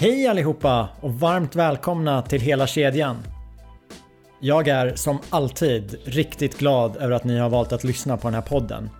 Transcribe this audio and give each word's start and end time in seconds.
Hej 0.00 0.26
allihopa 0.26 0.88
och 1.00 1.14
varmt 1.14 1.56
välkomna 1.56 2.22
till 2.22 2.40
hela 2.40 2.66
kedjan. 2.66 3.16
Jag 4.40 4.68
är 4.68 4.94
som 4.94 5.18
alltid 5.30 5.98
riktigt 6.04 6.58
glad 6.58 6.96
över 6.96 7.10
att 7.10 7.24
ni 7.24 7.38
har 7.38 7.48
valt 7.48 7.72
att 7.72 7.84
lyssna 7.84 8.16
på 8.16 8.28
den 8.28 8.34
här 8.34 8.42
podden. 8.42 8.90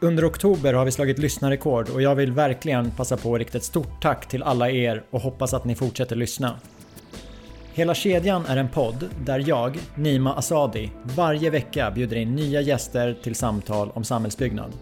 Under 0.00 0.28
oktober 0.28 0.74
har 0.74 0.84
vi 0.84 0.90
slagit 0.90 1.18
lyssnarrekord 1.18 1.88
och 1.88 2.02
jag 2.02 2.14
vill 2.14 2.32
verkligen 2.32 2.90
passa 2.90 3.16
på 3.16 3.34
att 3.34 3.38
rikta 3.38 3.58
ett 3.58 3.64
stort 3.64 4.02
tack 4.02 4.28
till 4.28 4.42
alla 4.42 4.70
er 4.70 5.04
och 5.10 5.20
hoppas 5.20 5.54
att 5.54 5.64
ni 5.64 5.74
fortsätter 5.74 6.16
lyssna. 6.16 6.58
Hela 7.72 7.94
kedjan 7.94 8.46
är 8.46 8.56
en 8.56 8.68
podd 8.68 9.08
där 9.24 9.44
jag, 9.48 9.78
Nima 9.94 10.34
Asadi, 10.34 10.90
varje 11.02 11.50
vecka 11.50 11.90
bjuder 11.90 12.16
in 12.16 12.34
nya 12.34 12.60
gäster 12.60 13.16
till 13.22 13.34
samtal 13.34 13.90
om 13.94 14.04
samhällsbyggnad. 14.04 14.72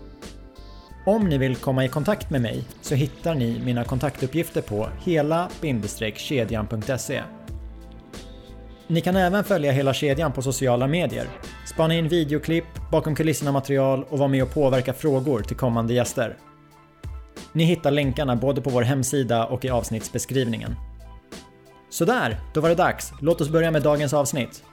Om 1.05 1.29
ni 1.29 1.39
vill 1.39 1.57
komma 1.57 1.85
i 1.85 1.89
kontakt 1.89 2.31
med 2.31 2.43
mig 2.43 2.65
så 2.81 2.95
hittar 2.95 3.35
ni 3.35 3.61
mina 3.65 3.85
kontaktuppgifter 3.85 4.63
på 4.63 4.89
hela-kedjan.se. 5.05 7.23
Ni 8.87 9.01
kan 9.01 9.17
även 9.17 9.45
följa 9.45 9.73
hela 9.73 9.95
kedjan 9.95 10.33
på 10.33 10.43
sociala 10.43 10.87
medier, 10.87 11.29
spana 11.67 11.95
in 11.95 12.09
videoklipp, 12.09 12.65
bakom 12.93 13.15
kulisserna 13.15 13.53
material 13.53 14.05
och 14.09 14.19
vara 14.19 14.29
med 14.29 14.43
och 14.43 14.55
påverka 14.55 14.93
frågor 14.93 15.43
till 15.43 15.57
kommande 15.57 15.95
gäster. 15.95 16.37
Ni 17.53 17.65
hittar 17.65 17.91
länkarna 17.91 18.37
både 18.37 18.61
på 18.61 18.71
vår 18.71 18.83
hemsida 18.83 19.47
och 19.47 19.65
i 19.65 19.71
avsnittsbeskrivningen. 19.71 20.75
Sådär, 21.91 22.41
då 22.55 22.61
var 22.61 22.69
det 22.69 22.75
dags. 22.75 23.13
Låt 23.21 23.41
oss 23.41 23.49
börja 23.49 23.71
med 23.71 23.83
dagens 23.83 24.15
avsnitt. 24.15 24.65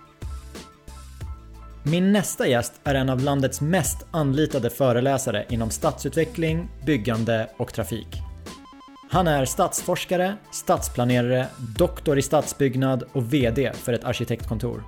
Min 1.83 2.11
nästa 2.11 2.47
gäst 2.47 2.73
är 2.83 2.95
en 2.95 3.09
av 3.09 3.19
landets 3.19 3.61
mest 3.61 3.97
anlitade 4.11 4.69
föreläsare 4.69 5.45
inom 5.49 5.69
stadsutveckling, 5.69 6.69
byggande 6.85 7.49
och 7.57 7.73
trafik. 7.73 8.07
Han 9.11 9.27
är 9.27 9.45
stadsforskare, 9.45 10.35
stadsplanerare, 10.51 11.47
doktor 11.77 12.17
i 12.17 12.21
stadsbyggnad 12.21 13.03
och 13.13 13.33
VD 13.33 13.71
för 13.73 13.93
ett 13.93 14.03
arkitektkontor. 14.03 14.83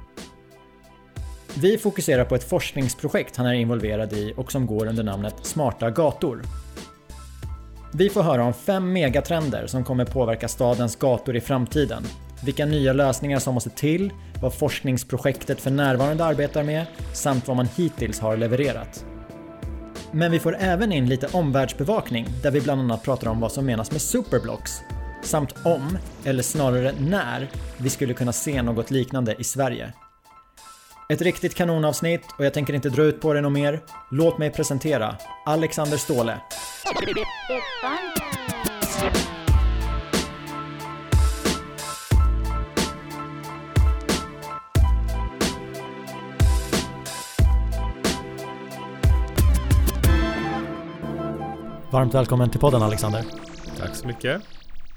Vi 1.54 1.78
fokuserar 1.78 2.26
på 2.26 2.36
ett 2.36 2.50
forskningsprojekt 2.50 3.38
han 3.38 3.46
är 3.46 3.54
involverad 3.54 4.14
i 4.14 4.34
och 4.38 4.52
som 4.52 4.66
går 4.66 4.88
under 4.88 5.04
namnet 5.04 5.36
Smarta 5.42 5.90
gator. 5.90 6.42
Vi 7.94 8.10
får 8.10 8.24
höra 8.24 8.44
om 8.44 8.54
fem 8.54 8.94
megatrender 8.94 9.68
som 9.68 9.84
kommer 9.84 10.06
påverka 10.06 10.48
stadens 10.48 10.96
gator 10.96 11.36
i 11.36 11.42
framtiden 11.42 12.04
vilka 12.44 12.66
nya 12.66 12.94
lösningar 12.94 13.40
som 13.40 13.54
måste 13.54 13.70
till, 13.70 14.12
vad 14.42 14.54
forskningsprojektet 14.54 15.62
för 15.62 15.72
närvarande 15.72 16.26
arbetar 16.26 16.64
med 16.64 16.86
samt 17.14 17.48
vad 17.48 17.58
man 17.58 17.68
hittills 17.76 18.20
har 18.20 18.38
levererat. 18.38 19.06
Men 20.12 20.32
vi 20.32 20.40
får 20.40 20.56
även 20.60 20.92
in 20.92 21.10
lite 21.10 21.28
omvärldsbevakning 21.32 22.28
där 22.44 22.52
vi 22.52 22.62
bland 22.62 22.82
annat 22.82 23.04
pratar 23.04 23.28
om 23.28 23.40
vad 23.40 23.52
som 23.52 23.66
menas 23.66 23.92
med 23.92 24.02
superblocks 24.02 24.72
samt 25.24 25.56
om, 25.66 25.98
eller 26.24 26.44
snarare 26.44 26.94
när, 27.00 27.50
vi 27.78 27.90
skulle 27.90 28.14
kunna 28.14 28.34
se 28.34 28.62
något 28.62 28.92
liknande 28.92 29.36
i 29.40 29.44
Sverige. 29.44 29.94
Ett 31.10 31.22
riktigt 31.22 31.56
kanonavsnitt 31.56 32.22
och 32.38 32.46
jag 32.46 32.54
tänker 32.54 32.74
inte 32.74 32.90
dra 32.90 33.04
ut 33.04 33.22
på 33.22 33.34
det 33.34 33.42
något 33.42 33.52
mer. 33.52 33.82
Låt 34.12 34.38
mig 34.38 34.52
presentera 34.52 35.16
Alexander 35.46 35.98
Ståhle. 35.98 36.38
Varmt 51.92 52.14
välkommen 52.14 52.50
till 52.50 52.60
podden 52.60 52.84
Alexander. 52.84 53.26
Tack 53.78 53.96
så 53.96 54.08
mycket. 54.08 54.42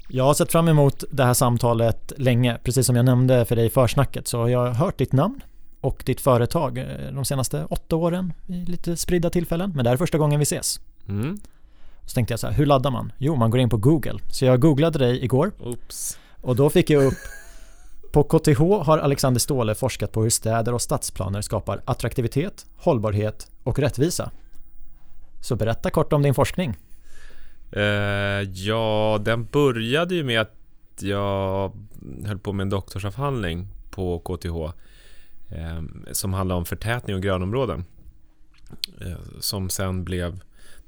Jag 0.07 0.23
har 0.23 0.33
sett 0.33 0.51
fram 0.51 0.67
emot 0.67 1.03
det 1.11 1.23
här 1.23 1.33
samtalet 1.33 2.13
länge. 2.17 2.57
Precis 2.63 2.85
som 2.85 2.95
jag 2.95 3.05
nämnde 3.05 3.45
för 3.45 3.55
dig 3.55 3.65
i 3.65 3.69
försnacket 3.69 4.27
så 4.27 4.49
jag 4.49 4.59
har 4.59 4.73
hört 4.73 4.97
ditt 4.97 5.13
namn 5.13 5.41
och 5.81 6.03
ditt 6.05 6.21
företag 6.21 6.77
eh, 6.77 6.85
de 7.13 7.25
senaste 7.25 7.65
åtta 7.65 7.95
åren 7.95 8.33
i 8.47 8.53
lite 8.53 8.97
spridda 8.97 9.29
tillfällen. 9.29 9.71
Men 9.75 9.83
det 9.83 9.89
här 9.89 9.95
är 9.95 9.97
första 9.97 10.17
gången 10.17 10.39
vi 10.39 10.43
ses. 10.43 10.79
Mm. 11.07 11.39
Så 12.05 12.13
tänkte 12.13 12.33
jag 12.33 12.39
så 12.39 12.47
här, 12.47 12.53
hur 12.53 12.65
laddar 12.65 12.91
man? 12.91 13.11
Jo, 13.17 13.35
man 13.35 13.51
går 13.51 13.59
in 13.59 13.69
på 13.69 13.77
Google. 13.77 14.19
Så 14.31 14.45
jag 14.45 14.61
googlade 14.61 14.99
dig 14.99 15.23
igår. 15.23 15.51
Oops. 15.59 16.17
Och 16.41 16.55
då 16.55 16.69
fick 16.69 16.89
jag 16.89 17.05
upp 17.05 17.17
på 18.11 18.23
KTH 18.23 18.59
har 18.59 18.97
Alexander 18.97 19.39
Ståhle 19.39 19.75
forskat 19.75 20.11
på 20.11 20.23
hur 20.23 20.29
städer 20.29 20.73
och 20.73 20.81
stadsplaner 20.81 21.41
skapar 21.41 21.81
attraktivitet, 21.85 22.65
hållbarhet 22.77 23.51
och 23.63 23.79
rättvisa. 23.79 24.31
Så 25.41 25.55
berätta 25.55 25.89
kort 25.89 26.13
om 26.13 26.21
din 26.21 26.33
forskning. 26.33 26.75
Uh, 27.77 28.41
ja, 28.51 29.21
den 29.25 29.45
började 29.45 30.15
ju 30.15 30.23
med 30.23 30.41
att 30.41 30.55
jag 30.99 31.71
höll 32.25 32.39
på 32.39 32.53
med 32.53 32.63
en 32.63 32.69
doktorsavhandling 32.69 33.67
på 33.89 34.19
KTH 34.19 34.55
eh, 35.55 35.83
som 36.11 36.33
handlade 36.33 36.57
om 36.57 36.65
förtätning 36.65 37.15
och 37.15 37.21
grönområden. 37.21 37.85
Uh, 39.01 39.39
som 39.39 39.69
sen 39.69 40.03
blev 40.03 40.39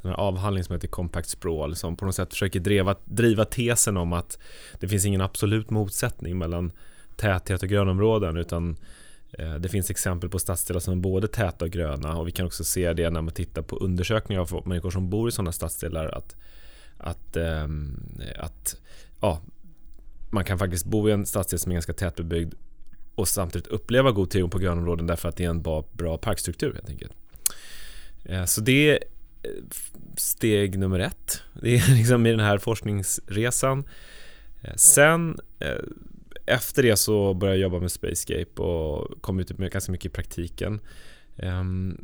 den 0.01 0.11
här 0.11 0.17
avhandlingen 0.17 0.65
som 0.65 0.73
heter 0.73 0.87
Compact 0.87 1.29
Sprawl 1.29 1.75
som 1.75 1.95
på 1.95 2.05
något 2.05 2.15
sätt 2.15 2.29
försöker 2.29 2.59
driva, 2.59 2.95
driva 3.05 3.45
tesen 3.45 3.97
om 3.97 4.13
att 4.13 4.39
det 4.79 4.87
finns 4.87 5.05
ingen 5.05 5.21
absolut 5.21 5.69
motsättning 5.69 6.37
mellan 6.37 6.71
täthet 7.15 7.63
och 7.63 7.69
grönområden 7.69 8.37
utan 8.37 8.77
Eh, 9.31 9.55
det 9.55 9.69
finns 9.69 9.89
exempel 9.89 10.29
på 10.29 10.39
stadsdelar 10.39 10.79
som 10.79 10.93
är 10.93 10.97
både 10.97 11.27
täta 11.27 11.65
och 11.65 11.71
gröna 11.71 12.17
och 12.17 12.27
vi 12.27 12.31
kan 12.31 12.45
också 12.45 12.63
se 12.63 12.93
det 12.93 13.09
när 13.09 13.21
man 13.21 13.33
tittar 13.33 13.61
på 13.61 13.75
undersökningar 13.77 14.41
av 14.41 14.67
människor 14.67 14.91
som 14.91 15.09
bor 15.09 15.29
i 15.29 15.31
sådana 15.31 15.51
stadsdelar 15.51 16.07
att, 16.07 16.35
att, 16.97 17.37
ehm, 17.37 17.99
att 18.35 18.75
ja, 19.21 19.41
man 20.29 20.45
kan 20.45 20.59
faktiskt 20.59 20.85
bo 20.85 21.09
i 21.09 21.11
en 21.11 21.25
stadsdel 21.25 21.59
som 21.59 21.71
är 21.71 21.73
ganska 21.73 21.93
tätbebyggd 21.93 22.53
och 23.15 23.27
samtidigt 23.27 23.67
uppleva 23.67 24.11
god 24.11 24.29
tillgång 24.29 24.49
på 24.49 24.59
grönområden 24.59 25.07
därför 25.07 25.29
att 25.29 25.35
det 25.35 25.45
är 25.45 25.49
en 25.49 25.61
bra, 25.61 25.85
bra 25.91 26.17
parkstruktur 26.17 26.73
helt 26.73 26.89
enkelt. 26.89 27.13
Eh, 28.23 28.45
så 28.45 28.61
det 28.61 28.89
är 28.89 28.99
eh, 29.43 29.49
steg 30.17 30.79
nummer 30.79 30.99
ett. 30.99 31.41
Det 31.61 31.75
är 31.75 31.95
liksom 31.95 32.25
i 32.25 32.31
den 32.31 32.39
här 32.39 32.57
forskningsresan. 32.57 33.83
Eh, 34.61 34.75
sen 34.75 35.37
efter 36.45 36.83
det 36.83 36.97
så 36.97 37.33
började 37.33 37.57
jag 37.57 37.63
jobba 37.63 37.79
med 37.79 37.91
Spacescape 37.91 38.61
och 38.61 39.21
kom 39.21 39.39
ut 39.39 39.47
typ 39.47 39.57
med 39.57 39.71
ganska 39.71 39.91
mycket 39.91 40.05
i 40.05 40.09
praktiken. 40.09 40.79
Ehm, 41.37 41.97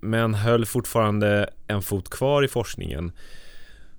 men 0.00 0.34
höll 0.34 0.66
fortfarande 0.66 1.50
en 1.66 1.82
fot 1.82 2.10
kvar 2.10 2.42
i 2.42 2.48
forskningen. 2.48 3.12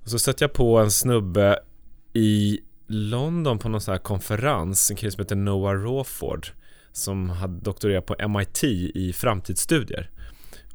Och 0.10 0.12
så 0.12 0.20
stötte 0.20 0.44
jag 0.44 0.54
på 0.54 0.78
en 0.78 0.92
snubbe 0.92 1.60
i 2.14 2.60
London 2.88 3.60
på 3.60 3.70
någon 3.70 3.82
sån 3.82 3.92
här 3.92 4.00
konferens, 4.00 4.90
en 4.90 4.96
kille 4.96 5.12
som 5.12 5.22
heter 5.22 5.36
Noah 5.36 5.84
Rawford 5.84 6.48
som 6.92 7.30
hade 7.30 7.60
doktorerat 7.60 8.06
på 8.06 8.28
MIT 8.28 8.64
i 8.64 9.14
framtidsstudier. 9.14 10.10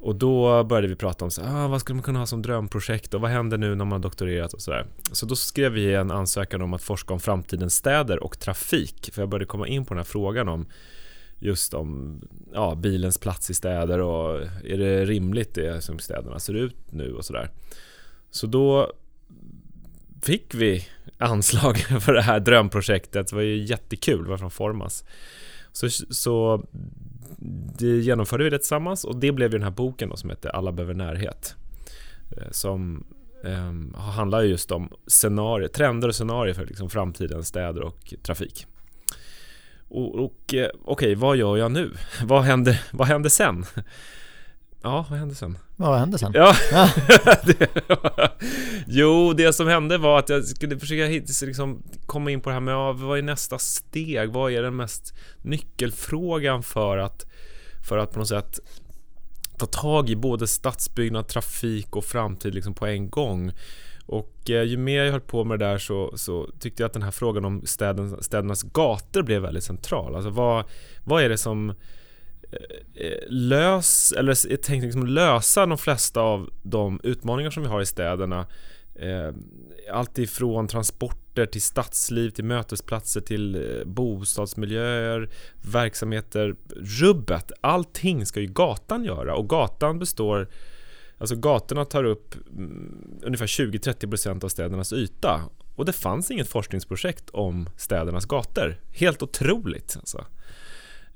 Och 0.01 0.17
då 0.17 0.65
började 0.65 0.89
vi 0.89 0.97
prata 0.97 1.25
om 1.25 1.31
så, 1.31 1.43
ah, 1.43 1.69
vad 1.69 1.81
skulle 1.81 1.95
man 1.95 2.03
kunna 2.03 2.19
ha 2.19 2.27
som 2.27 2.43
drömprojekt 2.43 3.15
och 3.15 3.21
vad 3.21 3.31
händer 3.31 3.59
nu 3.59 3.69
när 3.69 3.85
man 3.85 3.93
har 3.93 3.99
doktorerat 3.99 4.53
och 4.53 4.63
sådär. 4.63 4.87
Så 5.13 5.27
då 5.27 5.37
skrev 5.37 5.73
vi 5.73 5.95
en 5.95 6.11
ansökan 6.11 6.63
om 6.63 6.75
att 6.75 6.83
forska 6.83 7.15
om 7.15 7.21
framtidens 7.21 7.75
städer 7.75 8.23
och 8.23 8.39
trafik. 8.39 9.11
För 9.13 9.23
jag 9.23 9.29
började 9.29 9.47
komma 9.47 9.69
in 9.69 9.85
på 9.85 9.95
den 9.95 9.99
här 9.99 10.05
frågan 10.05 10.49
om 10.49 10.67
just 11.39 11.75
om 11.75 12.21
ja, 12.53 12.75
bilens 12.75 13.19
plats 13.19 13.51
i 13.51 13.55
städer 13.55 13.99
och 14.01 14.43
är 14.65 14.79
det 14.79 15.05
rimligt 15.05 15.55
det 15.55 15.85
som 15.85 15.99
städerna 15.99 16.39
ser 16.39 16.55
ut 16.55 16.77
nu 16.91 17.15
och 17.15 17.25
sådär. 17.25 17.51
Så 18.31 18.47
då 18.47 18.93
fick 20.25 20.55
vi 20.55 20.87
anslag 21.19 21.79
för 22.01 22.13
det 22.13 22.23
här 22.23 22.41
drömprojektet. 22.41 23.29
Det 23.29 23.37
var 23.37 23.43
ju 23.43 23.57
jättekul, 23.57 24.25
det 24.25 24.31
var 24.31 24.39
från 24.39 24.51
Formas. 24.51 25.05
Så, 25.73 25.89
så 25.91 26.65
det 27.79 27.87
genomförde 27.87 28.45
vi 28.45 28.51
det 28.51 28.59
tillsammans 28.59 29.05
och 29.05 29.17
det 29.17 29.33
blev 29.33 29.53
ju 29.53 29.59
den 29.59 29.63
här 29.63 29.71
boken 29.71 30.09
då 30.09 30.17
som 30.17 30.31
heter 30.31 30.49
Alla 30.49 30.73
behöver 30.73 30.95
närhet. 30.95 31.57
Eh, 32.37 32.51
som 32.51 33.07
eh, 33.45 34.01
handlar 34.01 34.43
just 34.43 34.71
om 34.71 34.93
scenarier, 35.07 35.69
trender 35.69 36.09
och 36.09 36.15
scenarier 36.15 36.55
för 36.55 36.67
liksom 36.67 36.91
framtidens 36.91 37.49
städer 37.49 37.83
och 37.83 38.15
trafik. 38.23 38.67
Och, 39.89 40.15
och 40.15 40.55
eh, 40.55 40.67
okej, 40.67 40.71
okay, 40.85 41.15
vad 41.15 41.37
gör 41.37 41.57
jag 41.57 41.73
nu? 41.73 41.91
Vad 42.25 42.43
händer, 42.43 42.81
vad 42.91 43.09
händer 43.09 43.31
sen? 43.31 43.65
Ja, 44.85 45.07
vad 45.11 45.19
hände 45.19 45.35
sen? 45.35 45.59
Vad 45.77 45.99
hände 45.99 46.19
sen? 46.19 46.33
Ja, 46.35 46.55
jo, 48.87 49.33
det 49.33 49.53
som 49.53 49.67
hände 49.67 49.99
var 49.99 50.19
att 50.19 50.29
jag 50.29 50.45
skulle 50.45 50.79
försöka 50.79 51.27
liksom, 51.47 51.83
komma 52.07 52.31
in 52.31 52.41
på 52.41 52.49
det 52.49 52.55
här 52.55 52.61
med 52.61 52.95
vad 52.95 53.19
är 53.19 53.23
nästa 53.23 53.59
steg? 53.59 54.31
Vad 54.33 54.53
är 54.53 54.63
den 54.63 54.77
mest 54.77 55.15
nyckelfrågan 55.43 56.63
för 56.63 56.99
att, 56.99 57.27
för 57.89 57.99
att 57.99 58.13
på 58.13 58.19
något 58.19 58.29
sätt 58.29 58.61
ta 59.59 59.67
tag 59.67 60.11
i 60.11 60.17
både 60.17 60.47
stadsbyggnad, 60.47 61.29
trafik 61.29 61.97
och 61.97 62.05
framtid 62.05 62.55
liksom 62.55 62.75
på 62.75 62.87
en 62.87 63.11
gång? 63.11 63.53
Och 64.07 64.51
eh, 64.51 64.63
ju 64.63 64.77
mer 64.77 65.05
jag 65.05 65.13
höll 65.13 65.21
på 65.21 65.45
med 65.45 65.59
det 65.59 65.65
där 65.65 65.79
så, 65.79 66.13
så 66.17 66.51
tyckte 66.61 66.83
jag 66.83 66.87
att 66.87 66.93
den 66.93 67.03
här 67.03 67.11
frågan 67.11 67.45
om 67.45 67.67
städen, 67.67 68.23
städernas 68.23 68.63
gator 68.63 69.23
blev 69.23 69.43
väldigt 69.43 69.65
central. 69.65 70.15
Alltså 70.15 70.31
vad, 70.31 70.65
vad 71.05 71.23
är 71.23 71.29
det 71.29 71.39
som 71.39 71.75
Eh, 72.55 73.07
eh, 73.07 73.19
lös, 73.29 74.13
eller 74.13 74.57
tänkt 74.57 74.85
liksom 74.85 75.07
lösa 75.07 75.67
de 75.67 75.79
flesta 75.79 76.21
av 76.21 76.51
de 76.63 77.01
utmaningar 77.03 77.51
som 77.51 77.63
vi 77.63 77.69
har 77.69 77.81
i 77.81 77.87
städerna 77.87 78.47
eh, 78.95 79.35
allt 79.93 80.19
ifrån 80.19 80.69
transporter 80.69 81.47
till 81.47 81.63
stadsliv, 81.63 82.31
till 82.31 82.45
mötesplatser, 82.45 83.21
till 83.21 83.83
bostadsmiljöer, 83.87 85.29
verksamheter, 85.73 86.55
rubbet. 87.01 87.53
Allting 87.61 88.27
ska 88.27 88.41
ju 88.41 88.47
gatan 88.47 89.05
göra 89.05 89.35
och 89.35 89.49
gatan 89.49 89.99
består 89.99 90.49
Alltså 91.19 91.37
gatorna 91.37 91.85
tar 91.85 92.05
upp 92.05 92.35
mm, 92.53 93.21
ungefär 93.23 93.47
20-30% 93.47 94.45
av 94.45 94.49
städernas 94.49 94.93
yta 94.93 95.41
och 95.75 95.85
det 95.85 95.93
fanns 95.93 96.31
inget 96.31 96.49
forskningsprojekt 96.49 97.31
om 97.31 97.69
städernas 97.77 98.25
gator. 98.25 98.81
Helt 98.93 99.23
otroligt 99.23 99.97
alltså. 99.97 100.25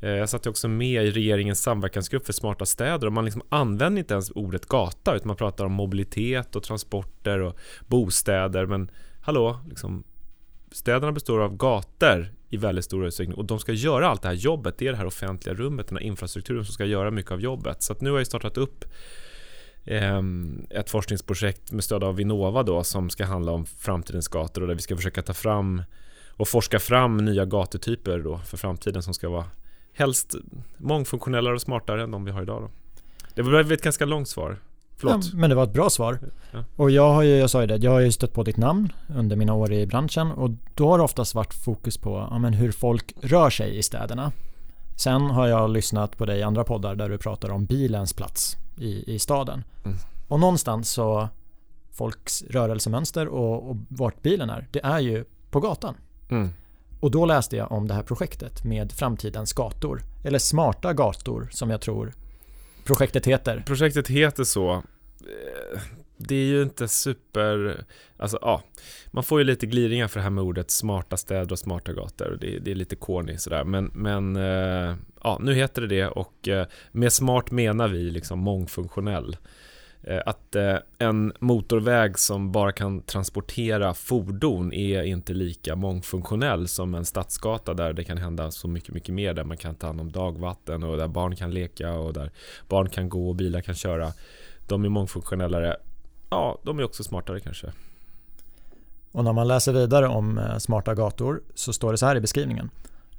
Eh, 0.00 0.10
jag 0.10 0.28
satt 0.28 0.46
också 0.46 0.68
med 0.68 1.04
i 1.04 1.10
regeringens 1.10 1.60
samverkansgrupp 1.60 2.26
för 2.26 2.32
smarta 2.32 2.66
städer 2.66 3.06
och 3.06 3.12
man 3.12 3.24
liksom 3.24 3.42
använder 3.48 3.98
inte 3.98 4.14
ens 4.14 4.30
ordet 4.30 4.66
gata 4.66 5.14
utan 5.14 5.26
man 5.26 5.36
pratar 5.36 5.64
om 5.64 5.72
mobilitet 5.72 6.56
och 6.56 6.62
transporter 6.62 7.40
och 7.40 7.58
bostäder 7.86 8.66
men 8.66 8.90
hallå, 9.20 9.60
liksom, 9.68 10.04
städerna 10.72 11.12
består 11.12 11.40
av 11.40 11.56
gator 11.56 12.32
i 12.50 12.56
väldigt 12.56 12.84
stor 12.84 13.06
utsträckning 13.06 13.36
och 13.36 13.44
de 13.44 13.58
ska 13.58 13.72
göra 13.72 14.08
allt 14.08 14.22
det 14.22 14.28
här 14.28 14.34
jobbet. 14.34 14.78
Det 14.78 14.86
är 14.86 14.92
det 14.92 14.98
här 14.98 15.06
offentliga 15.06 15.54
rummet, 15.54 15.88
den 15.88 15.98
här 15.98 16.04
infrastrukturen 16.04 16.64
som 16.64 16.74
ska 16.74 16.84
göra 16.84 17.10
mycket 17.10 17.32
av 17.32 17.40
jobbet. 17.40 17.82
Så 17.82 17.92
att 17.92 18.00
nu 18.00 18.10
har 18.10 18.18
jag 18.18 18.26
startat 18.26 18.56
upp 18.56 18.84
ehm, 19.84 20.66
ett 20.70 20.90
forskningsprojekt 20.90 21.72
med 21.72 21.84
stöd 21.84 22.04
av 22.04 22.16
Vinnova 22.16 22.62
då 22.62 22.84
som 22.84 23.10
ska 23.10 23.24
handla 23.24 23.52
om 23.52 23.66
framtidens 23.66 24.28
gator 24.28 24.62
och 24.62 24.68
där 24.68 24.74
vi 24.74 24.82
ska 24.82 24.96
försöka 24.96 25.22
ta 25.22 25.34
fram 25.34 25.82
och 26.30 26.48
forska 26.48 26.78
fram 26.78 27.16
nya 27.16 27.44
gatutyper 27.44 28.18
då 28.18 28.38
för 28.38 28.56
framtiden 28.56 29.02
som 29.02 29.14
ska 29.14 29.28
vara 29.28 29.44
helst 29.98 30.34
mångfunktionellare 30.76 31.54
och 31.54 31.60
smartare 31.60 32.02
än 32.02 32.10
de 32.10 32.24
vi 32.24 32.30
har 32.30 32.42
idag. 32.42 32.62
Då. 32.62 32.70
Det 33.34 33.42
var 33.42 33.72
ett 33.72 33.82
ganska 33.82 34.04
långt 34.04 34.28
svar. 34.28 34.56
Ja, 35.02 35.20
men 35.34 35.50
det 35.50 35.56
var 35.56 35.64
ett 35.64 35.72
bra 35.72 35.90
svar. 35.90 36.18
Ja. 36.52 36.64
Och 36.76 36.90
jag 36.90 37.12
har 37.12 37.22
ju, 37.22 37.36
jag 37.36 37.50
sa 37.50 37.60
ju 37.60 37.66
det, 37.66 37.76
jag 37.76 37.90
har 37.90 38.00
ju 38.00 38.12
stött 38.12 38.32
på 38.32 38.42
ditt 38.42 38.56
namn 38.56 38.92
under 39.16 39.36
mina 39.36 39.54
år 39.54 39.72
i 39.72 39.86
branschen 39.86 40.32
och 40.32 40.50
då 40.74 40.90
har 40.90 40.98
det 40.98 41.04
oftast 41.04 41.34
varit 41.34 41.54
fokus 41.54 41.98
på 41.98 42.26
ja, 42.30 42.38
men 42.38 42.52
hur 42.52 42.72
folk 42.72 43.12
rör 43.20 43.50
sig 43.50 43.78
i 43.78 43.82
städerna. 43.82 44.32
Sen 44.96 45.22
har 45.22 45.46
jag 45.46 45.70
lyssnat 45.70 46.16
på 46.16 46.26
dig 46.26 46.38
i 46.38 46.42
andra 46.42 46.64
poddar 46.64 46.94
där 46.94 47.08
du 47.08 47.18
pratar 47.18 47.50
om 47.50 47.64
bilens 47.64 48.12
plats 48.12 48.56
i, 48.76 49.14
i 49.14 49.18
staden. 49.18 49.64
Mm. 49.84 49.96
Och 50.28 50.40
någonstans 50.40 50.90
så 50.90 51.28
folks 51.92 52.42
rörelsemönster 52.42 53.28
och, 53.28 53.70
och 53.70 53.76
vart 53.88 54.22
bilen 54.22 54.50
är, 54.50 54.66
det 54.70 54.80
är 54.80 54.98
ju 54.98 55.24
på 55.50 55.60
gatan. 55.60 55.94
Mm. 56.28 56.50
Och 57.00 57.10
då 57.10 57.26
läste 57.26 57.56
jag 57.56 57.72
om 57.72 57.88
det 57.88 57.94
här 57.94 58.02
projektet 58.02 58.64
med 58.64 58.92
framtidens 58.92 59.52
gator. 59.52 60.02
Eller 60.24 60.38
smarta 60.38 60.92
gator 60.92 61.48
som 61.50 61.70
jag 61.70 61.80
tror 61.80 62.12
projektet 62.84 63.26
heter. 63.26 63.62
Projektet 63.66 64.08
heter 64.08 64.44
så. 64.44 64.72
Eh, 64.72 65.80
det 66.16 66.34
är 66.34 66.46
ju 66.46 66.62
inte 66.62 66.88
super... 66.88 67.84
Alltså 68.16 68.38
ja, 68.42 68.62
man 69.06 69.24
får 69.24 69.40
ju 69.40 69.44
lite 69.44 69.66
gliringar 69.66 70.08
för 70.08 70.20
det 70.20 70.24
här 70.24 70.30
med 70.30 70.44
ordet 70.44 70.70
smarta 70.70 71.16
städer 71.16 71.52
och 71.52 71.58
smarta 71.58 71.92
gator. 71.92 72.38
Det, 72.40 72.58
det 72.58 72.70
är 72.70 72.74
lite 72.74 72.96
corny 72.96 73.38
sådär. 73.38 73.64
Men, 73.64 73.90
men 73.94 74.36
eh, 74.36 74.96
ja, 75.22 75.38
nu 75.40 75.54
heter 75.54 75.82
det 75.82 75.88
det 75.88 76.08
och 76.08 76.48
eh, 76.48 76.66
med 76.92 77.12
smart 77.12 77.50
menar 77.50 77.88
vi 77.88 78.10
liksom 78.10 78.38
mångfunktionell. 78.38 79.36
Eh, 80.02 80.20
att 80.26 80.54
eh, 80.54 80.76
en 80.98 81.32
motorväg 81.38 82.18
som 82.18 82.52
bara 82.52 82.72
kan 82.72 83.02
transportera 83.02 83.94
fordon 83.94 84.72
är 84.72 85.02
inte 85.02 85.32
lika 85.32 85.76
mångfunktionell 85.76 86.68
som 86.68 86.94
en 86.94 87.04
stadsgata 87.04 87.74
där 87.74 87.92
det 87.92 88.04
kan 88.04 88.18
hända 88.18 88.50
så 88.50 88.68
mycket, 88.68 88.94
mycket 88.94 89.14
mer. 89.14 89.34
Där 89.34 89.44
man 89.44 89.56
kan 89.56 89.74
ta 89.74 89.86
hand 89.86 90.00
om 90.00 90.12
dagvatten 90.12 90.82
och 90.82 90.96
där 90.96 91.08
barn 91.08 91.36
kan 91.36 91.50
leka 91.50 91.92
och 91.92 92.12
där 92.12 92.30
barn 92.68 92.88
kan 92.88 93.08
gå 93.08 93.28
och 93.28 93.34
bilar 93.34 93.60
kan 93.60 93.74
köra. 93.74 94.12
De 94.68 94.84
är 94.84 94.88
mångfunktionellare. 94.88 95.76
Ja, 96.30 96.58
de 96.62 96.78
är 96.78 96.84
också 96.84 97.04
smartare 97.04 97.40
kanske. 97.40 97.72
Och 99.12 99.24
när 99.24 99.32
man 99.32 99.48
läser 99.48 99.72
vidare 99.72 100.08
om 100.08 100.38
eh, 100.38 100.58
smarta 100.58 100.94
gator 100.94 101.42
så 101.54 101.72
står 101.72 101.92
det 101.92 101.98
så 101.98 102.06
här 102.06 102.16
i 102.16 102.20
beskrivningen. 102.20 102.70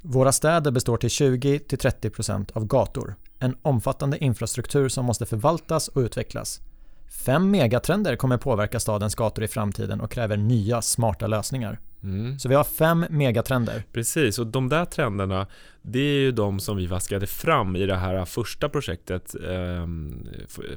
Våra 0.02 0.32
städer 0.32 0.72
består 0.72 0.98
till 0.98 1.10
20-30% 1.10 2.52
av 2.54 2.66
gator. 2.66 3.16
En 3.40 3.56
omfattande 3.62 4.24
infrastruktur 4.24 4.90
som 4.90 5.06
måste 5.06 5.26
förvaltas 5.26 5.88
och 5.88 6.00
utvecklas. 6.00 6.62
Fem 7.10 7.52
megatrender 7.52 8.16
kommer 8.16 8.38
påverka 8.38 8.80
stadens 8.80 9.16
gator 9.16 9.44
i 9.44 9.48
framtiden 9.48 10.02
och 10.02 10.12
kräver 10.12 10.38
nya 10.38 10.82
smarta 10.82 11.28
lösningar. 11.28 11.80
Mm. 12.04 12.40
Så 12.40 12.50
vi 12.50 12.56
har 12.56 12.64
fem 12.64 13.06
megatrender. 13.10 13.84
Precis, 13.94 14.40
och 14.40 14.48
de 14.48 14.70
där 14.70 14.86
trenderna 14.86 15.48
Det 15.82 16.00
är 16.00 16.20
ju 16.20 16.32
de 16.32 16.60
som 16.60 16.78
vi 16.78 16.86
vaskade 16.86 17.28
fram 17.28 17.76
i 17.76 17.86
det 17.86 17.96
här 17.96 18.26
första 18.26 18.70
projektet 18.70 19.36
eh, 19.36 19.88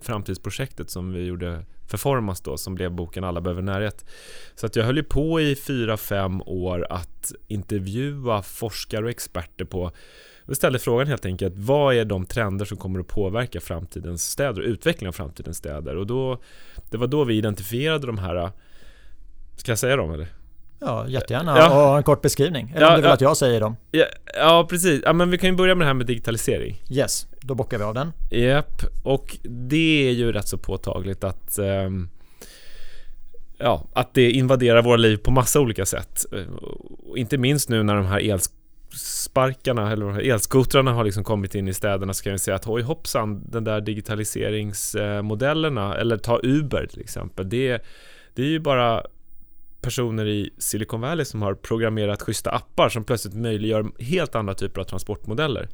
Framtidsprojektet 0.03 0.91
som 0.91 1.13
vi 1.13 1.25
gjorde 1.25 1.65
för 1.89 1.99
Formas 1.99 2.41
då 2.41 2.57
Som 2.57 2.75
blev 2.75 2.93
boken 2.93 3.25
Alla 3.25 3.41
behöver 3.41 3.63
närhet 3.63 4.05
Så 4.55 4.67
att 4.67 4.77
jag 4.77 4.85
höll 4.85 4.97
ju 4.97 5.03
på 5.03 5.41
i 5.41 5.57
fyra 5.57 5.97
fem 5.97 6.43
år 6.43 6.87
att 6.91 7.33
intervjua 7.49 8.43
forskare 8.43 9.05
och 9.05 9.11
experter 9.11 9.65
på 9.65 9.93
Jag 10.47 10.57
ställde 10.57 10.79
frågan 10.79 11.07
helt 11.07 11.27
enkelt 11.27 11.55
Vad 11.57 11.95
är 11.95 12.05
de 12.05 12.27
trender 12.27 12.65
som 12.65 12.77
kommer 12.77 13.01
att 13.01 13.07
påverka 13.09 13.61
framtidens 13.61 14.31
städer 14.31 14.61
och 14.61 14.67
utvecklingen 14.67 15.09
av 15.09 15.13
framtidens 15.13 15.57
städer? 15.57 15.97
Och 15.97 16.07
då 16.07 16.39
Det 16.91 16.97
var 16.97 17.07
då 17.07 17.25
vi 17.25 17.35
identifierade 17.35 18.07
de 18.07 18.19
här 18.19 18.51
Ska 19.57 19.71
jag 19.71 19.79
säga 19.79 19.97
dem 19.97 20.13
eller? 20.13 20.27
Ja, 20.85 21.09
jättegärna. 21.09 21.59
Ja. 21.59 21.91
Och 21.91 21.97
en 21.97 22.03
kort 22.03 22.23
beskrivning. 22.23 22.71
Eller 22.71 22.81
Ja, 22.81 22.89
om 22.89 22.95
du 22.95 23.01
vill 23.03 23.09
ja. 23.09 23.15
att 23.15 23.21
jag 23.21 23.37
säger 23.37 23.61
dem. 23.61 23.77
Ja, 23.91 24.05
ja 24.35 24.67
precis. 24.71 25.03
Ja, 25.05 25.13
men 25.13 25.31
vi 25.31 25.39
kan 25.39 25.51
ju 25.51 25.57
börja 25.57 25.75
med 25.75 25.85
det 25.85 25.87
här 25.87 25.95
med 25.95 26.07
digitalisering. 26.07 26.83
Yes, 26.91 27.27
då 27.41 27.55
bockar 27.55 27.79
vi 27.79 27.85
av 27.85 27.95
den. 27.95 28.13
Japp, 28.31 28.83
och 29.03 29.37
det 29.43 30.09
är 30.09 30.13
ju 30.13 30.33
rätt 30.33 30.49
så 30.49 30.59
påtagligt 30.59 31.25
att 31.25 31.59
ehm, 31.59 32.09
Ja, 33.59 33.85
att 33.93 34.15
det 34.15 34.31
invaderar 34.31 34.83
våra 34.83 34.97
liv 34.97 35.17
på 35.17 35.31
massa 35.31 35.61
olika 35.61 35.87
sätt. 35.87 36.25
Eh, 36.33 36.55
Och 37.09 37.19
inte 37.19 37.39
minst 37.39 37.69
nu 37.69 37.83
när 37.83 37.95
de 37.97 38.07
här 38.07 38.21
elsparkarna 38.93 39.93
eller 39.93 40.21
elskotrarna 40.21 40.93
har 40.93 41.05
liksom 41.05 41.25
kommit 41.25 41.55
in 41.55 41.69
i 41.69 41.75
städerna 41.75 42.15
så 42.15 42.25
kan 42.25 42.33
vi 42.33 42.39
säga 42.39 42.55
att 42.55 42.67
oj 42.67 42.83
hoppsan, 42.83 43.51
den 43.51 43.65
där 43.65 43.81
digitaliseringsmodellerna 43.81 45.97
eller 45.97 46.17
ta 46.17 46.41
Uber 46.43 46.87
till 46.87 47.01
exempel. 47.01 47.49
Det, 47.49 47.83
det 48.35 48.43
är 48.43 48.47
ju 48.47 48.61
bara 48.61 49.03
personer 49.81 50.27
i 50.27 50.51
Silicon 50.59 51.01
Valley 51.01 51.25
som 51.25 51.43
har 51.43 51.55
programmerat 51.55 52.23
schyssta 52.23 52.51
appar 52.51 52.89
som 52.89 53.05
plötsligt 53.05 53.35
möjliggör 53.35 53.87
helt 53.99 54.35
andra 54.35 54.55
typer 54.55 54.81
av 54.81 54.85
transportmodeller. 54.85 55.69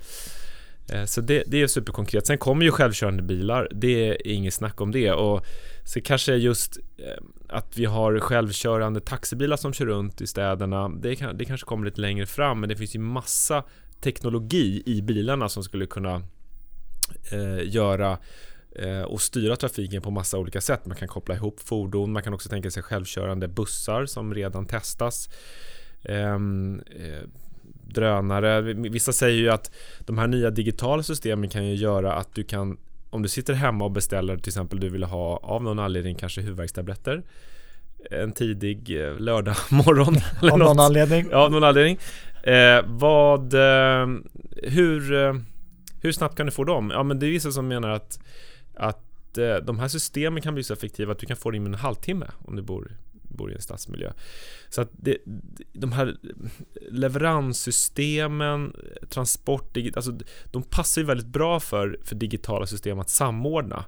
Eh, 0.92 1.04
så 1.04 1.20
det, 1.20 1.42
det 1.46 1.62
är 1.62 1.66
superkonkret. 1.66 2.26
Sen 2.26 2.38
kommer 2.38 2.64
ju 2.64 2.70
självkörande 2.70 3.22
bilar, 3.22 3.68
det 3.72 4.08
är 4.08 4.26
inget 4.26 4.54
snack 4.54 4.80
om 4.80 4.92
det. 4.92 5.12
Och 5.12 5.46
så 5.84 6.00
kanske 6.00 6.34
just 6.34 6.78
eh, 6.96 7.24
att 7.48 7.78
vi 7.78 7.84
har 7.84 8.20
självkörande 8.20 9.00
taxibilar 9.00 9.56
som 9.56 9.72
kör 9.72 9.86
runt 9.86 10.20
i 10.20 10.26
städerna, 10.26 10.88
det, 10.88 11.16
kan, 11.16 11.38
det 11.38 11.44
kanske 11.44 11.66
kommer 11.66 11.84
lite 11.84 12.00
längre 12.00 12.26
fram, 12.26 12.60
men 12.60 12.68
det 12.68 12.76
finns 12.76 12.94
ju 12.94 12.98
massa 12.98 13.64
teknologi 14.00 14.82
i 14.86 15.02
bilarna 15.02 15.48
som 15.48 15.64
skulle 15.64 15.86
kunna 15.86 16.22
eh, 17.32 17.68
göra 17.68 18.18
eh, 18.76 19.02
och 19.02 19.22
styra 19.22 19.56
trafiken 19.56 20.02
på 20.02 20.10
massa 20.10 20.38
olika 20.38 20.60
sätt. 20.60 20.86
Man 20.86 20.96
kan 20.96 21.08
koppla 21.08 21.34
ihop 21.34 21.60
fordon, 21.60 22.12
man 22.12 22.22
kan 22.22 22.34
också 22.34 22.48
tänka 22.48 22.70
sig 22.70 22.82
självkörande 22.82 23.48
bussar 23.48 24.06
som 24.06 24.34
redan 24.34 24.66
testas. 24.66 25.28
Ehm, 26.02 26.82
eh, 26.86 27.28
drönare. 27.88 28.60
Vissa 28.74 29.12
säger 29.12 29.38
ju 29.38 29.50
att 29.50 29.70
de 30.00 30.18
här 30.18 30.26
nya 30.26 30.50
digitala 30.50 31.02
systemen 31.02 31.48
kan 31.48 31.66
ju 31.66 31.74
göra 31.74 32.12
att 32.14 32.34
du 32.34 32.44
kan 32.44 32.78
om 33.10 33.22
du 33.22 33.28
sitter 33.28 33.54
hemma 33.54 33.84
och 33.84 33.90
beställer 33.90 34.36
till 34.36 34.50
exempel 34.50 34.80
du 34.80 34.88
vill 34.88 35.04
ha 35.04 35.36
av 35.36 35.62
någon 35.62 35.78
anledning 35.78 36.14
kanske 36.14 36.40
huvudvärkstabletter 36.40 37.22
en 38.10 38.32
tidig 38.32 39.04
eh, 39.06 39.18
lördag 39.18 39.56
morgon 39.70 40.16
eller 40.40 40.52
Av 40.52 40.58
något. 40.58 40.68
någon 40.68 40.80
anledning. 40.86 41.26
Ja, 41.30 41.36
av 41.44 41.50
någon 41.50 41.64
anledning. 41.64 41.98
Eh, 42.42 42.82
vad, 42.86 43.54
eh, 43.54 44.06
hur, 44.62 45.14
eh, 45.14 45.34
hur 46.02 46.12
snabbt 46.12 46.36
kan 46.36 46.46
du 46.46 46.52
få 46.52 46.64
dem? 46.64 46.90
Ja, 46.94 47.02
men 47.02 47.18
det 47.18 47.26
är 47.26 47.30
vissa 47.30 47.50
som 47.52 47.68
menar 47.68 47.88
att, 47.88 48.20
att 48.74 49.38
eh, 49.38 49.54
de 49.56 49.78
här 49.78 49.88
systemen 49.88 50.42
kan 50.42 50.54
bli 50.54 50.62
så 50.62 50.72
effektiva 50.72 51.12
att 51.12 51.18
du 51.18 51.26
kan 51.26 51.36
få 51.36 51.50
dem 51.50 51.56
inom 51.56 51.72
en 51.74 51.78
halvtimme 51.80 52.26
om 52.44 52.56
du 52.56 52.62
bor, 52.62 52.92
bor 53.38 53.52
i 53.52 53.54
en 53.54 53.62
stadsmiljö. 53.62 54.12
Så 54.68 54.80
att 54.80 54.90
det, 54.92 55.18
de 55.72 55.92
här 55.92 56.16
leveranssystemen, 56.90 58.76
transport, 59.08 59.76
alltså 59.96 60.18
de 60.44 60.62
passar 60.62 61.00
ju 61.00 61.06
väldigt 61.06 61.26
bra 61.26 61.60
för, 61.60 61.98
för 62.04 62.14
digitala 62.14 62.66
system 62.66 62.98
att 62.98 63.10
samordna. 63.10 63.84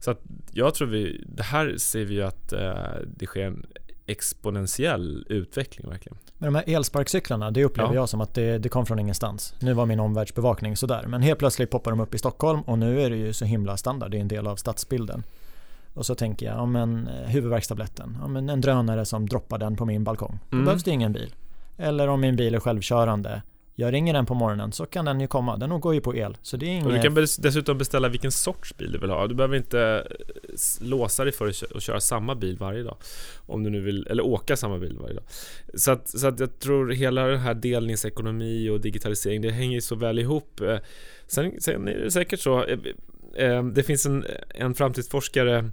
Så 0.00 0.10
att 0.10 0.20
jag 0.52 0.74
tror 0.74 0.88
vi, 0.88 1.24
det 1.26 1.42
här 1.42 1.76
ser 1.76 2.04
vi 2.04 2.14
ju 2.14 2.22
att 2.22 2.52
eh, 2.52 2.74
det 3.16 3.26
sker 3.26 3.46
en 3.46 3.66
exponentiell 4.06 5.26
utveckling 5.28 5.90
verkligen. 5.90 6.18
Men 6.38 6.52
de 6.52 6.58
här 6.58 6.76
elsparkcyklarna, 6.76 7.50
det 7.50 7.64
upplever 7.64 7.94
Ja. 7.94 7.94
jag 7.94 8.08
som 8.08 8.20
att 8.20 8.34
det, 8.34 8.58
det 8.58 8.68
kom 8.68 8.86
från 8.86 8.98
ingenstans. 8.98 9.54
Nu 9.60 9.72
var 9.72 9.86
min 9.86 10.00
omvärldsbevakning 10.00 10.76
sådär, 10.76 11.04
men 11.08 11.22
helt 11.22 11.38
plötsligt 11.38 11.70
poppar 11.70 11.90
de 11.90 12.00
upp 12.00 12.14
i 12.14 12.18
Stockholm 12.18 12.60
och 12.60 12.78
nu 12.78 13.00
är 13.00 13.10
det 13.10 13.16
ju 13.16 13.32
så 13.32 13.44
himla 13.44 13.76
standard, 13.76 14.10
det 14.10 14.16
är 14.16 14.20
en 14.20 14.28
del 14.28 14.46
av 14.46 14.56
stadsbilden. 14.56 15.22
Och 15.94 16.06
så 16.06 16.14
tänker 16.14 16.46
jag, 16.46 16.54
ja 16.56 16.66
men 16.66 17.08
eh, 17.08 17.28
huvudvärkstabletten, 17.28 18.16
ja 18.20 18.28
men 18.28 18.48
en 18.48 18.60
drönare 18.60 19.04
som 19.04 19.28
droppar 19.28 19.58
den 19.58 19.76
på 19.76 19.84
min 19.84 20.04
balkong. 20.04 20.38
Då 20.50 20.56
Mm. 20.56 20.64
behövs 20.64 20.84
det 20.84 20.90
ingen 20.90 21.12
bil. 21.12 21.34
Eller 21.78 22.08
om 22.08 22.20
min 22.20 22.36
bil 22.36 22.54
är 22.54 22.60
självkörande, 22.60 23.42
jag 23.76 23.92
ringer 23.92 24.12
den 24.14 24.26
på 24.26 24.34
morgonen 24.34 24.72
så 24.72 24.86
kan 24.86 25.04
den 25.04 25.20
ju 25.20 25.26
komma. 25.26 25.56
Den 25.56 25.80
går 25.80 25.94
ju 25.94 26.00
på 26.00 26.16
el. 26.16 26.36
Så 26.42 26.56
det 26.56 26.66
är 26.66 26.70
inget... 26.70 26.86
Och 26.86 26.92
du 26.92 27.00
kan 27.02 27.14
dessutom 27.14 27.78
beställa 27.78 28.08
vilken 28.08 28.32
sorts 28.32 28.76
bil 28.76 28.92
du 28.92 28.98
vill 28.98 29.10
ha. 29.10 29.26
Du 29.26 29.34
behöver 29.34 29.56
inte 29.56 29.80
eh, 29.80 30.56
låsa 30.80 31.24
dig 31.24 31.32
för 31.32 31.48
att 31.48 31.82
köra 31.82 32.00
samma 32.00 32.34
bil 32.34 32.56
varje 32.58 32.82
dag. 32.82 32.96
Om 33.46 33.62
du 33.62 33.70
nu 33.70 33.80
vill, 33.80 34.06
eller 34.10 34.26
åka 34.26 34.56
samma 34.56 34.78
bil 34.78 34.98
varje 35.00 35.14
dag. 35.14 35.24
Så 35.74 35.90
att, 35.90 36.08
så 36.08 36.26
att 36.26 36.40
jag 36.40 36.58
tror 36.58 36.90
hela 36.92 37.22
den 37.26 37.40
här 37.40 37.54
delningsekonomi 37.54 38.68
och 38.70 38.80
digitalisering, 38.80 39.42
det 39.42 39.50
hänger 39.50 39.80
så 39.80 39.94
väl 39.94 40.18
ihop. 40.18 40.60
Eh, 40.60 40.76
sen, 41.26 41.60
sen 41.60 41.88
är 41.88 41.98
det 41.98 42.10
säkert 42.10 42.40
så, 42.40 42.64
det 43.74 43.82
finns 43.82 44.06
en, 44.06 44.24
en 44.48 44.74
framtidsforskare 44.74 45.70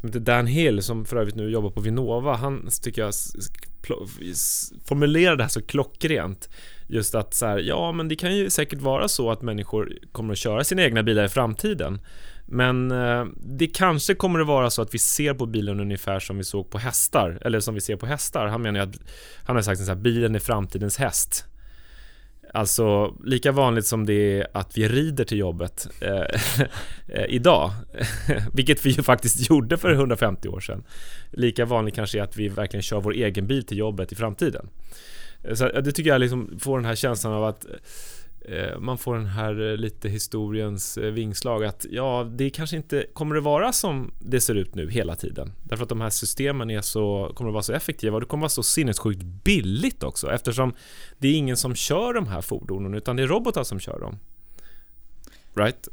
som 0.00 0.08
heter 0.08 0.20
Dan 0.20 0.46
Hill 0.46 0.82
som 0.82 1.04
för 1.04 1.16
övrigt 1.16 1.34
nu 1.34 1.50
jobbar 1.50 1.70
på 1.70 1.80
Vinnova. 1.80 2.36
Han 2.36 2.68
tycker 2.82 3.02
jag 3.02 3.14
formulerar 4.84 5.36
det 5.36 5.42
här 5.42 5.48
så 5.48 5.62
klockrent. 5.62 6.48
Just 6.88 7.14
att 7.14 7.34
så 7.34 7.46
här, 7.46 7.58
ja 7.58 7.92
men 7.92 8.08
det 8.08 8.16
kan 8.16 8.36
ju 8.36 8.50
säkert 8.50 8.80
vara 8.80 9.08
så 9.08 9.30
att 9.30 9.42
människor 9.42 9.98
kommer 10.12 10.32
att 10.32 10.38
köra 10.38 10.64
sina 10.64 10.82
egna 10.82 11.02
bilar 11.02 11.24
i 11.24 11.28
framtiden. 11.28 12.00
Men 12.46 12.90
eh, 12.90 13.24
det 13.36 13.66
kanske 13.66 14.14
kommer 14.14 14.40
att 14.40 14.46
vara 14.46 14.70
så 14.70 14.82
att 14.82 14.94
vi 14.94 14.98
ser 14.98 15.34
på 15.34 15.46
bilen 15.46 15.80
ungefär 15.80 16.20
som 16.20 16.38
vi 16.38 16.44
såg 16.44 16.70
på 16.70 16.78
hästar, 16.78 17.38
eller 17.40 17.60
som 17.60 17.74
vi 17.74 17.80
ser 17.80 17.96
på 17.96 18.06
hästar. 18.06 18.46
Han 18.46 18.62
menar 18.62 18.80
ju 18.80 18.86
att, 18.86 18.96
han 19.44 19.56
har 19.56 19.62
sagt 19.62 19.88
att 19.88 19.98
bilen 19.98 20.34
är 20.34 20.38
framtidens 20.38 20.96
häst. 20.96 21.44
Alltså 22.52 23.16
lika 23.24 23.52
vanligt 23.52 23.86
som 23.86 24.06
det 24.06 24.38
är 24.38 24.46
att 24.52 24.78
vi 24.78 24.88
rider 24.88 25.24
till 25.24 25.38
jobbet 25.38 25.88
eh, 26.00 26.40
eh 27.08 27.24
idag, 27.28 27.70
vilket 28.52 28.86
vi 28.86 28.90
ju 28.90 29.02
faktiskt 29.02 29.50
gjorde 29.50 29.76
för 29.76 29.92
150 29.92 30.48
år 30.48 30.60
sedan. 30.60 30.84
Lika 31.30 31.64
vanligt 31.64 31.94
kanske 31.94 32.18
är 32.18 32.22
att 32.22 32.36
vi 32.36 32.48
verkligen 32.48 32.82
kör 32.82 33.00
vår 33.00 33.14
egen 33.14 33.46
bil 33.46 33.66
till 33.66 33.78
jobbet 33.78 34.12
i 34.12 34.14
framtiden. 34.14 34.68
Eh, 35.42 35.54
så 35.54 35.68
det 35.68 35.92
tycker 35.92 36.10
jag 36.10 36.20
liksom 36.20 36.58
får 36.58 36.78
den 36.78 36.86
här 36.86 36.94
känslan 36.94 37.32
av 37.32 37.44
att 37.44 37.66
Eh, 37.66 37.76
man 38.78 38.98
får 38.98 39.16
den 39.16 39.26
här 39.26 39.70
eh, 39.70 39.76
lite 39.76 40.08
historiens 40.08 40.98
eh, 40.98 41.10
vingslag 41.10 41.64
att 41.64 41.86
ja, 41.90 42.30
det 42.32 42.50
kanske 42.50 42.76
inte 42.76 43.06
kommer 43.12 43.36
att 43.36 43.42
vara 43.42 43.72
som 43.72 44.12
det 44.18 44.40
ser 44.40 44.54
ut 44.54 44.74
nu 44.74 44.90
hela 44.90 45.16
tiden. 45.16 45.52
Därför 45.62 45.82
att 45.82 45.88
de 45.88 46.00
här 46.00 46.10
systemen 46.10 46.70
är 46.70 46.80
så, 46.80 47.32
kommer 47.34 47.50
att 47.50 47.54
vara 47.54 47.62
så 47.62 47.72
effektiva 47.72 48.14
och 48.14 48.20
det 48.20 48.26
kommer 48.26 48.40
att 48.40 48.42
vara 48.42 48.48
så 48.48 48.62
sinnessjukt 48.62 49.22
billigt 49.22 50.02
också 50.02 50.32
eftersom 50.32 50.74
det 51.18 51.28
är 51.28 51.34
ingen 51.34 51.56
som 51.56 51.74
kör 51.74 52.14
de 52.14 52.26
här 52.26 52.40
fordonen 52.40 52.94
utan 52.94 53.16
det 53.16 53.22
är 53.22 53.26
robotar 53.26 53.64
som 53.64 53.80
kör 53.80 54.00
dem. 54.00 54.18
Right? 55.54 55.88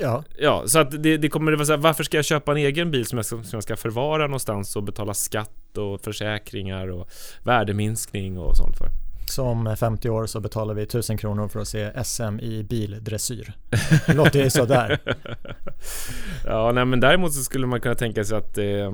Ja. 0.00 0.24
Ja, 0.38 0.62
så 0.66 0.78
att 0.78 1.02
det, 1.02 1.16
det 1.16 1.28
kommer 1.28 1.52
att 1.52 1.58
vara 1.58 1.66
så 1.66 1.72
här, 1.72 1.78
varför 1.78 2.04
ska 2.04 2.18
jag 2.18 2.24
köpa 2.24 2.52
en 2.52 2.58
egen 2.58 2.90
bil 2.90 3.06
som 3.06 3.18
jag, 3.18 3.26
ska, 3.26 3.42
som 3.42 3.56
jag 3.56 3.62
ska 3.62 3.76
förvara 3.76 4.26
någonstans 4.26 4.76
och 4.76 4.82
betala 4.82 5.14
skatt 5.14 5.78
och 5.78 6.00
försäkringar 6.00 6.88
och 6.88 7.10
värdeminskning 7.42 8.38
och 8.38 8.56
sånt 8.56 8.78
för? 8.78 8.99
Så 9.30 9.44
om 9.44 9.76
50 9.76 10.10
år 10.10 10.26
så 10.26 10.40
betalar 10.40 10.74
vi 10.74 10.82
1000 10.82 11.18
kronor 11.18 11.48
för 11.48 11.60
att 11.60 11.68
se 11.68 12.04
SM 12.04 12.40
i 12.40 12.62
bildressyr. 12.62 13.52
Det 14.06 14.14
låter 14.14 14.44
ju 14.44 14.50
sådär. 14.50 14.98
ja, 16.44 16.72
nej, 16.72 16.84
men 16.84 17.00
däremot 17.00 17.32
så 17.34 17.42
skulle 17.42 17.66
man 17.66 17.80
kunna 17.80 17.94
tänka 17.94 18.24
sig 18.24 18.38
att 18.38 18.54
det, 18.54 18.92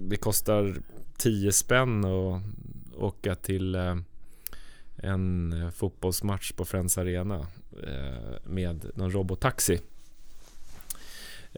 det 0.00 0.16
kostar 0.16 0.74
10 1.16 1.52
spänn 1.52 2.04
att 2.04 2.42
åka 2.96 3.34
till 3.34 3.74
eh, 3.74 3.96
en 4.96 5.54
fotbollsmatch 5.74 6.52
på 6.52 6.64
Friends 6.64 6.98
Arena 6.98 7.46
eh, 7.86 8.36
med 8.44 8.90
någon 8.94 9.10
robottaxi. 9.10 9.80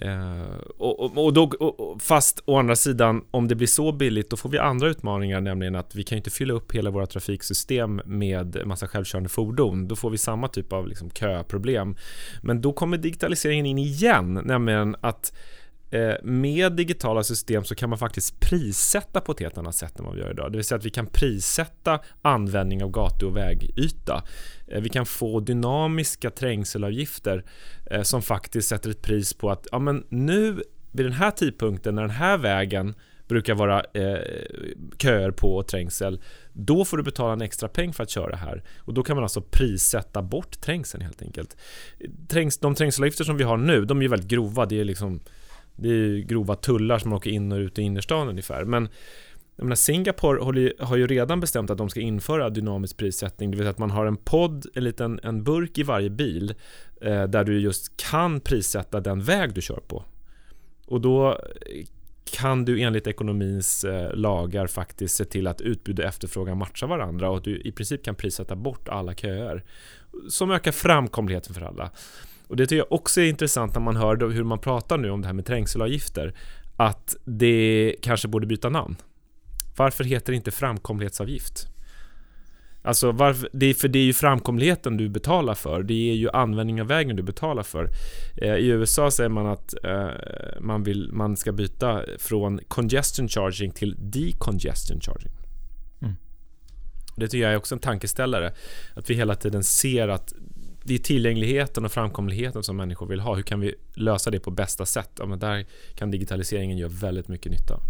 Eh, 0.00 0.56
och, 0.78 1.00
och, 1.00 1.24
och, 1.24 1.32
då, 1.32 1.44
och, 1.44 2.02
fast 2.02 2.42
å 2.44 2.58
andra 2.58 2.76
sidan, 2.76 3.24
om 3.30 3.48
det 3.48 3.54
blir 3.54 3.66
så 3.66 3.92
billigt, 3.92 4.30
då 4.30 4.36
får 4.36 4.48
vi 4.48 4.58
andra 4.58 4.88
utmaningar, 4.88 5.40
nämligen 5.40 5.74
att 5.74 5.94
vi 5.94 6.04
kan 6.04 6.18
inte 6.18 6.30
fylla 6.30 6.54
upp 6.54 6.72
hela 6.72 6.90
våra 6.90 7.06
trafiksystem 7.06 8.00
med 8.04 8.66
massa 8.66 8.88
självkörande 8.88 9.28
fordon. 9.28 9.88
Då 9.88 9.96
får 9.96 10.10
vi 10.10 10.18
samma 10.18 10.48
typ 10.48 10.72
av 10.72 10.88
liksom, 10.88 11.10
köproblem. 11.10 11.96
Men 12.42 12.60
då 12.60 12.72
kommer 12.72 12.98
digitaliseringen 12.98 13.66
in 13.66 13.78
igen, 13.78 14.40
nämligen 14.44 14.96
att 15.00 15.32
Eh, 15.90 16.14
med 16.22 16.72
digitala 16.72 17.22
system 17.22 17.64
så 17.64 17.74
kan 17.74 17.90
man 17.90 17.98
faktiskt 17.98 18.40
prissätta 18.40 19.20
på 19.20 19.32
ett 19.32 19.40
helt 19.40 19.58
annat 19.58 19.74
sätt 19.74 19.98
än 19.98 20.04
vad 20.04 20.14
vi 20.14 20.20
gör 20.20 20.30
idag. 20.30 20.52
Det 20.52 20.58
vill 20.58 20.64
säga 20.64 20.78
att 20.78 20.84
vi 20.84 20.90
kan 20.90 21.06
prissätta 21.06 22.00
användning 22.22 22.84
av 22.84 22.90
gatu 22.90 23.26
och 23.26 23.36
vägyta. 23.36 24.24
Eh, 24.68 24.80
vi 24.80 24.88
kan 24.88 25.06
få 25.06 25.40
dynamiska 25.40 26.30
trängselavgifter 26.30 27.44
eh, 27.90 28.02
som 28.02 28.22
faktiskt 28.22 28.68
sätter 28.68 28.90
ett 28.90 29.02
pris 29.02 29.34
på 29.34 29.50
att 29.50 29.66
ja, 29.72 29.78
men 29.78 30.04
nu 30.08 30.62
vid 30.92 31.06
den 31.06 31.12
här 31.12 31.30
tidpunkten 31.30 31.94
när 31.94 32.02
den 32.02 32.10
här 32.10 32.38
vägen 32.38 32.94
brukar 33.28 33.54
vara 33.54 33.80
eh, 33.94 34.18
köer 34.98 35.30
på 35.30 35.56
och 35.56 35.68
trängsel 35.68 36.20
då 36.52 36.84
får 36.84 36.96
du 36.96 37.02
betala 37.02 37.32
en 37.32 37.42
extra 37.42 37.68
peng 37.68 37.92
för 37.92 38.02
att 38.02 38.10
köra 38.10 38.36
här 38.36 38.62
och 38.78 38.94
då 38.94 39.02
kan 39.02 39.16
man 39.16 39.22
alltså 39.22 39.40
prissätta 39.40 40.22
bort 40.22 40.60
trängseln 40.60 41.02
helt 41.02 41.22
enkelt. 41.22 41.56
Trängs, 42.28 42.58
de 42.58 42.74
trängselavgifter 42.74 43.24
som 43.24 43.36
vi 43.36 43.44
har 43.44 43.56
nu, 43.56 43.84
de 43.84 44.02
är 44.02 44.08
väldigt 44.08 44.28
grova. 44.28 44.66
Det 44.66 44.80
är 44.80 44.84
liksom 44.84 45.20
det 45.76 45.88
är 45.88 46.18
grova 46.18 46.54
tullar 46.54 46.98
som 46.98 47.12
åker 47.12 47.30
in 47.30 47.52
och 47.52 47.58
ut 47.58 47.78
i 47.78 47.82
innerstan 47.82 48.28
ungefär. 48.28 48.64
Men 48.64 48.88
jag 49.56 49.64
menar, 49.64 49.76
Singapore 49.76 50.74
har 50.78 50.96
ju 50.96 51.06
redan 51.06 51.40
bestämt 51.40 51.70
att 51.70 51.78
de 51.78 51.88
ska 51.88 52.00
införa 52.00 52.50
dynamisk 52.50 52.96
prissättning, 52.96 53.50
det 53.50 53.56
vill 53.56 53.64
säga 53.64 53.70
att 53.70 53.78
man 53.78 53.90
har 53.90 54.06
en 54.06 54.16
podd, 54.16 54.66
en 54.74 54.84
liten 54.84 55.20
en 55.22 55.44
burk 55.44 55.78
i 55.78 55.82
varje 55.82 56.10
bil 56.10 56.54
eh, 57.00 57.24
där 57.24 57.44
du 57.44 57.60
just 57.60 57.96
kan 57.96 58.40
prissätta 58.40 59.00
den 59.00 59.22
väg 59.22 59.54
du 59.54 59.62
kör 59.62 59.80
på. 59.88 60.04
Och 60.86 61.00
då 61.00 61.40
kan 62.32 62.64
du 62.64 62.80
enligt 62.80 63.06
ekonomins 63.06 63.84
eh, 63.84 64.14
lagar 64.14 64.66
faktiskt 64.66 65.16
se 65.16 65.24
till 65.24 65.46
att 65.46 65.60
utbud 65.60 65.98
och 65.98 66.04
efterfrågan 66.04 66.58
matchar 66.58 66.86
varandra 66.86 67.30
och 67.30 67.36
att 67.36 67.44
du 67.44 67.60
i 67.60 67.72
princip 67.72 68.04
kan 68.04 68.14
prissätta 68.14 68.56
bort 68.56 68.88
alla 68.88 69.14
köer. 69.14 69.64
Som 70.28 70.50
ökar 70.50 70.72
framkomligheten 70.72 71.54
för 71.54 71.62
alla. 71.62 71.90
Och 72.48 72.56
det 72.56 72.66
tycker 72.66 72.76
jag 72.76 72.92
också 72.92 73.20
är 73.20 73.28
intressant 73.28 73.74
när 73.74 73.80
man 73.80 73.96
hör 73.96 74.30
hur 74.30 74.44
man 74.44 74.58
pratar 74.58 74.98
nu 74.98 75.10
om 75.10 75.20
det 75.20 75.26
här 75.26 75.34
med 75.34 75.46
trängselavgifter. 75.46 76.34
Att 76.76 77.16
det 77.24 77.94
kanske 78.02 78.28
borde 78.28 78.46
byta 78.46 78.68
namn. 78.68 78.96
Varför 79.76 80.04
heter 80.04 80.32
det 80.32 80.36
inte 80.36 80.50
framkomlighetsavgift? 80.50 81.68
Alltså 82.86 83.12
varför, 83.12 83.48
det 83.52 83.66
är, 83.66 83.74
för 83.74 83.88
det 83.88 83.98
är 83.98 84.04
ju 84.04 84.12
framkomligheten 84.12 84.96
du 84.96 85.08
betalar 85.08 85.54
för. 85.54 85.82
Det 85.82 86.10
är 86.10 86.14
ju 86.14 86.30
användning 86.30 86.80
av 86.80 86.86
vägen 86.86 87.16
du 87.16 87.22
betalar 87.22 87.62
för. 87.62 87.88
Eh, 88.36 88.54
I 88.54 88.66
USA 88.66 89.10
säger 89.10 89.30
man 89.30 89.46
att 89.46 89.74
eh, 89.84 90.08
man, 90.60 90.82
vill, 90.82 91.12
man 91.12 91.36
ska 91.36 91.52
byta 91.52 92.02
från 92.18 92.60
congestion 92.68 93.28
charging 93.28 93.70
till 93.70 93.96
decongestion 93.98 95.00
charging. 95.00 95.32
Mm. 96.02 96.14
Det 97.16 97.28
tycker 97.28 97.44
jag 97.44 97.52
är 97.52 97.56
också 97.56 97.74
en 97.74 97.80
tankeställare. 97.80 98.52
Att 98.94 99.10
vi 99.10 99.14
hela 99.14 99.34
tiden 99.34 99.64
ser 99.64 100.08
att 100.08 100.32
det 100.86 100.94
är 100.94 100.98
tillgängligheten 100.98 101.84
och 101.84 101.92
framkomligheten 101.92 102.62
som 102.62 102.76
människor 102.76 103.06
vill 103.06 103.20
ha. 103.20 103.34
Hur 103.34 103.42
kan 103.42 103.60
vi 103.60 103.74
lösa 103.94 104.30
det 104.30 104.40
på 104.40 104.50
bästa 104.50 104.86
sätt? 104.86 105.10
Ja, 105.18 105.26
men 105.26 105.38
där 105.38 105.66
kan 105.94 106.10
digitaliseringen 106.10 106.78
göra 106.78 106.90
väldigt 106.90 107.28
mycket 107.28 107.52
nytta. 107.52 107.80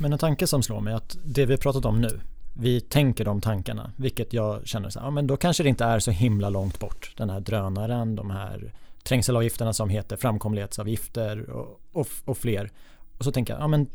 Men 0.00 0.12
en 0.12 0.18
tanke 0.18 0.46
som 0.46 0.62
slår 0.62 0.80
mig 0.80 0.92
är 0.92 0.96
att 0.96 1.18
det 1.24 1.46
vi 1.46 1.56
pratat 1.56 1.84
om 1.84 2.00
nu, 2.00 2.20
vi 2.56 2.80
tänker 2.80 3.24
de 3.24 3.40
tankarna, 3.40 3.92
vilket 3.96 4.32
jag 4.32 4.66
känner 4.66 4.90
så 4.90 4.98
här, 4.98 5.06
ja 5.06 5.10
men 5.10 5.26
då 5.26 5.36
kanske 5.36 5.62
det 5.62 5.68
inte 5.68 5.84
är 5.84 5.98
så 5.98 6.10
himla 6.10 6.48
långt 6.48 6.78
bort. 6.78 7.12
Den 7.16 7.30
här 7.30 7.40
drönaren, 7.40 8.16
de 8.16 8.30
här 8.30 8.72
trängselavgifterna 9.02 9.72
som 9.72 9.88
heter 9.88 10.16
framkomlighetsavgifter 10.16 11.50
och, 11.50 11.80
och, 11.92 12.08
och 12.24 12.38
fler. 12.38 12.70
Och 13.18 13.24
så 13.24 13.32
tänker 13.32 13.52
jag, 13.52 13.62
ja 13.62 13.68
men 13.68 13.86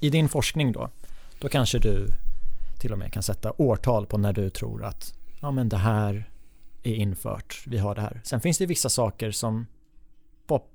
i 0.00 0.10
din 0.10 0.28
forskning 0.28 0.72
då, 0.72 0.90
då 1.40 1.48
kanske 1.48 1.78
du 1.78 2.08
till 2.78 2.92
och 2.92 2.98
med 2.98 3.12
kan 3.12 3.22
sätta 3.22 3.52
årtal 3.56 4.06
på 4.06 4.18
när 4.18 4.32
du 4.32 4.50
tror 4.50 4.84
att 4.84 5.14
ja 5.40 5.50
men 5.50 5.68
det 5.68 5.76
här 5.76 6.30
är 6.86 6.94
infört, 6.94 7.62
vi 7.66 7.78
har 7.78 7.94
det 7.94 8.00
här. 8.00 8.20
Sen 8.24 8.40
finns 8.40 8.58
det 8.58 8.66
vissa 8.66 8.88
saker 8.88 9.30
som 9.30 9.66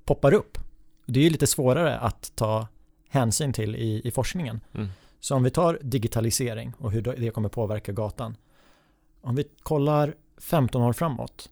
poppar 0.06 0.34
upp. 0.34 0.58
Det 1.06 1.20
är 1.20 1.24
ju 1.24 1.30
lite 1.30 1.48
svårare 1.48 2.00
att 2.00 2.32
ta 2.36 2.68
hänsyn 3.10 3.54
till 3.54 3.76
i, 3.76 4.02
i 4.08 4.12
forskningen. 4.12 4.60
Mm. 4.74 4.90
Så 5.20 5.36
om 5.36 5.44
vi 5.44 5.50
tar 5.50 5.80
digitalisering 5.82 6.74
och 6.78 6.92
hur 6.92 7.02
det 7.02 7.30
kommer 7.30 7.50
påverka 7.50 7.92
gatan. 7.92 8.38
Om 9.22 9.36
vi 9.36 9.44
kollar 9.64 10.16
15 10.38 10.82
år 10.82 10.94
framåt, 10.94 11.50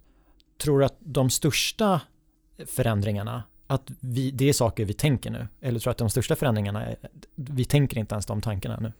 tror 0.57 0.79
du 0.79 0.85
att 0.85 0.97
de 0.99 1.29
största 1.29 2.01
förändringarna, 2.65 3.43
att 3.67 3.91
vi, 3.99 4.31
det 4.31 4.49
är 4.49 4.53
saker 4.53 4.85
vi 4.85 4.93
tänker 4.93 5.31
nu? 5.31 5.47
Eller 5.61 5.79
tror 5.79 5.89
du 5.89 5.91
att 5.91 5.97
de 5.97 6.09
största 6.09 6.35
förändringarna, 6.35 6.87
vi 7.35 7.65
tänker 7.65 7.97
inte 7.97 8.15
ens 8.15 8.25
de 8.25 8.41
tankarna 8.41 8.77
nu? 8.79 8.91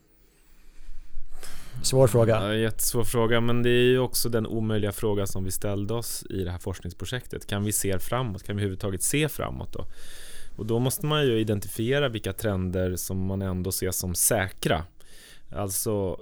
Svår 1.84 2.08
fråga. 2.08 2.36
Ja, 2.36 2.54
jättesvår 2.54 3.04
fråga, 3.04 3.42
men 3.42 3.64
det 3.64 3.70
är 3.70 3.84
ju 3.84 4.00
också 4.00 4.30
den 4.30 4.48
omöjliga 4.48 4.92
fråga 4.92 5.28
som 5.28 5.44
vi 5.44 5.52
ställde 5.52 5.94
oss 5.94 6.26
i 6.30 6.44
det 6.44 6.52
här 6.52 6.58
forskningsprojektet. 6.58 7.48
Kan 7.48 7.64
vi 7.64 7.72
se 7.72 8.00
framåt? 8.00 8.44
Kan 8.44 8.56
vi 8.56 8.62
överhuvudtaget 8.62 9.04
se 9.04 9.30
framåt 9.30 9.74
då? 9.74 9.86
Och 10.58 10.66
då 10.66 10.80
måste 10.80 11.06
man 11.06 11.26
ju 11.26 11.40
identifiera 11.40 12.10
vilka 12.10 12.34
trender 12.34 12.96
som 12.96 13.26
man 13.26 13.42
ändå 13.42 13.72
ser 13.72 13.92
som 13.92 14.16
säkra. 14.16 14.84
Alltså, 15.52 16.20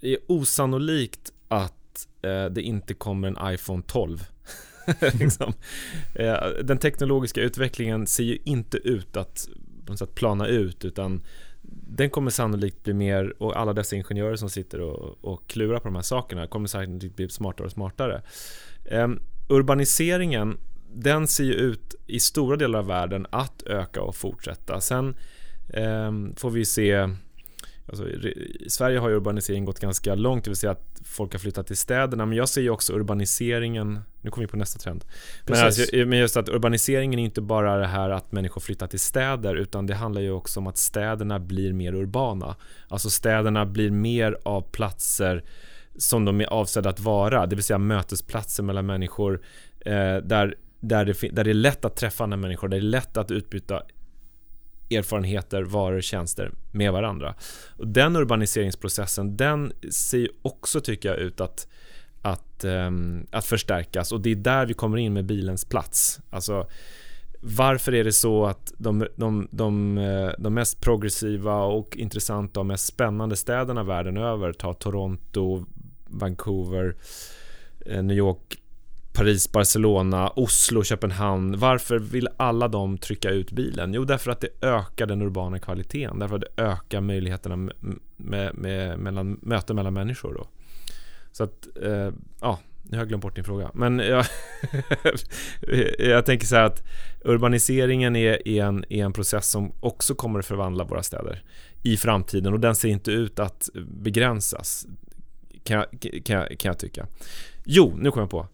det 0.00 0.12
är 0.12 0.18
osannolikt 0.26 1.32
att 1.48 2.08
eh, 2.22 2.44
det 2.44 2.62
inte 2.62 2.94
kommer 2.94 3.28
en 3.28 3.54
iPhone 3.54 3.82
12. 3.86 4.24
liksom. 5.20 5.52
eh, 6.14 6.36
den 6.64 6.78
teknologiska 6.78 7.40
utvecklingen 7.40 8.06
ser 8.06 8.24
ju 8.24 8.38
inte 8.44 8.76
ut 8.76 9.16
att, 9.16 9.48
att 10.00 10.14
plana 10.14 10.46
ut 10.46 10.84
utan 10.84 11.22
den 11.70 12.10
kommer 12.10 12.30
sannolikt 12.30 12.82
bli 12.82 12.94
mer, 12.94 13.42
och 13.42 13.58
alla 13.60 13.72
dessa 13.72 13.96
ingenjörer 13.96 14.36
som 14.36 14.50
sitter 14.50 14.80
och, 14.80 15.24
och 15.24 15.46
klurar 15.46 15.78
på 15.78 15.88
de 15.88 15.94
här 15.94 16.02
sakerna 16.02 16.46
kommer 16.46 16.68
sannolikt 16.68 17.16
bli 17.16 17.28
smartare 17.28 17.64
och 17.66 17.72
smartare. 17.72 18.22
Um, 18.90 19.20
urbaniseringen, 19.48 20.58
den 20.94 21.26
ser 21.26 21.44
ju 21.44 21.52
ut 21.52 21.94
i 22.06 22.20
stora 22.20 22.56
delar 22.56 22.78
av 22.78 22.86
världen 22.86 23.26
att 23.30 23.62
öka 23.62 24.02
och 24.02 24.16
fortsätta. 24.16 24.80
Sen 24.80 25.16
um, 25.74 26.34
får 26.36 26.50
vi 26.50 26.64
se 26.64 27.08
Alltså, 27.88 28.08
I 28.08 28.66
Sverige 28.68 28.98
har 28.98 29.08
ju 29.08 29.16
urbaniseringen 29.16 29.64
gått 29.64 29.80
ganska 29.80 30.14
långt, 30.14 30.44
det 30.44 30.50
vill 30.50 30.56
säga 30.56 30.70
att 30.70 30.95
folk 31.06 31.32
har 31.32 31.38
flyttat 31.38 31.66
till 31.66 31.76
städerna. 31.76 32.26
Men 32.26 32.38
jag 32.38 32.48
ser 32.48 32.60
ju 32.60 32.70
också 32.70 32.92
urbaniseringen, 32.92 34.00
nu 34.20 34.30
kommer 34.30 34.46
vi 34.46 34.50
på 34.50 34.56
nästa 34.56 34.78
trend. 34.78 35.04
Men, 35.46 35.64
alltså, 35.64 35.96
men 35.96 36.18
just 36.18 36.36
att 36.36 36.48
urbaniseringen 36.48 37.20
är 37.20 37.24
inte 37.24 37.40
bara 37.40 37.76
det 37.76 37.86
här 37.86 38.10
att 38.10 38.32
människor 38.32 38.60
flyttar 38.60 38.86
till 38.86 39.00
städer, 39.00 39.54
utan 39.54 39.86
det 39.86 39.94
handlar 39.94 40.20
ju 40.20 40.30
också 40.30 40.60
om 40.60 40.66
att 40.66 40.78
städerna 40.78 41.38
blir 41.38 41.72
mer 41.72 41.94
urbana. 41.94 42.56
Alltså 42.88 43.10
städerna 43.10 43.66
blir 43.66 43.90
mer 43.90 44.38
av 44.42 44.60
platser 44.60 45.44
som 45.98 46.24
de 46.24 46.40
är 46.40 46.46
avsedda 46.46 46.90
att 46.90 47.00
vara, 47.00 47.46
det 47.46 47.56
vill 47.56 47.64
säga 47.64 47.78
mötesplatser 47.78 48.62
mellan 48.62 48.86
människor 48.86 49.40
eh, 49.80 50.16
där, 50.16 50.54
där, 50.80 51.04
det, 51.04 51.28
där 51.32 51.44
det 51.44 51.50
är 51.50 51.54
lätt 51.54 51.84
att 51.84 51.96
träffa 51.96 52.24
andra 52.24 52.36
människor, 52.36 52.68
där 52.68 52.76
det 52.76 52.80
är 52.80 52.88
lätt 52.88 53.16
att 53.16 53.30
utbyta 53.30 53.82
erfarenheter, 54.90 55.62
varor, 55.62 56.00
tjänster 56.00 56.52
med 56.70 56.92
varandra. 56.92 57.34
Och 57.76 57.88
den 57.88 58.16
urbaniseringsprocessen, 58.16 59.36
den 59.36 59.72
ser 59.92 60.28
också, 60.42 60.80
tycker 60.80 61.08
jag, 61.08 61.18
ut 61.18 61.40
att, 61.40 61.68
att, 62.22 62.64
um, 62.64 63.26
att 63.30 63.46
förstärkas 63.46 64.12
och 64.12 64.20
det 64.20 64.30
är 64.30 64.36
där 64.36 64.66
vi 64.66 64.74
kommer 64.74 64.98
in 64.98 65.12
med 65.12 65.24
bilens 65.24 65.64
plats. 65.64 66.20
Alltså, 66.30 66.66
varför 67.40 67.94
är 67.94 68.04
det 68.04 68.12
så 68.12 68.46
att 68.46 68.72
de, 68.78 69.06
de, 69.16 69.48
de, 69.50 69.98
eh, 69.98 70.30
de 70.38 70.54
mest 70.54 70.80
progressiva 70.80 71.62
och 71.64 71.96
intressanta 71.96 72.60
och 72.60 72.66
mest 72.66 72.86
spännande 72.86 73.36
städerna 73.36 73.82
världen 73.82 74.16
över, 74.16 74.52
ta 74.52 74.74
Toronto, 74.74 75.64
Vancouver, 76.06 76.96
eh, 77.86 78.02
New 78.02 78.16
York, 78.16 78.58
Paris, 79.16 79.52
Barcelona, 79.52 80.28
Oslo, 80.28 80.84
Köpenhamn. 80.84 81.58
Varför 81.58 81.98
vill 81.98 82.28
alla 82.36 82.68
de 82.68 82.98
trycka 82.98 83.30
ut 83.30 83.52
bilen? 83.52 83.94
Jo, 83.94 84.04
därför 84.04 84.30
att 84.30 84.40
det 84.40 84.48
ökar 84.60 85.06
den 85.06 85.22
urbana 85.22 85.58
kvaliteten. 85.58 86.18
Därför 86.18 86.36
att 86.36 86.40
det 86.40 86.62
ökar 86.62 87.00
möjligheterna 87.00 87.56
med, 87.56 87.74
med, 88.16 88.54
med 88.54 88.98
mellan, 88.98 89.38
möten 89.42 89.76
mellan 89.76 89.94
människor. 89.94 90.34
Då. 90.34 90.48
Så 91.32 91.44
att, 91.44 91.68
eh, 91.82 92.12
ja, 92.40 92.58
nu 92.82 92.96
har 92.96 92.98
jag 92.98 93.08
glömt 93.08 93.22
bort 93.22 93.34
din 93.34 93.44
fråga. 93.44 93.70
Men 93.74 93.98
jag, 93.98 94.26
jag 95.98 96.26
tänker 96.26 96.46
så 96.46 96.56
här 96.56 96.64
att 96.64 96.82
urbaniseringen 97.24 98.16
är, 98.16 98.48
är, 98.48 98.64
en, 98.64 98.84
är 98.88 99.04
en 99.04 99.12
process 99.12 99.50
som 99.50 99.72
också 99.80 100.14
kommer 100.14 100.38
att 100.38 100.46
förvandla 100.46 100.84
våra 100.84 101.02
städer 101.02 101.42
i 101.82 101.96
framtiden 101.96 102.52
och 102.52 102.60
den 102.60 102.76
ser 102.76 102.88
inte 102.88 103.10
ut 103.10 103.38
att 103.38 103.68
begränsas. 103.74 104.86
Kan 105.64 105.76
jag, 105.76 105.86
kan 106.24 106.36
jag, 106.36 106.58
kan 106.58 106.68
jag 106.68 106.78
tycka. 106.78 107.06
Jo, 107.64 107.94
nu 107.98 108.10
kommer 108.10 108.22
jag 108.22 108.30
på 108.30 108.48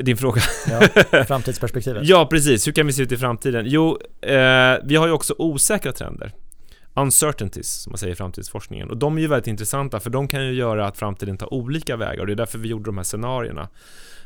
din 0.00 0.16
fråga. 0.16 0.42
Ja, 0.70 0.80
framtidsperspektivet. 1.24 2.08
ja, 2.08 2.26
precis. 2.26 2.66
Hur 2.66 2.72
kan 2.72 2.86
vi 2.86 2.92
se 2.92 3.02
ut 3.02 3.12
i 3.12 3.16
framtiden? 3.16 3.64
Jo, 3.68 3.98
eh, 4.20 4.74
vi 4.84 4.96
har 4.96 5.06
ju 5.06 5.12
också 5.12 5.34
osäkra 5.38 5.92
trender. 5.92 6.32
Uncertainties, 6.94 7.82
som 7.82 7.90
man 7.90 7.98
säger 7.98 8.12
i 8.12 8.16
framtidsforskningen. 8.16 8.90
Och 8.90 8.96
de 8.96 9.16
är 9.16 9.20
ju 9.20 9.26
väldigt 9.26 9.46
intressanta, 9.46 10.00
för 10.00 10.10
de 10.10 10.28
kan 10.28 10.46
ju 10.46 10.52
göra 10.52 10.86
att 10.86 10.98
framtiden 10.98 11.36
tar 11.36 11.54
olika 11.54 11.96
vägar. 11.96 12.20
Och 12.20 12.26
det 12.26 12.32
är 12.32 12.36
därför 12.36 12.58
vi 12.58 12.68
gjorde 12.68 12.84
de 12.84 12.96
här 12.96 13.04
scenarierna. 13.04 13.68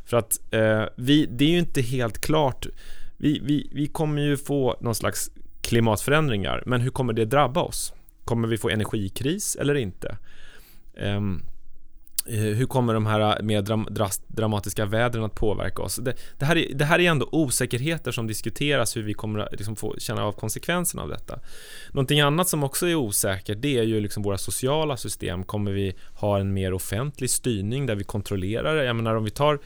För 0.04 0.16
att 0.16 0.40
eh, 0.50 0.84
vi, 0.96 1.26
det 1.26 1.44
är 1.44 1.48
ju 1.48 1.58
inte 1.58 1.82
helt 1.82 2.20
klart. 2.20 2.66
Vi, 3.16 3.40
vi, 3.42 3.70
vi 3.72 3.86
kommer 3.86 4.22
ju 4.22 4.36
få 4.36 4.76
någon 4.80 4.94
slags 4.94 5.30
klimatförändringar, 5.60 6.62
men 6.66 6.80
hur 6.80 6.90
kommer 6.90 7.12
det 7.12 7.24
drabba 7.24 7.62
oss? 7.62 7.92
Kommer 8.24 8.48
vi 8.48 8.58
få 8.58 8.68
energikris 8.68 9.56
eller 9.60 9.74
inte? 9.74 10.16
Um, 11.00 11.42
Eh, 12.26 12.36
hur 12.36 12.66
kommer 12.66 12.94
de 12.94 13.06
här 13.06 13.42
mer 13.42 13.62
dram 13.62 13.88
dramatiska 14.26 14.86
vädren 14.86 15.24
att 15.24 15.34
påverka 15.34 15.82
oss? 15.82 15.96
Det, 15.96 16.14
det, 16.38 16.44
här 16.44 16.56
är, 16.56 16.74
det 16.74 16.84
här 16.84 16.98
är 16.98 17.10
ändå 17.10 17.28
osäkerheter 17.32 18.12
som 18.12 18.26
diskuteras 18.26 18.96
hur 18.96 19.02
vi 19.02 19.14
kommer 19.14 19.38
att 19.38 19.52
liksom 19.52 19.76
få 19.76 19.94
känna 19.98 20.24
av 20.24 20.32
konsekvenserna 20.32 21.02
av 21.02 21.08
detta. 21.08 21.38
Någonting 21.92 22.20
annat 22.20 22.48
som 22.48 22.64
också 22.64 22.86
är 22.86 22.94
osäkert 22.94 23.58
det 23.60 23.78
är 23.78 23.82
ju 23.82 24.00
liksom 24.00 24.22
våra 24.22 24.38
sociala 24.38 24.96
system. 24.96 25.44
Kommer 25.44 25.72
vi 25.72 25.94
ha 26.14 26.38
en 26.38 26.52
mer 26.52 26.72
offentlig 26.72 27.30
styrning 27.30 27.86
där 27.86 27.94
vi 27.94 28.04
kontrollerar 28.04 28.76
det? 28.76 28.84
Jag 28.84 28.96
menar 28.96 29.14
om 29.14 29.24
vi 29.24 29.30
tar 29.30 29.58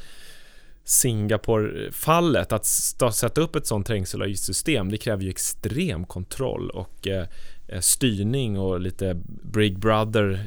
Singapore-fallet, 0.84 2.52
att 2.52 2.66
sätta 3.14 3.40
upp 3.40 3.56
ett 3.56 3.66
sånt 3.66 3.86
trängselavgiftssystem, 3.86 4.90
det 4.90 4.96
kräver 4.96 5.22
ju 5.22 5.30
extrem 5.30 6.04
kontroll 6.04 6.70
och 6.70 7.08
eh, 7.08 7.26
Eh, 7.68 7.80
styrning 7.80 8.58
och 8.58 8.80
lite 8.80 9.16
Big 9.42 9.78
Brother 9.78 10.44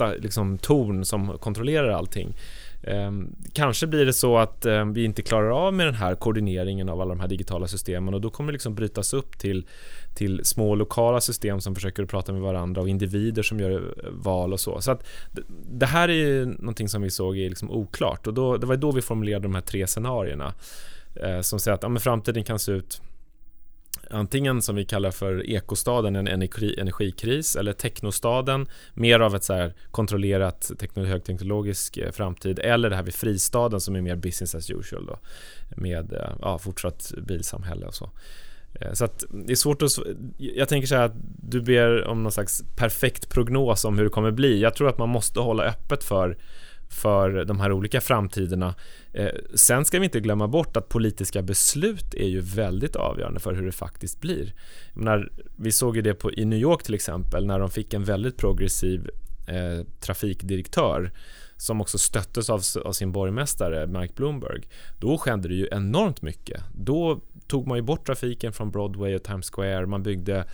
eh, 0.00 0.14
liksom 0.18 0.58
ton 0.58 1.04
som 1.04 1.38
kontrollerar 1.38 1.88
allting. 1.88 2.36
Ehm, 2.82 3.36
kanske 3.52 3.86
blir 3.86 4.06
det 4.06 4.12
så 4.12 4.38
att 4.38 4.66
ehm, 4.66 4.92
vi 4.92 5.04
inte 5.04 5.22
klarar 5.22 5.66
av 5.66 5.74
med 5.74 5.86
den 5.86 5.94
här 5.94 6.14
koordineringen 6.14 6.88
av 6.88 7.00
alla 7.00 7.14
de 7.14 7.20
här 7.20 7.28
digitala 7.28 7.66
systemen 7.66 8.14
och 8.14 8.20
då 8.20 8.30
kommer 8.30 8.52
det 8.52 8.52
liksom 8.52 8.74
brytas 8.74 9.12
upp 9.12 9.38
till, 9.38 9.66
till 10.14 10.44
små 10.44 10.74
lokala 10.74 11.20
system 11.20 11.60
som 11.60 11.74
försöker 11.74 12.04
prata 12.04 12.32
med 12.32 12.42
varandra 12.42 12.80
och 12.80 12.88
individer 12.88 13.42
som 13.42 13.60
gör 13.60 13.70
eh, 13.70 14.10
val 14.10 14.52
och 14.52 14.60
så. 14.60 14.80
Så 14.80 14.90
att 14.90 15.06
det 15.72 15.86
här 15.86 16.08
är 16.08 16.12
ju 16.12 16.46
någonting 16.46 16.88
som 16.88 17.02
vi 17.02 17.10
såg 17.10 17.38
är 17.38 17.48
liksom 17.48 17.70
oklart 17.70 18.26
och 18.26 18.34
då, 18.34 18.56
det 18.56 18.66
var 18.66 18.76
då 18.76 18.92
vi 18.92 19.02
formulerade 19.02 19.42
de 19.42 19.54
här 19.54 19.62
tre 19.62 19.86
scenarierna 19.86 20.54
som 21.42 21.60
säger 21.60 21.74
att 21.74 21.82
ja, 21.82 21.98
framtiden 21.98 22.44
kan 22.44 22.58
se 22.58 22.72
ut 22.72 23.00
antingen 24.12 24.62
som 24.62 24.76
vi 24.76 24.84
kallar 24.84 25.10
för 25.10 25.50
ekostaden, 25.50 26.16
en 26.16 26.28
energi, 26.28 26.80
energikris, 26.80 27.56
eller 27.56 27.72
teknostaden, 27.72 28.66
mer 28.94 29.20
av 29.20 29.34
ett 29.36 29.44
så 29.44 29.54
här 29.54 29.74
kontrollerat 29.90 30.70
tekno, 30.78 31.04
högteknologisk 31.04 31.96
eh, 31.96 32.10
framtid, 32.10 32.58
eller 32.58 32.90
det 32.90 32.96
här 32.96 33.02
vid 33.02 33.14
fristaden 33.14 33.80
som 33.80 33.96
är 33.96 34.00
mer 34.00 34.16
business 34.16 34.54
as 34.54 34.70
usual 34.70 35.06
då, 35.06 35.18
med 35.76 36.12
eh, 36.12 36.30
ja, 36.40 36.58
fortsatt 36.58 37.12
bilsamhälle 37.26 37.86
och 37.86 37.94
så. 37.94 38.10
Eh, 38.74 38.92
så 38.92 39.04
att 39.04 39.24
det 39.30 39.52
är 39.52 39.56
svårt 39.56 39.82
att... 39.82 39.90
Jag 40.38 40.68
tänker 40.68 40.86
så 40.86 40.94
här 40.94 41.04
att 41.04 41.16
du 41.42 41.60
ber 41.60 42.04
om 42.04 42.22
någon 42.22 42.32
slags 42.32 42.64
perfekt 42.76 43.28
prognos 43.28 43.84
om 43.84 43.98
hur 43.98 44.04
det 44.04 44.10
kommer 44.10 44.30
bli. 44.30 44.60
Jag 44.60 44.74
tror 44.74 44.88
att 44.88 44.98
man 44.98 45.08
måste 45.08 45.40
hålla 45.40 45.64
öppet 45.64 46.04
för 46.04 46.36
för 46.92 47.44
de 47.44 47.60
här 47.60 47.72
olika 47.72 48.00
framtiderna. 48.00 48.74
Eh, 49.12 49.28
sen 49.54 49.84
ska 49.84 49.98
vi 49.98 50.04
inte 50.04 50.20
glömma 50.20 50.48
bort 50.48 50.76
att 50.76 50.88
politiska 50.88 51.42
beslut 51.42 52.14
är 52.14 52.28
ju 52.28 52.40
väldigt 52.40 52.96
avgörande 52.96 53.40
för 53.40 53.54
hur 53.54 53.66
det 53.66 53.72
faktiskt 53.72 54.20
blir. 54.20 54.54
Menar, 54.94 55.32
vi 55.56 55.72
såg 55.72 55.96
ju 55.96 56.02
det 56.02 56.14
på, 56.14 56.32
i 56.32 56.44
New 56.44 56.58
York 56.58 56.82
till 56.82 56.94
exempel 56.94 57.46
när 57.46 57.58
de 57.58 57.70
fick 57.70 57.94
en 57.94 58.04
väldigt 58.04 58.36
progressiv 58.36 59.10
eh, 59.48 59.86
trafikdirektör 60.00 61.12
som 61.56 61.80
också 61.80 61.98
stöttes 61.98 62.50
av, 62.50 62.60
av, 62.84 62.92
sin 62.92 63.12
borgmästare 63.12 63.86
Mike 63.86 64.14
Bloomberg. 64.16 64.62
Då 65.00 65.18
skedde 65.18 65.48
det 65.48 65.54
ju 65.54 65.68
enormt 65.72 66.22
mycket. 66.22 66.62
Då 66.74 67.20
tog 67.52 67.66
man 67.66 67.78
ju 67.78 67.82
bort 67.82 68.06
trafiken 68.06 68.52
från 68.52 68.70
Broadway 68.70 69.14
och 69.14 69.22
Times 69.22 69.50
Square. 69.50 69.86
Man 69.86 70.02
byggde 70.02 70.44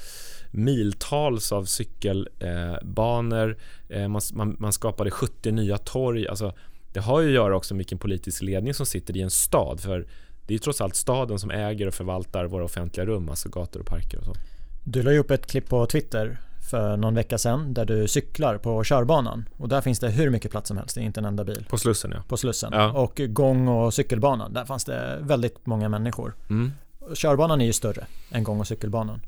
miltals 0.51 1.53
av 1.53 1.65
cykelbanor. 1.65 3.57
Eh, 3.89 4.09
man, 4.09 4.21
man, 4.33 4.57
man 4.59 4.73
skapade 4.73 5.11
70 5.11 5.51
nya 5.51 5.79
torg. 5.79 6.29
Alltså, 6.29 6.53
det 6.93 7.01
har 7.01 7.21
ju 7.21 7.27
att 7.29 7.35
göra 7.35 7.57
också 7.57 7.75
med 7.75 7.79
vilken 7.79 7.99
politisk 7.99 8.43
ledning 8.43 8.75
som 8.75 8.87
sitter 8.87 9.17
i 9.17 9.21
en 9.21 9.31
stad. 9.31 9.81
För 9.81 9.99
det 10.47 10.53
är 10.53 10.53
ju 10.53 10.59
trots 10.59 10.81
allt 10.81 10.97
staden 10.97 11.39
som 11.39 11.51
äger 11.51 11.87
och 11.89 11.95
förvaltar 11.95 12.45
våra 12.45 12.65
offentliga 12.65 13.07
rum, 13.07 13.29
alltså 13.29 13.49
gator 13.49 13.81
och 13.81 13.87
parker 13.87 14.19
och 14.19 14.25
så. 14.25 14.33
Du 14.85 15.03
la 15.03 15.13
ju 15.13 15.19
upp 15.19 15.31
ett 15.31 15.47
klipp 15.47 15.69
på 15.69 15.87
Twitter 15.87 16.39
för 16.71 16.97
någon 16.97 17.15
vecka 17.15 17.39
sedan 17.39 17.75
där 17.75 17.85
du 17.85 18.09
cyklar 18.09 18.59
på 18.59 18.85
körbanan. 18.85 19.49
Och 19.57 19.69
där 19.69 19.81
finns 19.81 19.99
det 19.99 20.11
hur 20.11 20.31
mycket 20.31 20.51
plats 20.51 20.69
som 20.69 20.77
helst, 20.77 20.95
det 20.95 21.01
är 21.01 21.03
inte 21.03 21.21
en 21.21 21.25
enda 21.25 21.45
bil. 21.45 21.67
På 21.69 21.79
Slussen 21.79 22.13
ja. 22.15 22.23
På 22.29 22.37
Slussen. 22.37 22.71
Ja. 22.73 22.93
Och 22.93 23.21
gång 23.29 23.69
och 23.69 23.95
cykelbanan, 23.95 24.53
där 24.53 24.65
fanns 24.65 24.85
det 24.85 25.19
väldigt 25.21 25.67
många 25.67 25.89
människor. 25.89 26.35
Mm. 26.51 26.73
Körbanan 27.15 27.61
är 27.61 27.67
ju 27.67 27.73
större 27.73 28.07
än 28.31 28.45
gång 28.45 28.61
och 28.61 28.67
cykelbanan. 28.67 29.21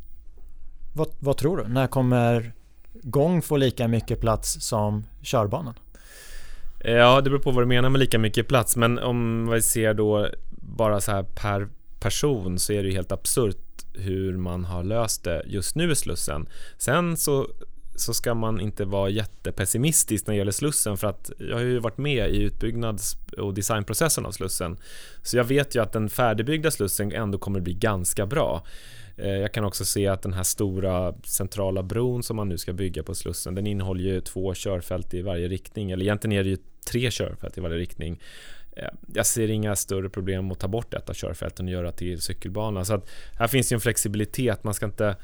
Vad, 0.92 1.08
vad 1.18 1.36
tror 1.36 1.56
du? 1.56 1.68
När 1.68 1.86
kommer 1.86 2.52
gång 2.92 3.42
få 3.42 3.56
lika 3.56 3.88
mycket 3.88 4.20
plats 4.20 4.56
som 4.60 5.04
körbanan? 5.22 5.74
Ja, 6.84 7.20
det 7.20 7.30
beror 7.30 7.42
på 7.42 7.50
vad 7.50 7.62
du 7.62 7.66
menar 7.66 7.90
med 7.90 7.98
lika 7.98 8.18
mycket 8.18 8.48
plats. 8.48 8.76
Men 8.76 8.98
om 8.98 9.50
vi 9.50 9.62
ser 9.62 9.94
då 9.94 10.28
bara 10.50 11.00
så 11.00 11.10
här 11.12 11.22
per 11.22 11.68
person 12.00 12.58
så 12.58 12.72
är 12.72 12.82
det 12.82 12.88
ju 12.88 12.94
helt 12.94 13.12
absurt 13.12 13.84
hur 13.94 14.36
man 14.36 14.64
har 14.64 14.84
löst 14.84 15.24
det 15.24 15.42
just 15.46 15.74
nu 15.74 15.92
i 15.92 15.96
Slussen. 15.96 16.48
Sen 16.78 17.16
så, 17.16 17.48
så 18.00 18.14
ska 18.14 18.34
man 18.34 18.60
inte 18.60 18.84
vara 18.84 19.10
jättepessimistisk 19.10 20.26
när 20.26 20.34
det 20.34 20.38
gäller 20.38 20.52
Slussen 20.52 20.96
för 20.96 21.06
att 21.06 21.30
jag 21.38 21.56
har 21.56 21.62
ju 21.62 21.78
varit 21.78 21.98
med 21.98 22.30
i 22.30 22.42
utbyggnads 22.42 23.16
och 23.38 23.54
designprocessen 23.54 24.26
av 24.26 24.30
Slussen. 24.30 24.76
Så 25.22 25.36
jag 25.36 25.44
vet 25.44 25.74
ju 25.74 25.82
att 25.82 25.92
den 25.92 26.08
färdigbyggda 26.08 26.70
Slussen 26.70 27.12
ändå 27.12 27.38
kommer 27.38 27.60
bli 27.60 27.74
ganska 27.74 28.26
bra. 28.26 28.62
Eh, 29.16 29.30
jag 29.30 29.52
kan 29.52 29.64
också 29.64 29.84
se 29.84 30.06
att 30.06 30.22
den 30.22 30.32
här 30.32 30.42
stora 30.42 31.14
centrala 31.24 31.82
bron 31.82 32.22
som 32.22 32.36
man 32.36 32.48
nu 32.48 32.58
ska 32.58 32.72
bygga 32.72 33.02
på 33.02 33.14
Slussen, 33.14 33.54
den 33.54 33.66
innehåller 33.66 34.04
ju 34.04 34.20
två 34.20 34.54
körfält 34.54 35.14
i 35.14 35.22
varje 35.22 35.48
riktning, 35.48 35.90
eller 35.90 36.04
egentligen 36.04 36.38
är 36.38 36.44
det 36.44 36.50
ju 36.50 36.58
tre 36.90 37.10
körfält 37.10 37.58
i 37.58 37.60
varje 37.60 37.78
riktning. 37.78 38.20
Eh, 38.76 38.88
jag 39.14 39.26
ser 39.26 39.50
inga 39.50 39.76
större 39.76 40.08
problem 40.08 40.50
att 40.50 40.58
ta 40.58 40.68
bort 40.68 40.94
ett 40.94 41.10
av 41.10 41.14
körfälten 41.14 41.66
och 41.66 41.72
göra 41.72 41.92
till 41.92 42.20
cykelbana. 42.20 42.84
Så 42.84 42.94
att 42.94 43.10
här 43.38 43.48
finns 43.48 43.72
ju 43.72 43.74
en 43.74 43.80
flexibilitet, 43.80 44.64
man 44.64 44.74
ska 44.74 44.86
inte 44.86 45.16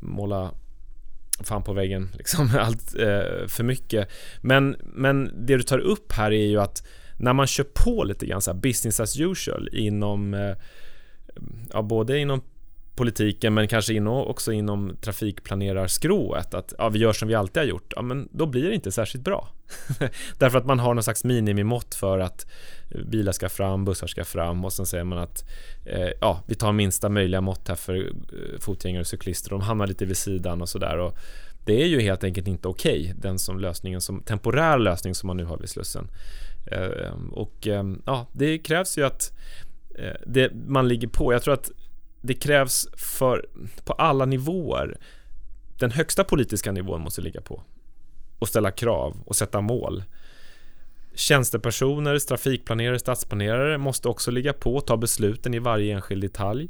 måla 0.00 0.50
fan 1.44 1.62
på 1.62 1.72
väggen 1.72 2.08
liksom, 2.18 2.50
allt 2.58 2.94
eh, 2.94 3.46
för 3.46 3.62
mycket. 3.62 4.08
Men, 4.40 4.76
men 4.80 5.46
det 5.46 5.56
du 5.56 5.62
tar 5.62 5.78
upp 5.78 6.12
här 6.12 6.32
är 6.32 6.46
ju 6.46 6.60
att 6.60 6.86
när 7.18 7.32
man 7.32 7.46
kör 7.46 7.64
på 7.64 8.04
lite 8.04 8.26
grann 8.26 8.42
så 8.42 8.54
business 8.54 9.00
as 9.00 9.20
usual 9.20 9.68
inom 9.72 10.34
eh, 10.34 10.56
ja, 11.72 11.82
både 11.82 12.18
inom 12.18 12.42
politiken 12.98 13.54
men 13.54 13.68
kanske 13.68 14.00
också 14.00 14.52
inom 14.52 14.96
trafikplanerarskrået 15.00 16.54
att 16.54 16.74
ja, 16.78 16.88
vi 16.88 16.98
gör 16.98 17.12
som 17.12 17.28
vi 17.28 17.34
alltid 17.34 17.62
har 17.62 17.68
gjort, 17.68 17.92
ja, 17.96 18.02
men 18.02 18.28
då 18.32 18.46
blir 18.46 18.68
det 18.68 18.74
inte 18.74 18.92
särskilt 18.92 19.24
bra. 19.24 19.48
Därför 20.38 20.58
att 20.58 20.66
man 20.66 20.78
har 20.78 20.94
någon 20.94 21.02
slags 21.02 21.24
minimimått 21.24 21.94
för 21.94 22.18
att 22.18 22.46
eh, 22.90 23.00
bilar 23.00 23.32
ska 23.32 23.48
fram, 23.48 23.84
bussar 23.84 24.06
ska 24.06 24.24
fram 24.24 24.64
och 24.64 24.72
sen 24.72 24.86
säger 24.86 25.04
man 25.04 25.18
att 25.18 25.44
eh, 25.84 26.08
ja, 26.20 26.42
vi 26.46 26.54
tar 26.54 26.72
minsta 26.72 27.08
möjliga 27.08 27.40
mått 27.40 27.68
här 27.68 27.74
för 27.74 27.96
eh, 27.96 28.60
fotgängare 28.60 29.00
och 29.00 29.06
cyklister. 29.06 29.50
De 29.50 29.60
hamnar 29.60 29.86
lite 29.86 30.04
vid 30.04 30.16
sidan 30.16 30.62
och 30.62 30.68
sådär. 30.68 31.12
Det 31.64 31.82
är 31.82 31.86
ju 31.86 32.00
helt 32.00 32.24
enkelt 32.24 32.48
inte 32.48 32.68
okej, 32.68 33.00
okay, 33.00 33.14
den 33.16 33.38
som 33.38 33.60
lösningen 33.60 34.00
som 34.00 34.22
temporär 34.22 34.78
lösning 34.78 35.14
som 35.14 35.26
man 35.26 35.36
nu 35.36 35.44
har 35.44 35.58
vid 35.58 35.68
Slussen. 35.68 36.08
Eh, 36.66 37.12
och 37.32 37.66
eh, 37.66 37.84
ja, 38.06 38.26
det 38.32 38.58
krävs 38.58 38.98
ju 38.98 39.06
att 39.06 39.32
eh, 39.98 40.16
det, 40.26 40.52
man 40.66 40.88
ligger 40.88 41.08
på. 41.08 41.32
Jag 41.32 41.42
tror 41.42 41.54
att 41.54 41.70
det 42.28 42.34
krävs 42.34 42.88
för, 42.96 43.46
på 43.84 43.92
alla 43.92 44.24
nivåer. 44.24 44.98
Den 45.78 45.90
högsta 45.90 46.24
politiska 46.24 46.72
nivån 46.72 47.00
måste 47.00 47.20
ligga 47.20 47.40
på 47.40 47.62
och 48.38 48.48
ställa 48.48 48.70
krav 48.70 49.16
och 49.24 49.36
sätta 49.36 49.60
mål. 49.60 50.02
Tjänstepersoner, 51.14 52.18
trafikplanerare, 52.18 52.98
stadsplanerare 52.98 53.78
måste 53.78 54.08
också 54.08 54.30
ligga 54.30 54.52
på 54.52 54.74
och 54.76 54.86
ta 54.86 54.96
besluten 54.96 55.54
i 55.54 55.58
varje 55.58 55.94
enskild 55.94 56.22
detalj. 56.22 56.68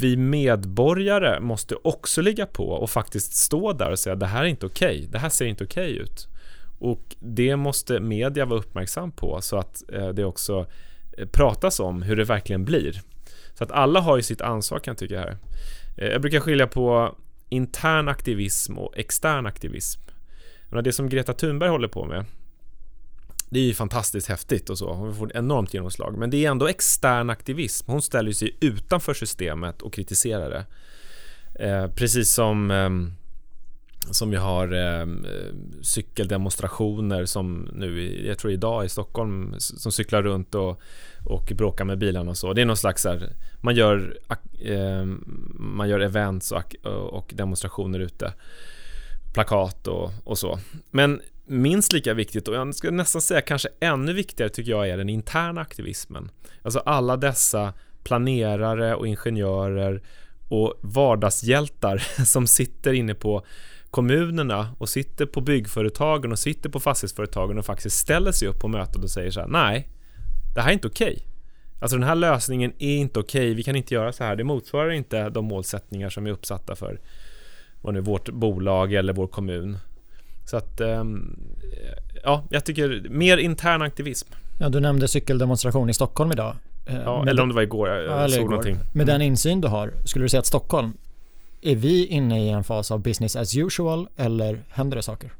Vi 0.00 0.16
medborgare 0.16 1.40
måste 1.40 1.74
också 1.74 2.20
ligga 2.22 2.46
på 2.46 2.68
och 2.68 2.90
faktiskt 2.90 3.34
stå 3.34 3.72
där 3.72 3.90
och 3.90 3.98
säga 3.98 4.16
det 4.16 4.26
här 4.26 4.44
är 4.44 4.48
inte 4.48 4.66
okej, 4.66 4.98
okay. 4.98 5.06
det 5.06 5.18
här 5.18 5.28
ser 5.28 5.46
inte 5.46 5.64
okej 5.64 5.92
okay 5.92 6.02
ut. 6.02 6.28
Och 6.78 7.16
det 7.20 7.56
måste 7.56 8.00
media 8.00 8.44
vara 8.44 8.58
uppmärksam 8.58 9.12
på 9.12 9.40
så 9.40 9.56
att 9.56 9.82
eh, 9.92 10.08
det 10.08 10.24
också 10.24 10.66
eh, 11.18 11.28
pratas 11.28 11.80
om 11.80 12.02
hur 12.02 12.16
det 12.16 12.24
verkligen 12.24 12.64
blir. 12.64 13.02
Så 13.54 13.64
att 13.64 13.70
alla 13.70 14.00
har 14.00 14.16
ju 14.16 14.22
sitt 14.22 14.40
ansvar 14.40 14.78
kan 14.78 14.92
jag 14.92 14.98
tycka 14.98 15.20
här. 15.20 15.36
Eh, 15.96 16.08
jag 16.08 16.20
brukar 16.20 16.40
skilja 16.40 16.66
på 16.66 17.16
intern 17.48 18.08
aktivism 18.08 18.78
och 18.78 18.98
extern 18.98 19.46
aktivism. 19.46 20.00
Det 20.84 20.92
som 20.92 21.08
Greta 21.08 21.32
Thunberg 21.32 21.70
håller 21.70 21.88
på 21.88 22.04
med 22.04 22.24
det 23.54 23.60
är 23.60 23.64
ju 23.64 23.74
fantastiskt 23.74 24.28
häftigt 24.28 24.70
och 24.70 24.78
så, 24.78 24.92
hon 24.92 25.14
får 25.14 25.26
ett 25.26 25.36
enormt 25.36 25.74
genomslag. 25.74 26.18
Men 26.18 26.30
det 26.30 26.44
är 26.44 26.50
ändå 26.50 26.68
extern 26.68 27.30
aktivism. 27.30 27.90
Hon 27.90 28.02
ställer 28.02 28.32
sig 28.32 28.56
utanför 28.60 29.14
systemet 29.14 29.82
och 29.82 29.92
kritiserar 29.92 30.50
det. 30.50 30.64
Eh, 31.66 31.88
precis 31.88 32.34
som 32.34 32.70
ehm, 32.70 33.12
som 34.10 34.30
vi 34.30 34.36
har 34.36 34.72
eh, 34.72 35.00
eh 35.00 35.06
cykeldemonstrationer 35.82 37.24
som 37.24 37.68
nu, 37.72 38.20
jag 38.26 38.38
tror 38.38 38.52
idag 38.52 38.84
i 38.84 38.88
Stockholm, 38.88 39.54
som 39.58 39.92
cyklar 39.92 40.22
runt 40.22 40.54
och, 40.54 40.80
och 41.24 41.52
bråkar 41.56 41.84
med 41.84 41.98
bilarna 41.98 42.30
och 42.30 42.36
så. 42.36 42.52
Det 42.52 42.62
är 42.62 42.66
någon 42.66 42.76
slags 42.76 43.04
här, 43.04 43.32
man 43.60 43.74
gör, 43.74 44.18
eh, 44.64 45.04
man 45.54 45.88
gör 45.88 46.00
events 46.00 46.52
och, 46.52 46.74
och 46.86 47.32
demonstrationer 47.34 47.98
ute. 47.98 48.32
Plakat 49.34 49.86
och, 49.86 50.10
och 50.24 50.38
så. 50.38 50.58
Men 50.90 51.20
minst 51.46 51.92
lika 51.92 52.14
viktigt 52.14 52.48
och 52.48 52.54
jag 52.54 52.74
skulle 52.74 52.92
nästan 52.92 53.22
säga 53.22 53.40
kanske 53.40 53.68
ännu 53.80 54.12
viktigare 54.12 54.50
tycker 54.50 54.70
jag 54.70 54.88
är 54.88 54.96
den 54.96 55.08
interna 55.08 55.60
aktivismen. 55.60 56.30
Alltså 56.62 56.78
alla 56.78 57.16
dessa 57.16 57.72
planerare 58.04 58.94
och 58.94 59.06
ingenjörer 59.06 60.02
och 60.48 60.74
vardagshjältar 60.80 61.98
som 62.24 62.46
sitter 62.46 62.92
inne 62.92 63.14
på 63.14 63.46
kommunerna 63.94 64.68
och 64.78 64.88
sitter 64.88 65.26
på 65.26 65.40
byggföretagen 65.40 66.32
och 66.32 66.38
sitter 66.38 66.68
på 66.68 66.80
fastighetsföretagen 66.80 67.58
och 67.58 67.64
faktiskt 67.64 67.96
ställer 67.96 68.32
sig 68.32 68.48
upp 68.48 68.58
på 68.60 68.68
mötet 68.68 69.04
och 69.04 69.10
säger 69.10 69.30
så 69.30 69.40
här, 69.40 69.48
nej, 69.48 69.88
det 70.54 70.60
här 70.60 70.68
är 70.68 70.72
inte 70.72 70.88
okej. 70.88 71.12
Okay. 71.12 71.22
Alltså 71.80 71.96
den 71.96 72.08
här 72.08 72.14
lösningen 72.14 72.72
är 72.78 72.96
inte 72.96 73.20
okej, 73.20 73.40
okay. 73.40 73.54
vi 73.54 73.62
kan 73.62 73.76
inte 73.76 73.94
göra 73.94 74.12
så 74.12 74.24
här, 74.24 74.36
det 74.36 74.44
motsvarar 74.44 74.90
inte 74.90 75.28
de 75.28 75.44
målsättningar 75.44 76.10
som 76.10 76.26
är 76.26 76.30
uppsatta 76.30 76.76
för 76.76 77.00
vad 77.82 77.94
nu, 77.94 78.00
vårt 78.00 78.28
bolag 78.30 78.92
eller 78.92 79.12
vår 79.12 79.26
kommun. 79.26 79.78
Så 80.44 80.56
att, 80.56 80.80
ehm, 80.80 81.36
ja, 82.22 82.44
jag 82.50 82.64
tycker 82.64 83.08
mer 83.10 83.36
intern 83.36 83.82
aktivism. 83.82 84.28
Ja, 84.58 84.68
du 84.68 84.80
nämnde 84.80 85.08
cykeldemonstration 85.08 85.90
i 85.90 85.94
Stockholm 85.94 86.32
idag. 86.32 86.56
Eh, 86.86 86.96
ja, 86.96 87.26
eller 87.28 87.42
om 87.42 87.48
det 87.48 87.54
var 87.54 87.62
igår, 87.62 87.88
jag 87.88 88.22
ja, 88.24 88.28
såg 88.28 88.38
igår. 88.38 88.50
någonting. 88.50 88.78
Med 88.92 89.06
den 89.06 89.22
insyn 89.22 89.60
du 89.60 89.68
har, 89.68 89.92
skulle 90.04 90.24
du 90.24 90.28
säga 90.28 90.40
att 90.40 90.46
Stockholm, 90.46 90.92
är 91.64 91.76
vi 91.76 92.06
inne 92.06 92.46
i 92.46 92.48
en 92.48 92.64
fas 92.64 92.90
av 92.90 93.02
business 93.02 93.36
as 93.36 93.56
usual 93.56 94.08
eller 94.16 94.64
händer 94.68 94.96
det 94.96 95.02
saker? 95.02 95.32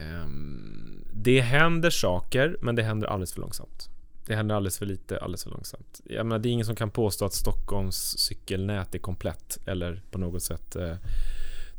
Um, 0.00 1.04
det 1.12 1.40
händer 1.40 1.90
saker, 1.90 2.56
men 2.60 2.74
det 2.74 2.82
händer 2.82 3.06
alldeles 3.06 3.32
för 3.32 3.40
långsamt. 3.40 3.88
Det 4.26 4.34
händer 4.34 4.54
alldeles 4.54 4.78
för 4.78 4.86
lite, 4.86 5.18
alldeles 5.18 5.44
för 5.44 5.50
långsamt. 5.50 6.00
Jag 6.04 6.26
menar, 6.26 6.38
det 6.38 6.48
är 6.48 6.50
ingen 6.50 6.66
som 6.66 6.76
kan 6.76 6.90
påstå 6.90 7.24
att 7.24 7.34
Stockholms 7.34 8.18
cykelnät 8.18 8.94
är 8.94 8.98
komplett 8.98 9.58
eller 9.66 10.02
på 10.10 10.18
något 10.18 10.42
sätt 10.42 10.76
eh, 10.76 10.96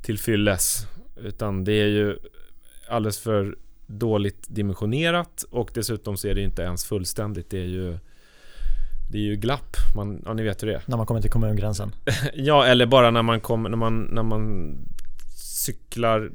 tillfylles. 0.01 0.87
Utan 1.15 1.63
det 1.63 1.73
är 1.73 1.87
ju 1.87 2.17
alldeles 2.87 3.19
för 3.19 3.57
dåligt 3.87 4.45
dimensionerat 4.47 5.45
och 5.49 5.71
dessutom 5.73 6.17
så 6.17 6.27
är 6.27 6.35
det 6.35 6.41
inte 6.41 6.61
ens 6.61 6.85
fullständigt. 6.85 7.49
Det 7.49 7.59
är 7.59 7.65
ju 7.65 7.97
det 9.13 9.19
är 9.19 9.23
ju 9.23 9.35
glapp, 9.35 9.75
man, 9.95 10.21
ja 10.25 10.33
ni 10.33 10.43
vet 10.43 10.63
hur 10.63 10.67
det 10.67 10.75
är. 10.75 10.83
När 10.85 10.97
man 10.97 11.05
kommer 11.05 11.21
till 11.21 11.31
kommungränsen? 11.31 11.95
ja, 12.33 12.65
eller 12.65 12.85
bara 12.85 13.11
när 13.11 13.21
man, 13.21 13.41
kommer, 13.41 13.69
när, 13.69 13.77
man, 13.77 14.01
när 14.01 14.23
man 14.23 14.75
cyklar 15.37 16.31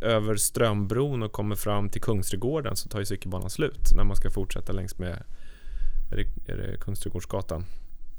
över 0.00 0.36
Strömbron 0.36 1.22
och 1.22 1.32
kommer 1.32 1.56
fram 1.56 1.88
till 1.88 2.00
Kungsträdgården 2.00 2.76
så 2.76 2.88
tar 2.88 2.98
ju 2.98 3.06
cykelbanan 3.06 3.50
slut 3.50 3.92
när 3.96 4.04
man 4.04 4.16
ska 4.16 4.30
fortsätta 4.30 4.72
längs 4.72 4.98
med 4.98 5.22
är 6.12 6.16
det, 6.16 6.52
är 6.52 6.56
det 6.56 6.76
Kungsträdgårdsgatan. 6.80 7.64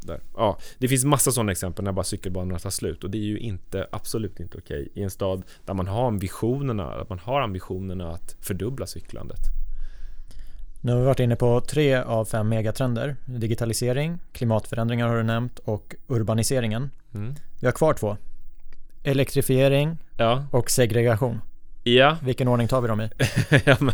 Där. 0.01 0.21
Ja, 0.35 0.57
det 0.77 0.87
finns 0.87 1.05
massa 1.05 1.31
sådana 1.31 1.51
exempel 1.51 1.85
när 1.85 1.91
bara 1.91 2.03
cykelbanorna 2.03 2.59
tar 2.59 2.69
slut 2.69 3.03
och 3.03 3.09
det 3.09 3.17
är 3.17 3.23
ju 3.23 3.39
inte, 3.39 3.87
absolut 3.91 4.39
inte 4.39 4.57
okej 4.57 4.89
i 4.93 5.03
en 5.03 5.09
stad 5.09 5.43
där 5.65 5.73
man 5.73 5.87
har 5.87 6.07
ambitionerna, 6.07 6.91
att 6.91 7.09
man 7.09 7.19
har 7.19 7.41
ambitionerna 7.41 8.11
att 8.11 8.35
fördubbla 8.41 8.87
cyklandet. 8.87 9.58
Nu 10.81 10.91
har 10.91 10.99
vi 10.99 11.05
varit 11.05 11.19
inne 11.19 11.35
på 11.35 11.61
tre 11.61 11.95
av 11.95 12.25
fem 12.25 12.49
megatrender. 12.49 13.15
Digitalisering, 13.25 14.19
klimatförändringar 14.31 15.07
har 15.07 15.17
du 15.17 15.23
nämnt 15.23 15.59
och 15.59 15.95
urbaniseringen. 16.07 16.91
Mm. 17.13 17.35
Vi 17.59 17.67
har 17.67 17.71
kvar 17.71 17.93
två. 17.93 18.17
Elektrifiering 19.03 19.97
ja. 20.17 20.45
och 20.51 20.69
segregation. 20.69 21.41
Ja. 21.83 22.17
Vilken 22.23 22.47
ordning 22.47 22.67
tar 22.67 22.81
vi 22.81 22.87
dem 22.87 23.01
i? 23.01 23.09
ja, 23.65 23.77
men, 23.79 23.93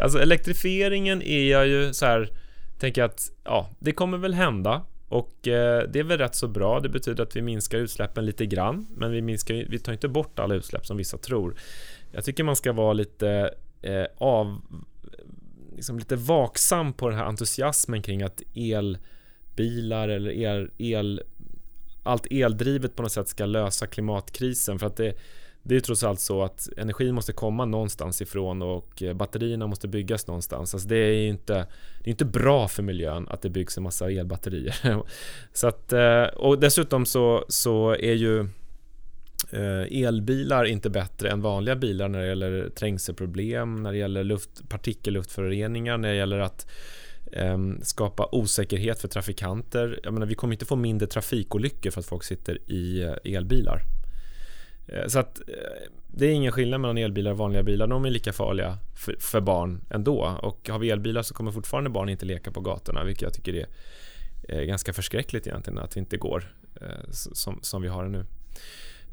alltså 0.00 0.18
elektrifieringen 0.18 1.22
är 1.22 1.50
jag 1.50 1.66
ju 1.66 1.92
så 1.92 2.06
här, 2.06 2.30
tänker 2.78 3.02
att 3.02 3.30
ja, 3.44 3.70
det 3.78 3.92
kommer 3.92 4.18
väl 4.18 4.34
hända. 4.34 4.82
Och 5.08 5.48
eh, 5.48 5.82
det 5.88 5.98
är 5.98 6.04
väl 6.04 6.18
rätt 6.18 6.34
så 6.34 6.48
bra. 6.48 6.80
Det 6.80 6.88
betyder 6.88 7.22
att 7.22 7.36
vi 7.36 7.42
minskar 7.42 7.78
utsläppen 7.78 8.26
lite 8.26 8.46
grann. 8.46 8.86
Men 8.96 9.10
vi, 9.10 9.22
minskar, 9.22 9.54
vi 9.54 9.78
tar 9.78 9.92
inte 9.92 10.08
bort 10.08 10.38
alla 10.38 10.54
utsläpp 10.54 10.86
som 10.86 10.96
vissa 10.96 11.18
tror. 11.18 11.54
Jag 12.12 12.24
tycker 12.24 12.44
man 12.44 12.56
ska 12.56 12.72
vara 12.72 12.92
lite 12.92 13.50
eh, 13.82 14.04
av 14.18 14.60
liksom 15.76 15.98
lite 15.98 16.16
vaksam 16.16 16.92
på 16.92 17.08
den 17.08 17.18
här 17.18 17.24
entusiasmen 17.24 18.02
kring 18.02 18.22
att 18.22 18.42
elbilar 18.54 20.08
eller 20.08 20.30
el, 20.30 20.70
el 20.78 21.22
allt 22.02 22.26
eldrivet 22.30 22.96
på 22.96 23.02
något 23.02 23.12
sätt 23.12 23.28
ska 23.28 23.46
lösa 23.46 23.86
klimatkrisen 23.86 24.78
för 24.78 24.86
att 24.86 24.96
det 24.96 25.14
det 25.68 25.76
är 25.76 25.80
trots 25.80 26.04
allt 26.04 26.20
så 26.20 26.42
att 26.42 26.68
energin 26.76 27.14
måste 27.14 27.32
komma 27.32 27.64
någonstans 27.64 28.22
ifrån 28.22 28.62
och 28.62 29.02
eh, 29.02 29.14
batterierna 29.14 29.66
måste 29.66 29.88
byggas 29.88 30.26
någonstans. 30.26 30.74
Alltså 30.74 30.88
det 30.88 30.96
är 30.96 31.28
inte, 31.28 31.54
det 31.98 32.08
är 32.08 32.10
inte 32.10 32.24
bra 32.24 32.68
för 32.68 32.82
miljön 32.82 33.28
att 33.28 33.42
det 33.42 33.50
byggs 33.50 33.76
en 33.76 33.82
massa 33.82 34.10
elbatterier. 34.10 35.02
så 35.52 35.68
att, 35.68 35.92
eh, 35.92 36.22
och 36.22 36.60
dessutom 36.60 37.06
så, 37.06 37.44
så 37.48 37.90
är 37.90 38.12
ju 38.12 38.48
Eh, 39.52 39.60
elbilar 39.60 40.08
elbilar 40.08 40.64
inte 40.64 40.90
bättre 40.90 41.30
än 41.30 41.40
vanliga 41.40 41.76
bilar 41.76 42.08
när 42.08 42.20
det 42.20 42.26
gäller 42.26 42.68
trängselproblem, 42.68 43.82
när 43.82 43.92
det 43.92 43.98
gäller 43.98 44.24
luft, 44.24 44.68
partikelluftföroreningar, 44.68 45.98
när 45.98 46.08
det 46.08 46.14
gäller 46.14 46.38
att 46.38 46.66
eh, 47.32 47.58
skapa 47.82 48.28
osäkerhet 48.32 49.00
för 49.00 49.08
trafikanter. 49.08 50.00
Jag 50.02 50.12
menar, 50.12 50.26
vi 50.26 50.34
kommer 50.34 50.54
inte 50.54 50.64
få 50.64 50.76
mindre 50.76 51.08
trafikolyckor 51.08 51.90
för 51.90 52.00
att 52.00 52.06
folk 52.06 52.24
sitter 52.24 52.70
i 52.70 53.02
eh, 53.02 53.34
elbilar. 53.36 53.82
Eh, 54.88 55.06
så 55.06 55.18
att 55.18 55.38
eh, 55.38 55.90
det 56.06 56.26
är 56.26 56.32
ingen 56.32 56.52
skillnad 56.52 56.80
mellan 56.80 56.98
elbilar 56.98 57.30
och 57.30 57.38
vanliga 57.38 57.62
bilar. 57.62 57.86
De 57.86 58.04
är 58.04 58.10
lika 58.10 58.32
farliga 58.32 58.78
för, 58.96 59.16
för, 59.20 59.40
barn 59.40 59.80
ändå. 59.90 60.38
Och 60.42 60.68
har 60.68 60.78
vi 60.78 60.90
elbilar 60.90 61.22
så 61.22 61.34
kommer 61.34 61.52
fortfarande 61.52 61.90
barn 61.90 62.08
inte 62.08 62.24
leka 62.24 62.50
på 62.50 62.60
gatorna, 62.60 63.04
vilket 63.04 63.22
jag 63.22 63.34
tycker 63.34 63.66
är 64.48 64.64
ganska 64.64 64.92
förskräckligt 64.92 65.46
egentligen 65.46 65.78
att 65.78 65.90
det 65.90 66.00
inte 66.00 66.16
går 66.16 66.52
som, 67.12 67.58
som 67.62 67.82
vi 67.82 67.88
har 67.88 68.04
det 68.04 68.10
nu. 68.10 68.24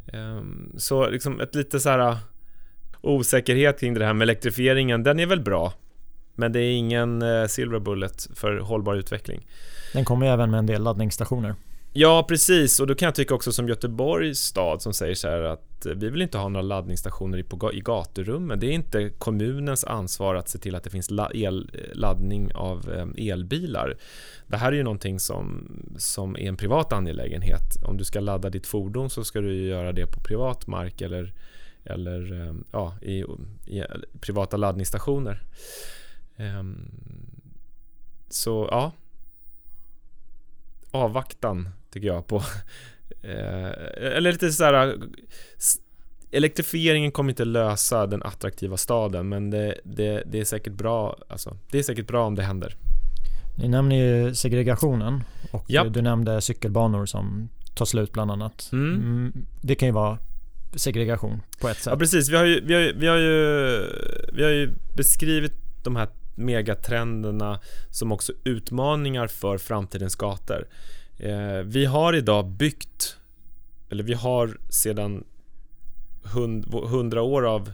Ehm, 0.07 0.71
så 0.77 1.09
liksom 1.09 1.41
ett 1.41 1.55
lite 1.55 1.79
så 1.79 1.89
här 1.89 2.09
uh, 2.11 2.17
osäkerhet 3.01 3.79
kring 3.79 3.93
det 3.93 4.05
här 4.05 4.13
med 4.13 4.25
elektrifieringen, 4.25 5.03
den 5.03 5.19
är 5.19 5.25
väl 5.25 5.41
bra. 5.41 5.73
Men 6.35 6.51
det 6.51 6.59
är 6.59 6.71
ingen 6.71 7.21
uh, 7.21 7.47
silver 7.47 7.79
bullet 7.79 8.27
för 8.35 8.57
hållbar 8.57 8.95
utveckling. 8.95 9.47
Den 9.93 10.05
kommer 10.05 10.25
även 10.25 10.51
med 10.51 10.57
en 10.57 10.65
del 10.65 10.83
laddningsstationer. 10.83 11.55
Ja, 11.93 12.25
precis. 12.27 12.79
Och 12.79 12.87
då 12.87 12.95
kan 12.95 13.05
jag 13.05 13.15
tycka 13.15 13.35
också 13.35 13.51
som 13.51 13.67
Göteborgs 13.69 14.39
stad 14.39 14.81
som 14.81 14.93
säger 14.93 15.15
så 15.15 15.27
här 15.27 15.41
att 15.41 15.72
att 15.83 15.95
eh, 15.95 15.99
vi 15.99 16.09
vill 16.09 16.21
inte 16.21 16.37
ha 16.37 16.49
några 16.49 16.61
laddningsstationer 16.61 17.37
i, 17.37 17.43
på, 17.43 17.73
i 17.73 17.79
gaturummen. 17.79 18.59
Det 18.59 18.67
är 18.67 18.71
inte 18.71 19.09
kommunens 19.09 19.83
ansvar 19.83 20.35
att 20.35 20.49
se 20.49 20.59
till 20.59 20.75
att 20.75 20.83
det 20.83 20.89
finns 20.89 21.11
la, 21.11 21.31
el, 21.33 21.71
eh, 21.73 21.95
laddning 21.99 22.53
av 22.53 22.91
eh, 22.91 23.29
elbilar. 23.31 23.97
Det 24.47 24.57
här 24.57 24.71
är 24.71 24.75
ju 24.75 24.83
någonting 24.83 25.19
som, 25.19 25.67
som 25.97 26.35
är 26.35 26.47
en 26.47 26.57
privat 26.57 26.93
angelägenhet. 26.93 27.83
Om 27.85 27.97
du 27.97 28.03
ska 28.03 28.19
ladda 28.19 28.49
ditt 28.49 28.67
fordon 28.67 29.09
så 29.09 29.23
ska 29.23 29.41
du 29.41 29.67
göra 29.67 29.91
det 29.91 30.07
på 30.07 30.19
privat 30.19 30.67
mark 30.67 31.01
eller, 31.01 31.33
eller 31.83 32.41
eh, 32.41 32.53
ja, 32.71 32.97
i, 33.01 33.25
i 33.65 33.79
eh, 33.79 33.85
privata 34.19 34.57
laddningsstationer. 34.57 35.43
Ehm, 36.37 36.91
så 38.29 38.67
ja, 38.71 38.91
avvaktan 40.91 41.69
tycker 41.91 42.07
jag 42.07 42.27
på 42.27 42.41
eller 43.23 44.31
lite 44.31 44.51
så 44.51 44.63
här 44.63 44.95
Elektrifieringen 46.31 47.11
kommer 47.11 47.29
inte 47.29 47.45
lösa 47.45 48.07
den 48.07 48.23
attraktiva 48.23 48.77
staden 48.77 49.29
men 49.29 49.49
det, 49.49 49.79
det, 49.83 50.23
det, 50.25 50.39
är 50.39 50.45
säkert 50.45 50.73
bra 50.73 51.17
alltså, 51.27 51.57
Det 51.71 51.79
är 51.79 51.83
säkert 51.83 52.07
bra 52.07 52.25
om 52.25 52.35
det 52.35 52.43
händer 52.43 52.75
Ni 53.57 53.67
nämner 53.67 53.95
ju 53.95 54.35
segregationen 54.35 55.23
och 55.51 55.69
Japp. 55.69 55.93
du 55.93 56.01
nämnde 56.01 56.41
cykelbanor 56.41 57.05
som 57.05 57.49
tar 57.75 57.85
slut 57.85 58.11
bland 58.11 58.31
annat 58.31 58.69
mm. 58.71 58.95
mm. 58.95 59.45
Det 59.61 59.75
kan 59.75 59.87
ju 59.87 59.93
vara 59.93 60.17
segregation 60.75 61.41
på 61.61 61.69
ett 61.69 61.77
sätt 61.77 61.91
Ja 61.91 61.97
precis, 61.97 62.29
vi 62.29 62.35
har 62.35 62.45
ju, 62.45 62.61
vi 62.65 62.73
har 62.73 62.81
ju, 62.81 62.93
vi 62.97 63.07
har 63.07 63.17
ju, 63.17 63.81
vi 64.33 64.43
har 64.43 64.51
ju 64.51 64.73
beskrivit 64.95 65.53
de 65.83 65.95
här 65.95 66.07
megatrenderna 66.35 67.59
som 67.89 68.11
också 68.11 68.33
utmaningar 68.43 69.27
för 69.27 69.57
framtidens 69.57 70.15
gator. 70.15 70.67
Eh, 71.17 71.59
vi 71.63 71.85
har 71.85 72.15
idag 72.15 72.45
byggt, 72.45 73.17
eller 73.89 74.03
vi 74.03 74.13
har 74.13 74.57
sedan 74.69 75.23
hundra 76.89 77.21
år 77.21 77.45
av 77.45 77.71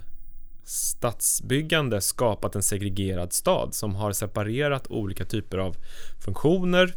stadsbyggande 0.63 2.01
skapat 2.01 2.55
en 2.55 2.63
segregerad 2.63 3.33
stad 3.33 3.73
som 3.73 3.95
har 3.95 4.11
separerat 4.11 4.87
olika 4.87 5.25
typer 5.25 5.57
av 5.57 5.77
funktioner 6.19 6.93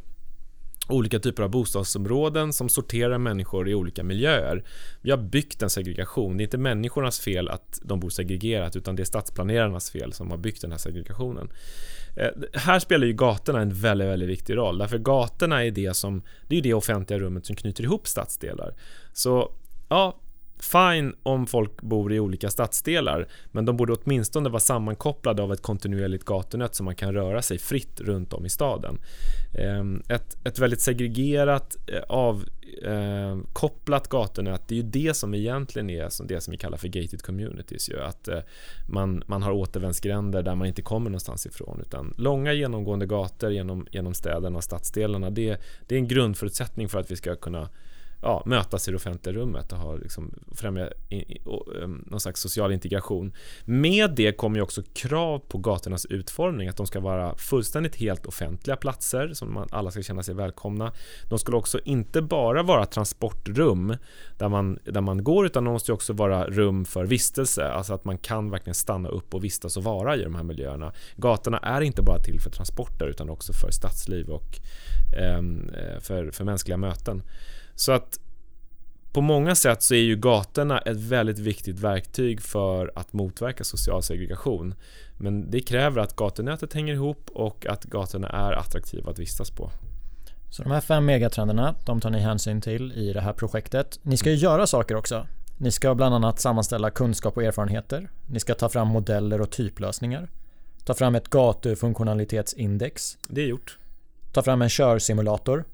olika 0.89 1.19
typer 1.19 1.43
av 1.43 1.51
bostadsområden 1.51 2.53
som 2.53 2.69
sorterar 2.69 3.19
människor 3.19 3.69
i 3.69 3.75
olika 3.75 4.03
miljöer. 4.03 4.65
Vi 5.01 5.11
har 5.11 5.19
byggt 5.19 5.63
en 5.63 5.71
segregation. 5.71 6.37
Det 6.37 6.43
är 6.43 6.45
inte 6.45 6.59
människornas 6.59 7.21
fel 7.21 7.49
att 7.49 7.81
de 7.83 8.01
bor 8.01 8.11
segregerat 8.11 8.77
utan 8.77 8.97
det 8.97 9.03
är 9.03 9.05
stadsplanerarnas 9.05 9.91
fel 9.91 10.13
som 10.13 10.31
har 10.31 10.39
byggt 10.39 10.61
den 10.61 10.71
här 10.71 10.79
segregationen. 10.79 11.49
Eh, 12.17 12.29
här 12.55 12.79
spelar 12.79 13.07
ju 13.07 13.13
gatorna 13.13 13.61
en 13.61 13.75
väldigt, 13.75 14.09
väldigt 14.09 14.29
viktig 14.29 14.57
roll 14.57 14.79
därför 14.79 14.99
gatorna 14.99 15.65
är 15.65 15.71
det 15.71 15.97
som 15.97 16.23
det 16.49 16.59
är 16.59 16.63
det 16.63 16.75
offentliga 16.75 17.19
rummet 17.19 17.47
som 17.47 17.57
knyter 17.57 17.85
ihop 17.85 18.07
stadsdelar. 18.07 18.75
Så 19.13 19.53
ja, 19.89 20.21
Fine 20.63 21.15
om 21.23 21.47
folk 21.47 21.83
bor 21.83 22.13
i 22.13 22.21
olika 22.21 22.51
stadsdelar, 22.51 23.29
men 23.51 23.65
de 23.65 23.77
borde 23.77 23.93
åtminstone 23.93 24.49
vara 24.49 24.61
sammankopplade 24.61 25.43
av 25.43 25.53
ett 25.53 25.63
kontinuerligt 25.63 26.25
gatunät 26.25 26.75
så 26.75 26.85
man 26.85 26.95
kan 26.95 27.15
röra 27.15 27.43
sig 27.43 27.59
fritt 27.59 28.01
runt 28.01 28.33
om 28.33 28.47
i 28.47 28.49
staden. 28.49 28.99
Ehm, 29.59 30.03
ett, 30.09 30.47
ett 30.47 30.59
väldigt 30.59 30.81
segregerat, 30.81 31.77
eh, 31.87 32.03
avkopplat 32.09 34.07
ehm, 34.07 34.11
gatunät, 34.11 34.69
det 34.69 34.75
är 34.75 34.77
ju 34.77 34.83
det 34.83 35.15
som 35.15 35.35
egentligen 35.35 35.91
är 35.91 36.27
det 36.29 36.41
som 36.41 36.53
vi 36.53 36.59
kallar 36.59 36.79
för 36.79 36.89
gated 36.89 37.23
communities. 37.23 37.91
Ju. 37.91 38.01
Att 38.01 38.29
eh, 38.29 38.41
man, 38.89 39.23
man 39.27 39.43
har 39.43 39.53
återvändsgränder 39.53 40.43
där 40.43 40.55
man 40.55 40.69
inte 40.69 40.83
kommer 40.83 41.11
någonstans 41.11 41.47
ifrån. 41.47 41.81
Utan 41.81 42.15
långa 42.19 42.53
genomgående 42.53 43.07
gator 43.07 43.53
genom, 43.53 43.87
genom 43.91 44.15
städerna 44.15 44.57
och 44.57 44.65
stadsdelarna, 44.65 45.31
det, 45.31 45.61
det 45.87 45.95
är 45.95 45.99
en 45.99 46.09
grundförutsättning 46.09 46.89
för 46.89 46.99
att 46.99 47.11
vi 47.11 47.17
ska 47.17 47.37
kunna 47.37 47.69
ja, 48.23 48.43
mötas 48.47 48.89
i 48.89 48.91
det 48.91 48.97
offentliga 48.97 49.37
rummet 49.37 49.73
och 49.73 49.79
ha, 49.79 49.97
liksom, 49.97 50.35
främja 50.55 50.89
in, 51.09 51.25
um, 51.45 51.83
ehm, 51.83 52.05
någon 52.07 52.21
slags 52.21 52.41
social 52.41 52.73
integration. 52.73 53.33
Med 53.65 54.11
det 54.11 54.33
kommer 54.33 54.57
ju 54.57 54.63
också 54.63 54.83
krav 54.95 55.39
på 55.39 55.59
gatornas 55.59 56.07
utformning, 56.07 56.69
att 56.69 56.77
de 56.77 56.87
ska 56.87 57.01
vara 57.01 57.37
fullständigt 57.37 57.97
helt 57.97 58.27
offentliga 58.27 58.77
platser 58.77 59.33
som 59.33 59.55
man, 59.55 59.69
alla 59.71 59.91
ska 59.91 60.03
känna 60.03 60.23
sig 60.23 60.35
välkomna. 60.35 60.93
De 61.29 61.39
skulle 61.39 61.57
också 61.57 61.81
inte 61.85 62.23
bara 62.23 62.63
vara 62.63 62.87
transportrum 62.87 63.97
där 64.39 64.49
man, 64.49 64.79
där 64.85 65.01
man 65.01 65.25
går, 65.25 65.47
utan 65.47 65.65
de 65.65 65.73
måste 65.73 65.93
också 65.93 66.13
vara 66.13 66.47
rum 66.47 66.85
för 66.85 67.05
vistelse, 67.05 67.69
alltså 67.69 67.95
att 67.95 68.05
man 68.05 68.19
kan 68.19 68.51
verkligen 68.51 68.75
stanna 68.75 69.09
upp 69.09 69.35
och 69.35 69.45
vistas 69.45 69.77
och 69.77 69.85
vara 69.85 70.17
i 70.17 70.23
de 70.23 70.35
här 70.35 70.43
miljöerna. 70.43 70.93
Gatorna 71.17 71.59
är 71.59 71.81
inte 71.81 72.03
bara 72.03 72.19
till 72.19 72.41
för 72.41 72.51
transporter 72.51 73.07
utan 73.07 73.31
också 73.31 73.53
för 73.53 73.71
stadsliv 73.71 74.29
och 74.29 74.61
um, 75.39 75.71
för, 76.01 76.31
för 76.31 76.45
mänskliga 76.45 76.77
möten. 76.77 77.23
Så 77.75 77.93
att 77.93 78.19
på 79.13 79.21
många 79.21 79.55
sätt 79.55 79.83
så 79.83 79.95
är 79.95 79.99
ju 79.99 80.17
gatorna 80.17 80.79
ett 80.79 80.97
väldigt 80.97 81.39
viktigt 81.39 81.79
verktyg 81.79 82.43
för 82.43 82.93
att 82.95 83.13
motverka 83.13 83.65
social 83.65 84.03
segregation. 84.03 84.75
Men 85.19 85.51
det 85.51 85.61
kräver 85.61 86.01
att 86.01 86.17
gatunätet 86.17 86.73
hänger 86.73 86.95
ihop 86.95 87.31
och 87.35 87.67
att 87.67 87.85
gatorna 87.85 88.29
är 88.29 88.53
attraktiva 88.53 89.11
att 89.11 89.19
vistas 89.19 89.51
på. 89.51 89.71
Så 90.51 90.63
de 90.63 90.73
här 90.73 90.81
fem 90.81 91.05
megatrenderna, 91.05 91.75
de 91.87 92.01
tar 92.01 92.11
ni 92.11 92.19
hänsyn 92.19 92.61
till 92.61 92.93
i 92.93 93.13
det 93.13 93.21
här 93.21 93.33
projektet. 93.33 93.99
Ni 94.03 94.17
ska 94.17 94.31
ju 94.31 94.37
göra 94.37 94.67
saker 94.67 94.95
också. 94.95 95.27
Ni 95.59 95.71
ska 95.71 95.95
bland 95.95 96.15
annat 96.15 96.41
sammanställa 96.41 96.91
kunskap 96.91 97.37
och 97.37 97.43
erfarenheter. 97.43 98.11
Ni 98.27 98.41
ska 98.41 98.55
ta 98.55 98.69
fram 98.69 98.89
modeller 98.89 99.41
och 99.41 99.51
typlösningar. 99.51 100.29
Ta 100.85 100.95
fram 100.95 101.15
ett 101.15 101.29
gatufunktionalitetsindex. 101.29 103.19
Det 103.29 103.41
är 103.41 103.47
gjort. 103.47 103.79
Ta 104.33 104.43
fram 104.43 104.63
en 104.63 104.69
körsimulator 104.69 105.65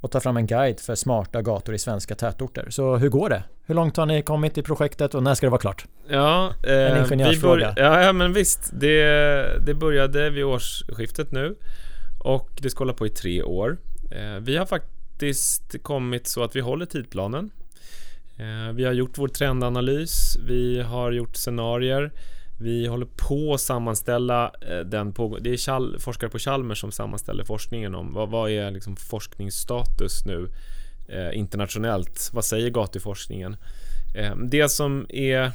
och 0.00 0.10
ta 0.10 0.20
fram 0.20 0.36
en 0.36 0.46
guide 0.46 0.80
för 0.80 0.94
smarta 0.94 1.42
gator 1.42 1.74
i 1.74 1.78
svenska 1.78 2.14
tätorter. 2.14 2.66
Så 2.70 2.96
hur 2.96 3.08
går 3.08 3.28
det? 3.28 3.42
Hur 3.66 3.74
långt 3.74 3.96
har 3.96 4.06
ni 4.06 4.22
kommit 4.22 4.58
i 4.58 4.62
projektet 4.62 5.14
och 5.14 5.22
när 5.22 5.34
ska 5.34 5.46
det 5.46 5.50
vara 5.50 5.60
klart? 5.60 5.84
Ja, 6.08 6.54
eh, 6.66 6.72
en 6.72 7.04
ingenjörsfråga. 7.04 7.74
Ja, 7.76 8.02
ja, 8.02 8.12
men 8.12 8.32
visst. 8.32 8.70
Det, 8.72 9.66
det 9.66 9.74
började 9.74 10.30
vid 10.30 10.44
årsskiftet 10.44 11.32
nu 11.32 11.56
och 12.18 12.50
det 12.60 12.70
ska 12.70 12.78
hålla 12.78 12.92
på 12.92 13.06
i 13.06 13.10
tre 13.10 13.42
år. 13.42 13.78
Eh, 14.10 14.40
vi 14.40 14.56
har 14.56 14.66
faktiskt 14.66 15.82
kommit 15.82 16.26
så 16.26 16.44
att 16.44 16.56
vi 16.56 16.60
håller 16.60 16.86
tidplanen. 16.86 17.50
Eh, 18.38 18.72
vi 18.74 18.84
har 18.84 18.92
gjort 18.92 19.18
vår 19.18 19.28
trendanalys, 19.28 20.36
vi 20.46 20.80
har 20.80 21.12
gjort 21.12 21.36
scenarier 21.36 22.12
vi 22.60 22.86
håller 22.86 23.06
på 23.06 23.54
att 23.54 23.60
sammanställa 23.60 24.52
eh, 24.60 24.78
den 24.78 25.12
på, 25.12 25.38
Det 25.40 25.50
är 25.52 25.56
Chal, 25.56 25.98
forskare 25.98 26.30
på 26.30 26.38
Chalmers 26.38 26.80
som 26.80 26.92
sammanställer 26.92 27.44
forskningen 27.44 27.94
om 27.94 28.12
vad, 28.12 28.30
vad 28.30 28.50
är 28.50 28.70
liksom 28.70 28.96
forskningsstatus 28.96 30.24
nu 30.24 30.48
eh, 31.08 31.38
internationellt? 31.38 32.30
Vad 32.32 32.44
säger 32.44 32.70
gatuforskningen? 32.70 33.56
Eh, 34.16 34.36
det 34.36 34.68
som 34.68 35.06
är 35.08 35.52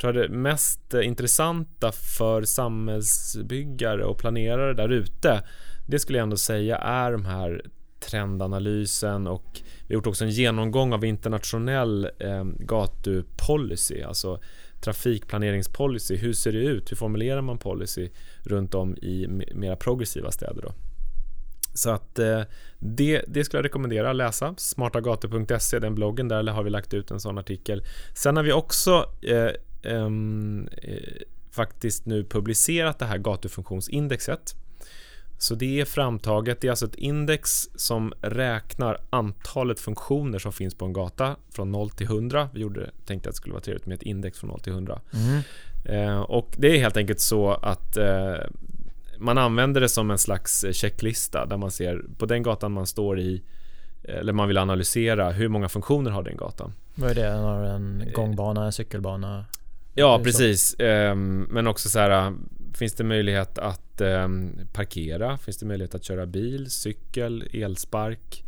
tror 0.00 0.16
jag 0.16 0.30
det 0.30 0.36
mest 0.36 0.94
intressanta 0.94 1.92
för 1.92 2.42
samhällsbyggare 2.42 4.04
och 4.04 4.18
planerare 4.18 4.74
där 4.74 4.88
ute 4.88 5.42
det 5.86 5.98
skulle 5.98 6.18
jag 6.18 6.22
ändå 6.22 6.36
säga 6.36 6.76
är 6.76 7.12
de 7.12 7.24
här 7.24 7.62
trendanalysen 8.00 9.26
och 9.26 9.60
vi 9.86 9.94
har 9.94 9.98
gjort 9.98 10.06
också 10.06 10.24
en 10.24 10.30
genomgång 10.30 10.92
av 10.92 11.04
internationell 11.04 12.10
eh, 12.18 12.44
gatupolicy, 12.44 14.02
alltså 14.02 14.40
trafikplaneringspolicy. 14.84 16.16
Hur 16.16 16.32
ser 16.32 16.52
det 16.52 16.58
ut? 16.58 16.90
Hur 16.90 16.96
formulerar 16.96 17.42
man 17.42 17.58
policy 17.58 18.10
runt 18.42 18.74
om 18.74 18.96
i 18.96 19.26
mera 19.54 19.76
progressiva 19.76 20.30
städer? 20.30 20.62
Då? 20.62 20.72
Så 21.74 21.90
att 21.90 22.18
eh, 22.18 22.42
det, 22.78 23.24
det 23.28 23.44
skulle 23.44 23.58
jag 23.58 23.64
rekommendera 23.64 24.10
att 24.10 24.16
läsa. 24.16 24.54
Smartagator.se, 24.56 25.78
den 25.78 25.94
bloggen, 25.94 26.28
där 26.28 26.46
har 26.46 26.62
vi 26.62 26.70
lagt 26.70 26.94
ut 26.94 27.10
en 27.10 27.20
sån 27.20 27.38
artikel. 27.38 27.84
Sen 28.14 28.36
har 28.36 28.44
vi 28.44 28.52
också 28.52 29.10
eh, 29.22 29.50
eh, 29.92 30.10
faktiskt 31.50 32.06
nu 32.06 32.24
publicerat 32.24 32.98
det 32.98 33.04
här 33.04 33.18
gatufunktionsindexet 33.18 34.54
så 35.44 35.54
det 35.54 35.80
är 35.80 35.84
framtaget, 35.84 36.60
det 36.60 36.66
är 36.66 36.70
alltså 36.70 36.86
ett 36.86 36.94
index 36.94 37.68
som 37.74 38.12
räknar 38.20 38.98
antalet 39.10 39.80
funktioner 39.80 40.38
som 40.38 40.52
finns 40.52 40.74
på 40.74 40.84
en 40.84 40.92
gata 40.92 41.36
från 41.50 41.72
0 41.72 41.90
till 41.90 42.06
100. 42.06 42.48
Vi 42.54 42.60
gjorde, 42.60 42.90
tänkte 43.06 43.28
att 43.28 43.34
det 43.34 43.36
skulle 43.36 43.52
vara 43.52 43.62
trevligt 43.62 43.86
med 43.86 43.94
ett 43.94 44.02
index 44.02 44.38
från 44.38 44.50
0 44.50 44.60
till 44.60 44.72
100. 44.72 45.00
Mm. 45.12 45.40
Eh, 45.84 46.20
och 46.20 46.54
det 46.58 46.68
är 46.68 46.78
helt 46.78 46.96
enkelt 46.96 47.20
så 47.20 47.50
att 47.52 47.96
eh, 47.96 48.34
man 49.18 49.38
använder 49.38 49.80
det 49.80 49.88
som 49.88 50.10
en 50.10 50.18
slags 50.18 50.64
checklista 50.72 51.46
där 51.46 51.56
man 51.56 51.70
ser 51.70 52.04
på 52.18 52.26
den 52.26 52.42
gatan 52.42 52.72
man 52.72 52.86
står 52.86 53.20
i 53.20 53.42
eller 54.02 54.32
man 54.32 54.48
vill 54.48 54.58
analysera 54.58 55.30
hur 55.30 55.48
många 55.48 55.68
funktioner 55.68 56.10
har 56.10 56.22
den 56.22 56.36
gatan. 56.36 56.72
Vad 56.94 57.10
är 57.10 57.14
det? 57.14 57.26
En 57.26 58.04
gångbana, 58.14 58.64
en 58.64 58.72
cykelbana? 58.72 59.44
Ja, 59.94 60.20
precis. 60.24 60.76
Ehm, 60.78 61.46
men 61.50 61.66
också 61.66 61.88
så 61.88 61.98
här 61.98 62.32
Finns 62.74 62.94
det 62.94 63.04
möjlighet 63.04 63.58
att 63.58 64.00
eh, 64.00 64.28
parkera? 64.72 65.38
Finns 65.38 65.58
det 65.58 65.66
möjlighet 65.66 65.94
att 65.94 66.04
köra 66.04 66.26
bil, 66.26 66.70
cykel, 66.70 67.48
elspark? 67.52 68.44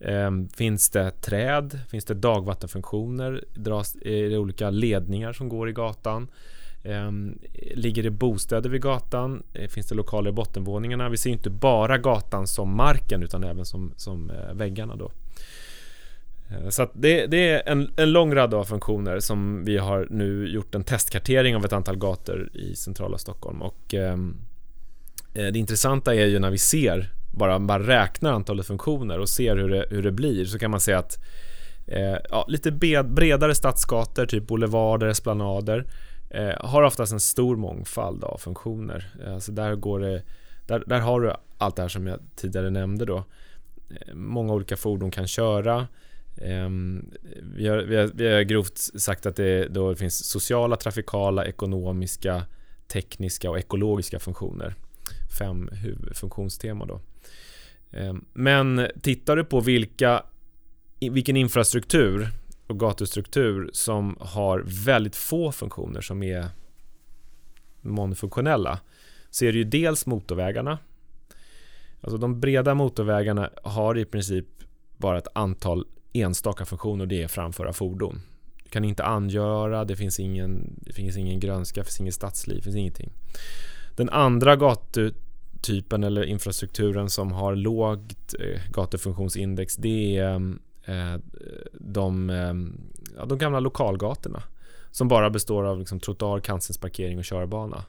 Eh, 0.00 0.30
finns 0.56 0.90
det 0.90 1.10
träd? 1.10 1.80
Finns 1.88 2.04
det 2.04 2.14
dagvattenfunktioner? 2.14 3.44
Dras, 3.54 3.96
är 4.02 4.30
det 4.30 4.38
olika 4.38 4.70
ledningar 4.70 5.32
som 5.32 5.48
går 5.48 5.68
i 5.68 5.72
gatan? 5.72 6.28
Eh, 6.82 7.10
ligger 7.74 8.02
det 8.02 8.10
bostäder 8.10 8.70
vid 8.70 8.82
gatan? 8.82 9.42
Eh, 9.52 9.68
finns 9.68 9.86
det 9.86 9.94
lokaler 9.94 10.30
i 10.30 10.32
bottenvåningarna? 10.32 11.08
Vi 11.08 11.16
ser 11.16 11.30
inte 11.30 11.50
bara 11.50 11.98
gatan 11.98 12.46
som 12.46 12.76
marken 12.76 13.22
utan 13.22 13.44
även 13.44 13.64
som, 13.64 13.92
som 13.96 14.30
eh, 14.30 14.54
väggarna 14.54 14.96
då. 14.96 15.10
Eh, 16.50 16.68
så 16.68 16.88
det, 16.94 17.26
det, 17.26 17.50
är 17.50 17.62
en, 17.66 17.90
en 17.96 18.12
lång 18.12 18.34
rad 18.34 18.54
av 18.54 18.64
funktioner 18.64 19.20
som 19.20 19.64
vi 19.64 19.76
har 19.76 20.06
nu 20.10 20.48
gjort 20.48 20.74
en 20.74 20.84
testkartering 20.84 21.56
av 21.56 21.64
ett 21.64 21.72
antal 21.72 21.96
gator 21.96 22.50
i 22.54 22.76
centrala 22.76 23.18
Stockholm 23.18 23.62
och 23.62 23.94
ehm, 23.94 24.36
eh, 25.34 25.46
det 25.46 25.58
intressanta 25.58 26.14
är 26.14 26.26
ju 26.26 26.38
när 26.38 26.50
vi 26.50 26.58
ser, 26.58 27.12
bara, 27.30 27.58
bara 27.58 27.86
räknar 27.86 28.32
antalet 28.32 28.66
funktioner 28.66 29.18
och 29.18 29.28
ser 29.28 29.56
hur 29.56 29.68
det, 29.68 29.86
hur 29.90 30.02
det 30.02 30.12
blir 30.12 30.44
så 30.44 30.58
kan 30.58 30.70
man 30.70 30.80
se 30.80 30.92
att 30.92 31.18
eh, 31.86 32.16
ja, 32.30 32.44
lite 32.48 32.72
bredare 33.04 33.54
stadsgator, 33.54 34.26
typ 34.26 34.46
boulevarder, 34.46 35.06
esplanader 35.06 35.86
eh, 36.30 36.54
har 36.60 36.82
oftast 36.82 37.12
en 37.12 37.20
stor 37.20 37.56
mångfald 37.56 38.24
av 38.24 38.38
funktioner. 38.38 39.10
Alltså 39.26 39.52
där, 39.52 39.74
går 39.74 40.00
det, 40.00 40.22
där, 40.66 40.82
där 40.86 41.00
har 41.00 41.20
du 41.20 41.32
allt 41.58 41.76
det 41.76 41.82
här 41.82 41.88
som 41.88 42.06
jag 42.06 42.18
tidigare 42.36 42.70
nämnde 42.70 43.04
då. 43.04 43.16
Eh, 43.90 44.14
många 44.14 44.52
olika 44.52 44.76
fordon 44.76 45.10
kan 45.10 45.26
köra 45.26 45.86
Ehm, 46.42 47.10
vi 47.42 47.68
har, 47.68 47.78
vi, 47.78 47.96
har, 47.96 48.10
vi 48.14 48.32
har 48.34 48.42
grovt 48.42 48.78
sagt 48.78 49.26
att 49.26 49.36
det 49.36 49.68
då 49.68 49.94
finns 49.94 50.24
sociala, 50.24 50.76
trafikala, 50.76 51.46
ekonomiska, 51.46 52.42
tekniska 52.88 53.50
och 53.50 53.58
ekologiska 53.58 54.18
funktioner. 54.18 54.74
Fem 55.38 55.68
huvudfunktionsteman 55.72 56.88
då. 56.88 57.00
Ehm, 57.90 58.24
men 58.32 58.86
tittar 59.02 59.36
du 59.36 59.44
på 59.44 59.60
vilka, 59.60 60.22
vilken 61.00 61.36
infrastruktur 61.36 62.28
och 62.66 62.80
gatustruktur 62.80 63.70
som 63.72 64.16
har 64.20 64.64
väldigt 64.84 65.16
få 65.16 65.52
funktioner 65.52 66.00
som 66.00 66.22
är 66.22 66.46
mångfunktionella 67.80 68.80
så 69.30 69.44
är 69.44 69.52
det 69.52 69.58
ju 69.58 69.64
dels 69.64 70.06
motorvägarna. 70.06 70.78
Alltså 72.00 72.18
de 72.18 72.40
breda 72.40 72.74
motorvägarna 72.74 73.50
har 73.62 73.98
i 73.98 74.04
princip 74.04 74.46
bara 74.96 75.18
ett 75.18 75.28
antal 75.34 75.86
enstaka 76.12 76.64
funktion 76.64 77.00
och 77.00 77.08
det 77.08 77.22
är 77.22 77.28
framföra 77.28 77.72
fordon. 77.72 78.20
Du 78.64 78.70
kan 78.70 78.84
inte 78.84 79.04
angöra, 79.04 79.84
det 79.84 79.96
finns 79.96 80.20
ingen, 80.20 80.74
det 80.76 80.92
finns 80.92 81.16
ingen 81.16 81.40
grönska, 81.40 81.80
det 81.80 81.84
finns 81.84 82.00
inget 82.00 82.14
stadsliv, 82.14 82.56
det 82.56 82.62
finns 82.62 82.76
ingenting. 82.76 83.12
Den 83.96 84.08
andra 84.08 84.56
gatutypen 84.56 86.04
eller 86.04 86.24
infrastrukturen 86.24 87.10
som 87.10 87.32
har 87.32 87.56
lågt 87.56 88.34
eh, 88.40 88.60
gatufunktionsindex 88.72 89.76
det 89.76 90.16
är 90.16 90.34
eh, 90.84 91.20
de, 91.72 92.30
eh, 92.30 92.54
de 93.26 93.38
gamla 93.38 93.60
lokalgatorna 93.60 94.42
som 94.90 95.08
bara 95.08 95.30
består 95.30 95.64
av 95.64 95.78
liksom, 95.78 96.00
trottoar, 96.00 96.40
kantstensparkering 96.40 97.18
och 97.18 97.24
körbana. 97.24 97.84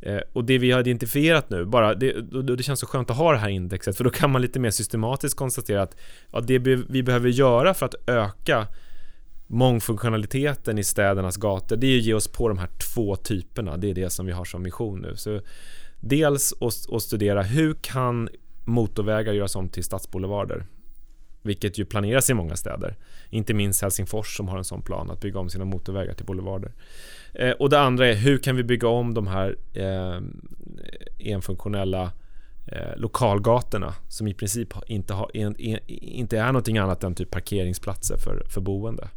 Eh, 0.00 0.20
och 0.32 0.44
det 0.44 0.58
vi 0.58 0.70
har 0.70 0.80
identifierat 0.80 1.50
nu, 1.50 1.64
bara, 1.64 1.94
det, 1.94 2.12
det, 2.56 2.62
känns 2.62 2.80
så 2.80 2.86
skönt 2.86 3.10
att 3.10 3.16
ha 3.16 3.32
det 3.32 3.38
här 3.38 3.48
indexet 3.48 3.96
för 3.96 4.04
då 4.04 4.10
kan 4.10 4.30
man 4.30 4.42
lite 4.42 4.60
mer 4.60 4.70
systematiskt 4.70 5.36
konstatera 5.36 5.82
att 5.82 5.96
ja, 6.32 6.40
det 6.40 6.58
vi 6.58 7.02
behöver 7.02 7.28
göra 7.28 7.74
för 7.74 7.86
att 7.86 7.94
öka 8.06 8.66
mångfunktionaliteten 9.46 10.78
i 10.78 10.84
städernas 10.84 11.36
gator 11.36 11.76
det 11.76 11.86
är 11.86 11.98
att 11.98 12.04
ge 12.04 12.14
oss 12.14 12.28
på 12.28 12.48
de 12.48 12.58
här 12.58 12.68
två 12.94 13.16
typerna. 13.16 13.76
Det 13.76 13.90
är 13.90 13.94
det 13.94 14.10
som 14.10 14.26
vi 14.26 14.32
har 14.32 14.44
som 14.44 14.62
mission 14.62 15.00
nu. 15.00 15.16
Så 15.16 15.40
dels 16.00 16.54
att 16.92 17.02
studera 17.02 17.42
hur 17.42 17.74
kan 17.74 18.28
motorvägar 18.64 19.32
göras 19.32 19.56
om 19.56 19.68
till 19.68 19.84
stadsboulevarder? 19.84 20.66
Vilket 21.46 21.78
ju 21.78 21.84
planeras 21.84 22.30
i 22.30 22.34
många 22.34 22.56
städer. 22.56 22.96
Inte 23.30 23.54
minst 23.54 23.82
Helsingfors 23.82 24.36
som 24.36 24.48
har 24.48 24.58
en 24.58 24.64
sån 24.64 24.82
plan 24.82 25.10
att 25.10 25.20
bygga 25.20 25.40
om 25.40 25.50
sina 25.50 25.64
motorvägar 25.64 26.14
till 26.14 26.26
boulevarder. 26.26 26.72
Eh, 27.32 27.50
och 27.50 27.70
det 27.70 27.80
andra 27.80 28.08
är 28.08 28.14
hur 28.14 28.38
kan 28.38 28.56
vi 28.56 28.64
bygga 28.64 28.88
om 28.88 29.14
de 29.14 29.26
här 29.26 29.56
eh, 29.74 30.20
enfunktionella 31.18 32.12
eh, 32.66 32.96
lokalgatorna 32.96 33.94
som 34.08 34.28
i 34.28 34.34
princip 34.34 34.74
inte, 34.86 35.14
har, 35.14 35.30
en, 35.34 35.60
en, 35.60 35.78
inte 35.88 36.38
är 36.38 36.46
någonting 36.46 36.78
annat 36.78 37.04
än 37.04 37.14
typ 37.14 37.30
parkeringsplatser 37.30 38.16
för, 38.16 38.42
för 38.48 38.60
boende. 38.60 39.08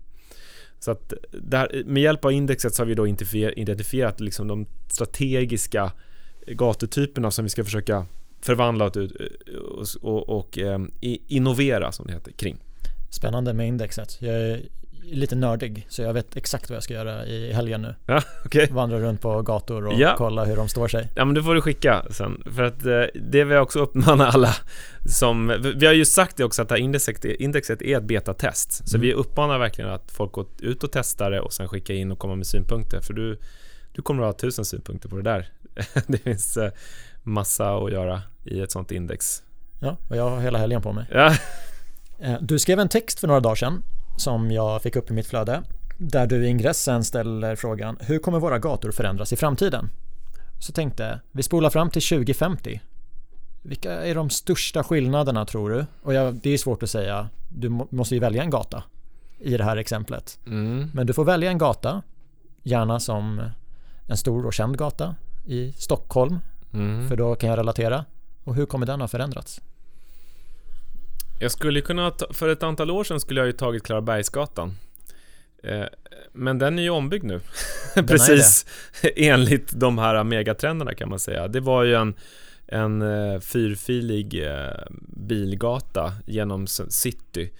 Så 0.79 0.91
att 0.91 1.13
där, 1.31 1.83
med 1.85 2.03
hjälp 2.03 2.25
av 2.25 2.31
indexet 2.31 2.75
så 2.75 2.81
har 2.81 2.87
vi 2.87 2.95
då 2.95 3.07
identifierat 3.07 4.19
liksom 4.19 4.47
de 4.47 4.65
strategiska 4.87 5.91
gatutyperna 6.47 7.31
som 7.31 7.45
vi 7.45 7.49
ska 7.49 7.63
försöka 7.63 8.05
förvandla 8.41 8.85
och, 8.85 8.97
och, 8.97 9.85
och, 10.01 10.29
och 10.29 10.57
eh, 10.57 10.79
innovera 11.27 11.91
som 11.91 12.07
det 12.07 12.13
heter 12.13 12.31
kring. 12.31 12.57
Spännande 13.09 13.53
med 13.53 13.67
indexet. 13.67 14.17
Jag 14.21 14.35
är 14.35 14.61
lite 15.11 15.35
nördig 15.35 15.85
så 15.89 16.01
jag 16.01 16.13
vet 16.13 16.37
exakt 16.37 16.69
vad 16.69 16.75
jag 16.75 16.83
ska 16.83 16.93
göra 16.93 17.25
i 17.25 17.53
helgen 17.53 17.81
nu. 17.81 17.95
Ja, 18.05 18.21
okay. 18.45 18.67
Vandra 18.71 18.99
runt 18.99 19.21
på 19.21 19.41
gator 19.41 19.87
och 19.87 19.99
ja. 19.99 20.15
kolla 20.17 20.45
hur 20.45 20.55
de 20.55 20.69
står 20.69 20.87
sig. 20.87 21.07
Ja 21.15 21.25
men 21.25 21.35
det 21.35 21.43
får 21.43 21.55
du 21.55 21.61
skicka 21.61 22.05
sen. 22.09 22.43
För 22.55 22.63
att 22.63 22.85
eh, 22.85 23.03
det 23.13 23.43
vill 23.43 23.55
jag 23.55 23.63
också 23.63 23.79
uppmana 23.79 24.27
alla 24.27 24.55
som, 25.05 25.57
vi 25.75 25.85
har 25.85 25.93
ju 25.93 26.05
sagt 26.05 26.37
det 26.37 26.43
också 26.43 26.61
att 26.61 26.69
det 26.69 26.75
här 26.75 26.81
indexet, 26.81 27.25
indexet 27.25 27.81
är 27.81 27.97
ett 27.97 28.03
betatest. 28.03 28.87
Så 28.89 28.97
mm. 28.97 29.07
vi 29.07 29.13
uppmanar 29.13 29.59
verkligen 29.59 29.89
att 29.89 30.11
folk 30.11 30.31
går 30.31 30.45
ut 30.59 30.83
och 30.83 30.91
testar 30.91 31.31
det 31.31 31.39
och 31.39 31.53
sen 31.53 31.67
skicka 31.67 31.93
in 31.93 32.11
och 32.11 32.19
komma 32.19 32.35
med 32.35 32.47
synpunkter. 32.47 33.01
För 33.01 33.13
du, 33.13 33.39
du 33.91 34.01
kommer 34.01 34.23
att 34.23 34.27
ha 34.27 34.39
tusen 34.39 34.65
synpunkter 34.65 35.09
på 35.09 35.15
det 35.15 35.23
där. 35.23 35.49
det 36.07 36.17
finns 36.17 36.57
eh, 36.57 36.71
massa 37.29 37.77
att 37.77 37.91
göra 37.91 38.21
i 38.43 38.61
ett 38.61 38.71
sånt 38.71 38.91
index. 38.91 39.43
Ja, 39.79 39.97
och 40.09 40.15
jag 40.15 40.29
har 40.29 40.39
hela 40.39 40.59
helgen 40.59 40.81
på 40.81 40.93
mig. 40.93 41.05
Ja. 41.11 41.35
Eh, 42.19 42.35
du 42.41 42.59
skrev 42.59 42.79
en 42.79 42.89
text 42.89 43.19
för 43.19 43.27
några 43.27 43.39
dagar 43.39 43.55
sedan 43.55 43.83
som 44.17 44.51
jag 44.51 44.81
fick 44.81 44.95
upp 44.95 45.11
i 45.11 45.13
mitt 45.13 45.27
flöde 45.27 45.63
där 45.97 46.27
du 46.27 46.45
i 46.45 46.47
ingressen 46.47 47.03
ställer 47.03 47.55
frågan 47.55 47.97
Hur 47.99 48.19
kommer 48.19 48.39
våra 48.39 48.59
gator 48.59 48.91
förändras 48.91 49.33
i 49.33 49.35
framtiden? 49.35 49.89
Så 50.59 50.71
tänkte 50.71 51.19
vi 51.31 51.43
spolar 51.43 51.69
fram 51.69 51.89
till 51.89 52.01
2050. 52.01 52.81
Vilka 53.61 53.91
är 53.91 54.15
de 54.15 54.29
största 54.29 54.83
skillnaderna 54.83 55.45
tror 55.45 55.69
du? 55.69 55.85
Och 56.01 56.13
jag, 56.13 56.33
det 56.33 56.49
är 56.49 56.57
svårt 56.57 56.83
att 56.83 56.89
säga. 56.89 57.29
Du 57.49 57.69
måste 57.69 58.15
ju 58.15 58.21
välja 58.21 58.43
en 58.43 58.49
gata 58.49 58.83
i 59.39 59.57
det 59.57 59.63
här 59.63 59.77
exemplet. 59.77 60.39
Mm. 60.45 60.91
Men 60.93 61.07
du 61.07 61.13
får 61.13 61.25
välja 61.25 61.51
en 61.51 61.57
gata, 61.57 62.01
gärna 62.63 62.99
som 62.99 63.41
en 64.07 64.17
stor 64.17 64.45
och 64.45 64.53
känd 64.53 64.77
gata 64.77 65.15
i 65.45 65.73
Stockholm. 65.77 66.39
Mm. 66.73 67.07
För 67.07 67.15
då 67.15 67.35
kan 67.35 67.49
jag 67.49 67.57
relatera. 67.57 68.05
Och 68.43 68.55
hur 68.55 68.65
kommer 68.65 68.85
den 68.85 69.01
ha 69.01 69.07
förändrats? 69.07 69.61
Jag 71.39 71.51
skulle 71.51 71.81
kunna, 71.81 72.11
ta, 72.11 72.33
för 72.33 72.49
ett 72.49 72.63
antal 72.63 72.91
år 72.91 73.03
sedan 73.03 73.19
skulle 73.19 73.39
jag 73.39 73.47
ju 73.47 73.53
tagit 73.53 73.83
Klarabergsgatan. 73.83 74.77
Eh, 75.63 75.85
men 76.33 76.57
den 76.57 76.79
är 76.79 76.83
ju 76.83 76.89
ombyggd 76.89 77.23
nu. 77.23 77.39
Precis 78.07 78.65
enligt 79.15 79.71
de 79.79 79.97
här 79.97 80.23
megatrenderna 80.23 80.93
kan 80.93 81.09
man 81.09 81.19
säga. 81.19 81.47
Det 81.47 81.59
var 81.59 81.83
ju 81.83 81.95
en, 81.95 82.13
en 82.67 83.01
eh, 83.01 83.39
fyrfilig 83.39 84.47
eh, 84.47 84.83
bilgata 85.07 86.13
genom 86.25 86.67
city 86.67 87.51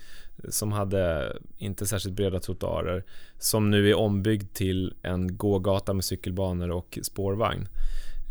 som 0.50 0.72
hade 0.72 1.34
inte 1.58 1.86
särskilt 1.86 2.16
breda 2.16 2.40
trottoarer 2.40 3.04
som 3.40 3.70
nu 3.70 3.90
är 3.90 3.98
ombyggd 3.98 4.54
till 4.54 4.94
en 5.02 5.38
gågata 5.38 5.94
med 5.94 6.06
cykelbanor 6.06 6.72
och 6.72 7.00
spårvagn. 7.02 7.68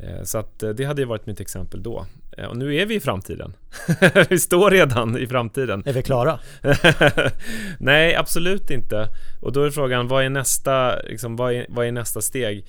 Eh, 0.00 0.22
så 0.22 0.38
att 0.38 0.62
eh, 0.62 0.70
det 0.70 0.84
hade 0.84 1.02
ju 1.02 1.06
varit 1.06 1.26
mitt 1.26 1.40
exempel 1.40 1.82
då. 1.82 2.06
Eh, 2.37 2.46
och 2.46 2.56
nu 2.56 2.76
är 2.76 2.87
vi 2.87 2.94
i 2.94 3.00
framtiden. 3.00 3.56
vi 4.28 4.38
står 4.38 4.70
redan 4.70 5.18
i 5.18 5.26
framtiden. 5.26 5.82
Är 5.87 5.92
vi 5.92 6.02
klara? 6.02 6.40
Nej, 7.78 8.14
absolut 8.14 8.70
inte. 8.70 9.08
Och 9.40 9.52
då 9.52 9.62
är 9.62 9.70
frågan, 9.70 10.08
vad 10.08 10.24
är 10.24 10.28
nästa, 10.28 11.02
liksom, 11.02 11.37
vad 11.37 11.52
är, 11.52 11.66
vad 11.68 11.87
är 11.87 11.92
nästa 11.92 12.20
steg? 12.20 12.66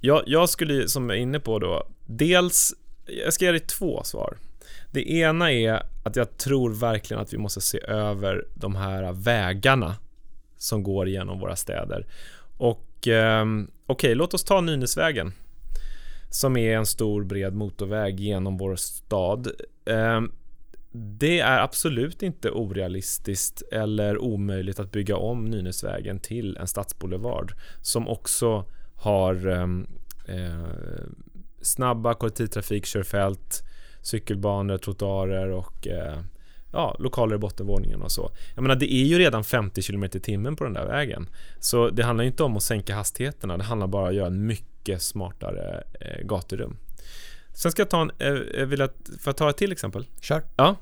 Jag, 0.00 0.22
jag 0.26 0.48
skulle, 0.48 0.88
som 0.88 1.10
jag 1.10 1.18
är 1.18 1.22
inne 1.22 1.40
på 1.40 1.58
då, 1.58 1.86
dels, 2.06 2.74
jag 3.24 3.32
ska 3.32 3.44
ge 3.44 3.50
dig 3.50 3.60
två 3.60 4.02
svar. 4.04 4.36
Det 4.90 5.10
ena 5.10 5.52
är 5.52 5.82
att 6.02 6.16
jag 6.16 6.36
tror 6.36 6.74
verkligen 6.74 7.22
att 7.22 7.32
vi 7.32 7.38
måste 7.38 7.60
se 7.60 7.80
över 7.86 8.44
de 8.54 8.76
här 8.76 9.12
vägarna 9.12 9.96
som 10.58 10.82
går 10.82 11.08
genom 11.08 11.40
våra 11.40 11.56
städer. 11.56 12.06
Och 12.56 13.08
eh, 13.08 13.42
okej, 13.42 13.66
okay, 13.86 14.14
låt 14.14 14.34
oss 14.34 14.44
ta 14.44 14.60
Nynäsvägen 14.60 15.32
som 16.30 16.56
är 16.56 16.76
en 16.76 16.86
stor 16.86 17.24
bred 17.24 17.54
motorväg 17.54 18.20
genom 18.20 18.58
vår 18.58 18.76
stad. 18.76 19.48
Ehm, 19.84 20.32
det 20.92 21.40
är 21.40 21.58
absolut 21.58 22.22
inte 22.22 22.50
orealistiskt 22.50 23.62
eller 23.72 24.18
omöjligt 24.18 24.80
att 24.80 24.92
bygga 24.92 25.16
om 25.16 25.44
Nynäsvägen 25.44 26.20
till 26.20 26.56
en 26.56 26.66
stadsboulevard 26.66 27.52
som 27.82 28.08
också 28.08 28.64
har 28.96 29.46
ehm, 29.46 29.86
eh, 30.28 31.08
snabba 31.62 32.14
kollektivtrafikkörfält, 32.14 33.62
cykelbanor, 34.02 34.78
trottoarer 34.78 35.50
och 35.50 35.88
eh, 35.88 36.18
ja, 36.72 36.96
lokaler 36.98 37.34
i 37.34 37.38
bottenvåningen 37.38 38.02
och 38.02 38.12
så. 38.12 38.30
Jag 38.54 38.62
menar, 38.62 38.76
det 38.76 38.94
är 38.94 39.04
ju 39.04 39.18
redan 39.18 39.44
50 39.44 39.82
km 39.82 40.04
i 40.04 40.08
timmen 40.08 40.56
på 40.56 40.64
den 40.64 40.72
där 40.72 40.86
vägen. 40.86 41.28
Så 41.60 41.90
det 41.90 42.02
handlar 42.02 42.24
inte 42.24 42.42
om 42.42 42.56
att 42.56 42.62
sänka 42.62 42.94
hastigheterna, 42.94 43.56
det 43.56 43.64
handlar 43.64 43.86
bara 43.86 44.02
om 44.02 44.08
att 44.08 44.14
göra 44.14 44.26
en 44.26 44.46
mycket 44.46 44.77
mycket 44.88 45.02
smartare 45.02 45.82
eh, 46.00 46.26
gaturum. 46.26 46.76
Sen 47.54 47.72
ska 47.72 47.82
jag 47.82 47.90
ta 47.90 48.00
en, 48.00 48.10
eh, 48.18 48.66
vill 48.66 48.80
jag, 48.80 48.90
får 48.90 49.30
jag 49.30 49.36
ta 49.36 49.50
ett 49.50 49.56
till 49.56 49.72
exempel? 49.72 50.06
Kör. 50.20 50.42
Ja. 50.56 50.76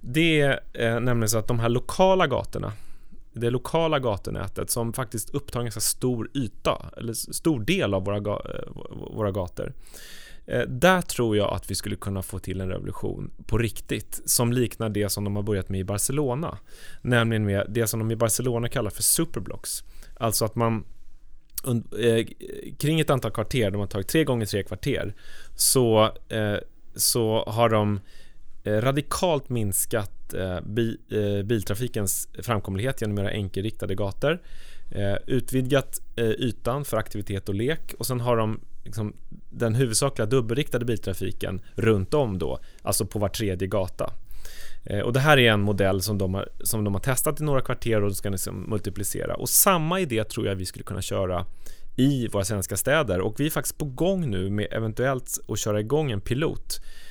Det 0.00 0.40
är 0.40 0.60
eh, 0.72 1.00
nämligen 1.00 1.28
så 1.28 1.38
att 1.38 1.48
de 1.48 1.58
här 1.58 1.68
lokala 1.68 2.26
gatorna, 2.26 2.72
det 3.32 3.50
lokala 3.50 3.98
gatunätet 3.98 4.70
som 4.70 4.92
faktiskt 4.92 5.30
upptar 5.30 5.60
en 5.60 5.66
ganska 5.66 5.80
stor 5.80 6.30
yta, 6.34 6.90
eller 6.96 7.12
stor 7.12 7.60
del 7.60 7.94
av 7.94 8.04
våra, 8.04 8.20
ga, 8.20 8.32
eh, 8.32 8.72
våra 9.14 9.30
gator. 9.30 9.72
Eh, 10.46 10.62
där 10.68 11.02
tror 11.02 11.36
jag 11.36 11.52
att 11.52 11.70
vi 11.70 11.74
skulle 11.74 11.96
kunna 11.96 12.22
få 12.22 12.38
till 12.38 12.60
en 12.60 12.68
revolution 12.68 13.30
på 13.46 13.58
riktigt 13.58 14.22
som 14.24 14.52
liknar 14.52 14.88
det 14.88 15.08
som 15.08 15.24
de 15.24 15.36
har 15.36 15.42
börjat 15.42 15.68
med 15.68 15.80
i 15.80 15.84
Barcelona. 15.84 16.58
Nämligen 17.02 17.44
med 17.44 17.66
det 17.68 17.86
som 17.86 18.00
de 18.00 18.10
i 18.10 18.16
Barcelona 18.16 18.68
kallar 18.68 18.90
för 18.90 19.02
superblocks. 19.02 19.84
Alltså 20.20 20.44
att 20.44 20.54
man 20.54 20.84
Eh, 21.66 22.26
kring 22.78 23.00
ett 23.00 23.10
antal 23.10 23.30
kvarter, 23.30 23.70
de 23.70 23.80
har 23.80 23.86
tagit 23.86 24.08
tre 24.08 24.24
gånger 24.24 24.46
tre 24.46 24.62
kvarter, 24.62 25.14
så, 25.54 26.04
eh, 26.28 26.56
så 26.94 27.44
har 27.46 27.68
de 27.68 28.00
eh, 28.64 28.72
radikalt 28.72 29.48
minskat 29.48 30.34
eh, 30.34 30.60
bi, 30.60 30.98
eh, 31.10 31.46
biltrafikens 31.46 32.28
framkomlighet 32.42 33.00
genom 33.00 33.18
att 33.18 33.24
göra 33.24 33.32
enkelriktade 33.32 33.94
gator, 33.94 34.42
eh, 34.90 35.16
utvidgat 35.26 36.00
ytan 36.38 36.84
för 36.84 36.96
aktivitet 36.96 37.48
och 37.48 37.54
lek 37.54 37.94
och 37.98 38.06
sen 38.06 38.20
har 38.20 38.36
de 38.36 38.60
liksom, 38.84 39.16
den 39.50 39.74
huvudsakliga 39.74 40.26
dubbelriktade 40.26 40.84
biltrafiken 40.84 41.60
runt 41.74 42.14
om 42.14 42.38
då, 42.38 42.58
alltså 42.82 43.06
på 43.06 43.18
var 43.18 43.28
tredje 43.28 43.68
gata. 43.68 44.12
Eh, 44.86 45.00
och 45.00 45.12
det 45.12 45.20
här 45.20 45.38
är 45.38 45.52
en 45.52 45.60
modell 45.60 46.02
som 46.02 46.18
de 46.18 46.34
har, 46.34 46.48
som 46.60 46.84
de 46.84 46.94
har 46.94 47.00
testat 47.00 47.40
i 47.40 47.44
några 47.44 47.60
kvarter 47.60 48.04
och 48.04 48.16
ska 48.16 48.28
liksom 48.28 48.70
multiplicera. 48.70 49.34
Och 49.34 49.48
samma 49.48 50.00
idé 50.00 50.24
tror 50.24 50.46
jag 50.46 50.54
vi 50.54 50.66
skulle 50.66 50.84
kunna 50.84 51.02
köra 51.02 51.46
i 51.96 52.28
våra 52.28 52.44
svenska 52.44 52.76
städer 52.76 53.20
och 53.20 53.40
vi 53.40 53.46
är 53.46 53.50
faktiskt 53.50 53.78
på 53.78 53.84
gång 53.84 54.30
nu 54.30 54.50
med 54.50 54.68
eventuellt 54.70 55.38
att 55.48 55.58
köra 55.58 55.80
igång 55.80 56.10
en 56.10 56.20
pilot 56.20 56.80
Eh, 56.80 57.05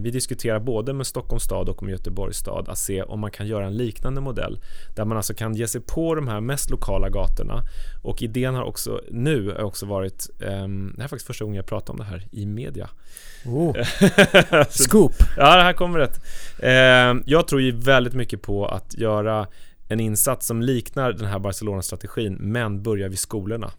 vi 0.00 0.10
diskuterar 0.10 0.60
både 0.60 0.92
med 0.92 1.06
Stockholms 1.06 1.42
stad 1.42 1.68
och 1.68 1.82
med 1.82 1.92
Göteborgs 1.92 2.36
stad 2.36 2.68
att 2.68 2.78
se 2.78 3.02
om 3.02 3.20
man 3.20 3.30
kan 3.30 3.46
göra 3.46 3.66
en 3.66 3.76
liknande 3.76 4.20
modell 4.20 4.58
där 4.96 5.04
man 5.04 5.16
alltså 5.16 5.34
kan 5.34 5.54
ge 5.54 5.68
sig 5.68 5.80
på 5.80 6.14
de 6.14 6.28
här 6.28 6.40
mest 6.40 6.70
lokala 6.70 7.08
gatorna 7.08 7.62
och 8.02 8.22
idén 8.22 8.54
har 8.54 8.64
också 8.64 9.00
nu 9.10 9.50
har 9.50 9.62
också 9.62 9.86
varit 9.86 10.30
um, 10.38 10.92
det 10.96 11.02
här 11.02 11.04
är 11.04 11.08
faktiskt 11.08 11.26
första 11.26 11.44
gången 11.44 11.56
jag 11.56 11.66
pratar 11.66 11.92
om 11.92 11.98
det 11.98 12.04
här 12.04 12.28
i 12.30 12.46
media. 12.46 12.88
Oh. 13.46 13.74
Scoop! 14.68 15.12
ja, 15.36 15.56
det 15.56 15.62
här 15.62 15.72
kommer 15.72 15.98
rätt. 15.98 16.20
Uh, 16.62 17.22
jag 17.26 17.48
tror 17.48 17.60
ju 17.60 17.76
väldigt 17.76 18.14
mycket 18.14 18.42
på 18.42 18.66
att 18.66 18.94
göra 18.98 19.46
en 19.88 20.00
insats 20.00 20.46
som 20.46 20.62
liknar 20.62 21.12
den 21.12 21.26
här 21.26 21.38
Barcelona-strategin 21.38 22.36
men 22.40 22.82
börjar 22.82 23.08
vid 23.08 23.18
skolorna. 23.18 23.70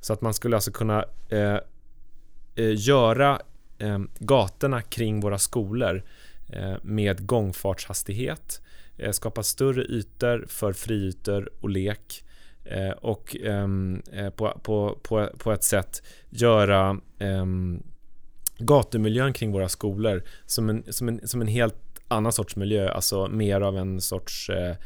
Så 0.00 0.12
att 0.12 0.20
man 0.20 0.34
skulle 0.34 0.56
alltså 0.56 0.72
kunna 0.72 1.04
uh, 1.32 1.58
göra 2.74 3.40
eh, 3.78 3.98
gatorna 4.18 4.82
kring 4.82 5.20
våra 5.20 5.38
skolor 5.38 6.02
eh, 6.52 6.74
med 6.82 7.26
gångfartshastighet, 7.26 8.60
eh, 8.96 9.12
skapa 9.12 9.42
större 9.42 9.82
ytor 9.82 10.46
för 10.48 10.72
friytor 10.72 11.50
och 11.60 11.70
lek 11.70 12.24
eh, 12.64 12.90
och 12.90 13.36
ehm, 13.36 14.02
eh, 14.12 14.30
på, 14.30 14.60
på, 14.62 14.98
på, 15.02 15.28
på 15.38 15.52
ett 15.52 15.64
sätt 15.64 16.02
göra 16.30 17.00
ehm, 17.18 17.82
gatumiljön 18.58 19.32
kring 19.32 19.52
våra 19.52 19.68
skolor 19.68 20.22
som 20.46 20.70
en, 20.70 20.84
som 20.92 21.08
en, 21.08 21.28
som 21.28 21.40
en 21.40 21.48
helt 21.48 21.76
annan 22.08 22.32
sorts 22.32 22.56
miljö, 22.56 22.92
alltså 22.92 23.28
mer 23.28 23.60
av 23.60 23.78
en 23.78 24.00
sorts 24.00 24.50
eh, 24.50 24.76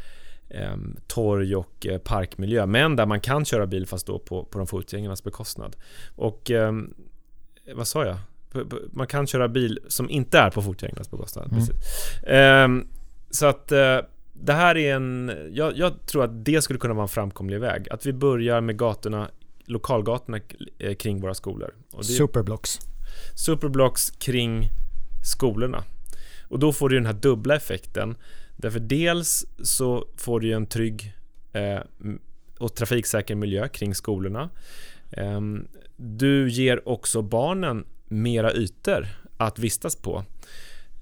ehm, 0.50 0.96
torg 1.06 1.56
och 1.56 1.86
eh, 1.86 1.98
parkmiljö, 1.98 2.66
men 2.66 2.96
där 2.96 3.06
man 3.06 3.20
kan 3.20 3.44
köra 3.44 3.66
bil 3.66 3.86
fast 3.86 4.06
då 4.06 4.18
på, 4.18 4.44
på 4.44 4.58
de 4.58 4.66
fotgängarnas 4.66 5.24
bekostnad. 5.24 5.76
Och 6.16 6.50
eh, 6.50 6.72
vad 7.74 7.88
sa 7.88 8.04
jag? 8.04 8.18
Man 8.92 9.06
kan 9.06 9.26
köra 9.26 9.48
bil 9.48 9.78
som 9.88 10.10
inte 10.10 10.38
är 10.38 10.50
på 10.50 10.62
fotgängarnas. 10.62 11.08
Mm. 12.26 12.64
Um, 12.64 12.88
så 13.30 13.46
att 13.46 13.72
uh, 13.72 14.00
det 14.32 14.52
här 14.52 14.76
är 14.76 14.94
en... 14.94 15.32
Jag, 15.52 15.78
jag, 15.78 16.06
tror 16.06 16.24
att 16.24 16.44
det 16.44 16.62
skulle 16.62 16.78
kunna 16.78 16.94
vara 16.94 17.02
en 17.02 17.08
framkomlig 17.08 17.60
väg. 17.60 17.88
Att 17.90 18.06
vi 18.06 18.12
börjar 18.12 18.60
med 18.60 18.78
gatorna, 18.78 19.30
lokalgatorna 19.64 20.40
eh, 20.78 20.94
kring 20.94 21.20
våra 21.20 21.34
skolor. 21.34 21.74
Och 21.92 21.98
det, 21.98 22.04
Superblocks. 22.04 22.78
Superblocks 23.34 24.10
kring 24.10 24.68
skolorna. 25.24 25.84
Och 26.48 26.58
då 26.58 26.72
får 26.72 26.88
du 26.88 26.96
den 26.96 27.06
här 27.06 27.12
dubbla 27.12 27.56
effekten. 27.56 28.16
Därför 28.56 28.80
dels 28.80 29.46
så 29.62 30.04
får 30.16 30.40
du 30.40 30.52
en 30.52 30.66
trygg 30.66 31.14
eh, 31.52 31.80
och 32.58 32.74
trafiksäker 32.74 33.34
miljö 33.34 33.68
kring 33.68 33.94
skolorna. 33.94 34.50
Um, 35.16 35.68
du 35.96 36.50
ger 36.50 36.88
också 36.88 37.22
barnen 37.22 37.84
mera 38.08 38.52
ytor 38.52 39.06
att 39.36 39.58
vistas 39.58 39.96
på. 39.96 40.24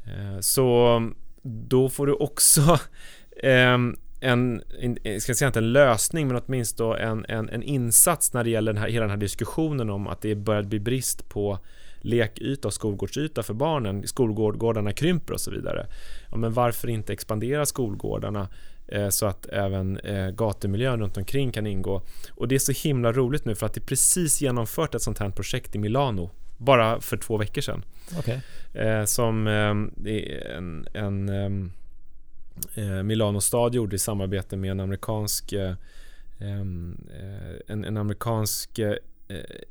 Eh, 0.06 0.40
så 0.40 1.00
då 1.42 1.88
får 1.88 2.06
du 2.06 2.12
också 2.12 2.78
ehm, 3.42 3.96
en, 4.20 4.62
jag 5.02 5.22
ska 5.22 5.34
säga 5.34 5.46
inte 5.46 5.58
en 5.58 5.72
lösning, 5.72 6.28
men 6.28 6.42
åtminstone 6.46 6.98
en, 6.98 7.24
en, 7.28 7.48
en 7.48 7.62
insats 7.62 8.32
när 8.32 8.44
det 8.44 8.50
gäller 8.50 8.72
den 8.72 8.82
här, 8.82 8.88
hela 8.88 9.02
den 9.02 9.10
här 9.10 9.16
diskussionen 9.16 9.90
om 9.90 10.06
att 10.06 10.20
det 10.20 10.34
börjar 10.34 10.62
bli 10.62 10.80
brist 10.80 11.28
på 11.28 11.58
lekyta 12.00 12.68
och 12.68 12.74
skolgårdsyta 12.74 13.42
för 13.42 13.54
barnen. 13.54 14.06
Skolgårdarna 14.06 14.92
krymper 14.92 15.34
och 15.34 15.40
så 15.40 15.50
vidare. 15.50 15.86
Ja, 16.30 16.36
men 16.36 16.52
varför 16.52 16.88
inte 16.88 17.12
expandera 17.12 17.66
skolgårdarna 17.66 18.48
eh, 18.88 19.08
så 19.08 19.26
att 19.26 19.46
även 19.46 19.98
eh, 19.98 20.30
gatumiljön 20.30 21.00
runt 21.00 21.16
omkring 21.16 21.52
kan 21.52 21.66
ingå? 21.66 22.02
Och 22.30 22.48
det 22.48 22.54
är 22.54 22.58
så 22.58 22.72
himla 22.72 23.12
roligt 23.12 23.44
nu 23.44 23.54
för 23.54 23.66
att 23.66 23.74
det 23.74 23.80
precis 23.80 24.40
genomfört 24.40 24.94
ett 24.94 25.02
sånt 25.02 25.18
här 25.18 25.30
projekt 25.30 25.74
i 25.74 25.78
Milano 25.78 26.30
bara 26.56 27.00
för 27.00 27.16
två 27.16 27.36
veckor 27.36 27.62
sedan. 27.62 27.84
Okay. 28.18 28.38
Eh, 28.74 29.04
som 29.04 29.46
eh, 29.46 30.12
en, 30.56 30.86
en 30.92 31.28
ehm, 31.28 31.72
eh, 32.74 33.02
Milano 33.02 33.40
stad 33.40 33.74
gjorde 33.74 33.96
i 33.96 33.98
samarbete 33.98 34.56
med 34.56 34.70
en 34.70 34.80
amerikansk 34.80 35.52
eh, 35.52 35.74
eh, 36.38 36.60
en, 37.66 37.84
en, 37.84 37.96
amerikansk 37.96 38.78
eh, 38.78 38.94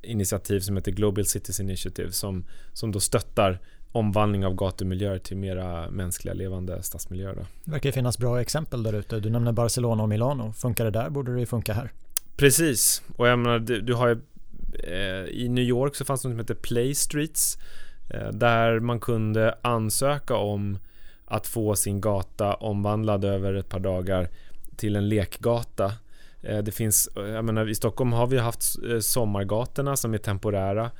initiativ 0.01 0.59
som 0.59 0.75
heter 0.75 0.91
Global 0.91 1.25
Cities 1.25 1.59
Initiative 1.59 2.11
som, 2.11 2.45
som 2.73 2.91
då 2.91 2.99
stöttar 2.99 3.59
omvandling 3.91 4.45
av 4.45 4.55
gatumiljöer 4.55 5.19
till 5.19 5.37
mera 5.37 5.89
mänskliga 5.89 6.33
levande 6.33 6.83
stadsmiljöer. 6.83 7.35
Då. 7.35 7.45
Det 7.63 7.71
verkar 7.71 7.91
finnas 7.91 8.17
bra 8.17 8.41
exempel 8.41 8.83
där 8.83 8.93
ute. 8.93 9.19
Du 9.19 9.29
nämner 9.29 9.51
Barcelona 9.51 10.03
och 10.03 10.09
Milano. 10.09 10.53
Funkar 10.53 10.85
det 10.85 10.91
där 10.91 11.09
borde 11.09 11.33
det 11.33 11.39
ju 11.39 11.45
funka 11.45 11.73
här. 11.73 11.91
Precis, 12.35 13.01
och 13.15 13.27
jag 13.27 13.39
menar, 13.39 13.59
du, 13.59 13.81
du 13.81 13.93
har 13.93 14.07
ju 14.07 14.15
Eh, 14.15 14.34
Eh, 14.83 15.25
I 15.29 15.47
New 15.49 15.63
York 15.63 15.95
så 15.95 16.05
fanns 16.05 16.21
det 16.21 16.27
något 16.27 16.33
som 16.33 16.39
hette 16.39 16.55
Play 16.55 16.95
Streets 16.95 17.57
eh, 18.09 18.29
där 18.29 18.79
man 18.79 18.99
kunde 18.99 19.57
ansöka 19.61 20.35
om 20.35 20.77
att 21.25 21.47
få 21.47 21.75
sin 21.75 22.01
gata 22.01 22.53
omvandlad 22.53 23.25
över 23.25 23.53
ett 23.53 23.69
par 23.69 23.79
dagar 23.79 24.29
till 24.75 24.95
en 24.95 25.09
lekgata. 25.09 25.93
Eh, 26.41 26.57
det 26.57 26.71
finns, 26.71 27.09
jag 27.15 27.45
menar, 27.45 27.69
I 27.69 27.75
Stockholm 27.75 28.13
har 28.13 28.27
vi 28.27 28.37
haft 28.37 28.63
sommargatorna 29.01 29.95
som 29.95 30.13
är 30.13 30.17
temporära. 30.17 30.91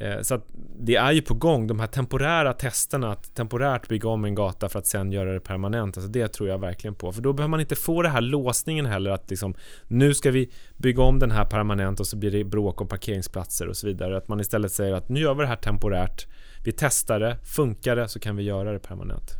Eh, 0.00 0.20
så 0.22 0.34
att 0.34 0.46
det 0.80 0.96
är 0.96 1.12
ju 1.12 1.22
på 1.22 1.34
gång, 1.34 1.66
de 1.66 1.80
här 1.80 1.86
temporära 1.86 2.52
testerna 2.52 3.12
att 3.12 3.34
temporärt 3.34 3.88
bygga 3.88 4.08
om 4.08 4.24
en 4.24 4.34
gata 4.34 4.68
för 4.68 4.78
att 4.78 4.86
sen 4.86 5.12
göra 5.12 5.32
det 5.32 5.40
permanent. 5.40 5.96
Alltså 5.96 6.10
det 6.10 6.28
tror 6.28 6.48
jag 6.48 6.58
verkligen 6.58 6.94
på. 6.94 7.12
För 7.12 7.22
då 7.22 7.32
behöver 7.32 7.50
man 7.50 7.60
inte 7.60 7.76
få 7.76 8.02
den 8.02 8.12
här 8.12 8.20
låsningen 8.20 8.86
heller 8.86 9.10
att 9.10 9.30
liksom 9.30 9.54
nu 9.88 10.14
ska 10.14 10.30
vi 10.30 10.50
bygga 10.76 11.02
om 11.02 11.18
den 11.18 11.30
här 11.30 11.44
permanent 11.44 12.00
och 12.00 12.06
så 12.06 12.16
blir 12.16 12.30
det 12.30 12.44
bråk 12.44 12.80
om 12.80 12.88
parkeringsplatser 12.88 13.68
och 13.68 13.76
så 13.76 13.86
vidare. 13.86 14.16
Att 14.16 14.28
man 14.28 14.40
istället 14.40 14.72
säger 14.72 14.94
att 14.94 15.08
nu 15.08 15.20
gör 15.20 15.34
vi 15.34 15.42
det 15.42 15.48
här 15.48 15.56
temporärt. 15.56 16.26
Vi 16.64 16.72
testar 16.72 17.20
det, 17.20 17.36
funkar 17.44 17.96
det 17.96 18.08
så 18.08 18.20
kan 18.20 18.36
vi 18.36 18.42
göra 18.42 18.72
det 18.72 18.78
permanent. 18.78 19.30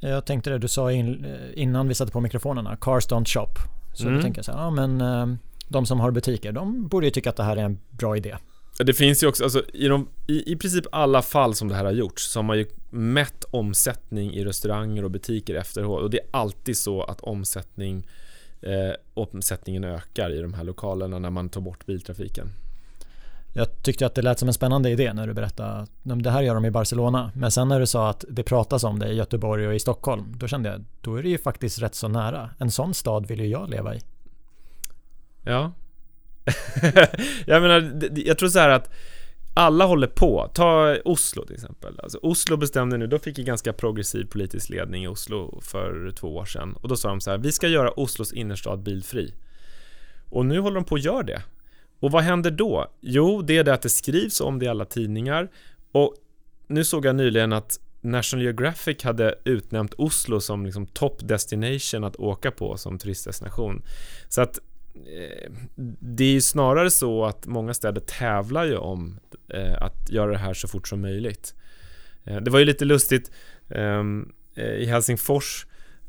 Jag 0.00 0.26
tänkte 0.26 0.50
det 0.50 0.58
du 0.58 0.68
sa 0.68 0.92
in, 0.92 1.26
innan 1.54 1.88
vi 1.88 1.94
satte 1.94 2.12
på 2.12 2.20
mikrofonerna, 2.20 2.76
Cars 2.76 3.08
Don't 3.08 3.24
Shop. 3.24 3.52
Så 3.94 4.02
mm. 4.02 4.16
då 4.16 4.22
tänker 4.22 4.38
jag 4.38 4.44
så 4.44 4.52
här, 4.52 4.58
ja 4.58 4.70
men 4.70 5.00
eh, 5.00 5.36
de 5.68 5.86
som 5.86 6.00
har 6.00 6.10
butiker, 6.10 6.52
de 6.52 6.88
borde 6.88 7.06
ju 7.06 7.10
tycka 7.10 7.30
att 7.30 7.36
det 7.36 7.42
här 7.42 7.56
är 7.56 7.64
en 7.64 7.78
bra 7.90 8.16
idé. 8.16 8.36
Det 8.78 8.94
finns 8.94 9.22
ju 9.22 9.26
också, 9.26 9.44
alltså, 9.44 9.62
i, 9.72 9.88
de, 9.88 10.08
i, 10.26 10.52
i 10.52 10.56
princip 10.56 10.86
alla 10.92 11.22
fall 11.22 11.54
som 11.54 11.68
det 11.68 11.74
här 11.74 11.84
har 11.84 11.92
gjorts 11.92 12.22
så 12.30 12.38
har 12.38 12.44
man 12.44 12.58
ju 12.58 12.66
mätt 12.90 13.44
omsättning 13.50 14.32
i 14.32 14.44
restauranger 14.44 15.04
och 15.04 15.10
butiker 15.10 15.54
efteråt 15.54 16.02
och 16.02 16.10
det 16.10 16.18
är 16.18 16.26
alltid 16.30 16.76
så 16.76 17.02
att 17.02 17.20
omsättning 17.20 18.06
eh, 18.62 18.92
omsättningen 19.14 19.84
ökar 19.84 20.30
i 20.30 20.42
de 20.42 20.54
här 20.54 20.64
lokalerna 20.64 21.18
när 21.18 21.30
man 21.30 21.48
tar 21.48 21.60
bort 21.60 21.86
biltrafiken. 21.86 22.52
Jag 23.52 23.82
tyckte 23.82 24.06
att 24.06 24.14
det 24.14 24.22
lät 24.22 24.38
som 24.38 24.48
en 24.48 24.54
spännande 24.54 24.90
idé 24.90 25.12
när 25.12 25.26
du 25.26 25.34
berättade 25.34 25.70
att 25.70 25.90
det 26.02 26.30
här 26.30 26.42
gör 26.42 26.54
de 26.54 26.64
i 26.64 26.70
Barcelona. 26.70 27.30
Men 27.34 27.50
sen 27.50 27.68
när 27.68 27.80
du 27.80 27.86
sa 27.86 28.10
att 28.10 28.24
det 28.28 28.42
pratas 28.42 28.84
om 28.84 28.98
det 28.98 29.08
i 29.08 29.14
Göteborg 29.14 29.68
och 29.68 29.74
i 29.74 29.78
Stockholm, 29.78 30.34
då 30.36 30.48
kände 30.48 30.68
jag, 30.68 30.84
då 31.00 31.16
är 31.16 31.22
det 31.22 31.28
ju 31.28 31.38
faktiskt 31.38 31.82
rätt 31.82 31.94
så 31.94 32.08
nära. 32.08 32.50
En 32.58 32.70
sån 32.70 32.94
stad 32.94 33.26
vill 33.26 33.40
ju 33.40 33.46
jag 33.46 33.70
leva 33.70 33.94
i. 33.94 34.00
Ja, 35.42 35.72
jag 37.46 37.62
menar, 37.62 38.00
jag 38.14 38.38
tror 38.38 38.48
så 38.48 38.58
här 38.58 38.68
att 38.68 38.90
alla 39.54 39.84
håller 39.84 40.06
på. 40.06 40.50
Ta 40.54 40.96
Oslo 41.04 41.44
till 41.44 41.54
exempel. 41.54 42.00
Alltså 42.02 42.18
Oslo 42.22 42.56
bestämde 42.56 42.96
nu, 42.96 43.06
då 43.06 43.18
fick 43.18 43.38
ju 43.38 43.44
ganska 43.44 43.72
progressiv 43.72 44.24
politisk 44.24 44.70
ledning 44.70 45.04
i 45.04 45.08
Oslo 45.08 45.60
för 45.62 46.10
två 46.10 46.36
år 46.36 46.44
sedan. 46.44 46.76
Och 46.82 46.88
då 46.88 46.96
sa 46.96 47.08
de 47.08 47.20
så 47.20 47.30
här, 47.30 47.38
vi 47.38 47.52
ska 47.52 47.68
göra 47.68 47.90
Oslos 47.90 48.32
innerstad 48.32 48.82
bilfri. 48.82 49.34
Och 50.30 50.46
nu 50.46 50.60
håller 50.60 50.74
de 50.74 50.84
på 50.84 50.94
att 50.94 51.04
göra 51.04 51.22
det. 51.22 51.42
Och 52.00 52.10
vad 52.10 52.22
händer 52.22 52.50
då? 52.50 52.86
Jo, 53.00 53.42
det 53.42 53.58
är 53.58 53.64
det 53.64 53.74
att 53.74 53.82
det 53.82 53.88
skrivs 53.88 54.40
om 54.40 54.58
det 54.58 54.64
i 54.64 54.68
alla 54.68 54.84
tidningar. 54.84 55.50
Och 55.92 56.14
nu 56.66 56.84
såg 56.84 57.04
jag 57.04 57.16
nyligen 57.16 57.52
att 57.52 57.80
National 58.00 58.44
Geographic 58.44 59.02
hade 59.02 59.34
utnämnt 59.44 59.94
Oslo 59.94 60.40
som 60.40 60.66
liksom 60.66 60.86
top 60.86 61.28
destination 61.28 62.04
att 62.04 62.16
åka 62.16 62.50
på 62.50 62.76
som 62.76 62.98
turistdestination. 62.98 63.82
Så 64.28 64.40
att 64.42 64.58
Eh, 65.06 65.50
det 66.00 66.24
är 66.24 66.32
ju 66.32 66.40
snarare 66.40 66.90
så 66.90 67.24
att 67.24 67.46
många 67.46 67.74
städer 67.74 68.00
tävlar 68.00 68.64
ju 68.64 68.76
om 68.76 69.20
eh, 69.48 69.82
att 69.82 70.10
göra 70.10 70.30
det 70.30 70.38
här 70.38 70.54
så 70.54 70.68
fort 70.68 70.88
som 70.88 71.00
möjligt. 71.00 71.54
Eh, 72.24 72.36
det 72.36 72.50
var 72.50 72.58
ju 72.58 72.64
lite 72.64 72.84
lustigt 72.84 73.30
ehm, 73.68 74.32
eh, 74.54 74.74
i 74.74 74.84
Helsingfors 74.86 75.66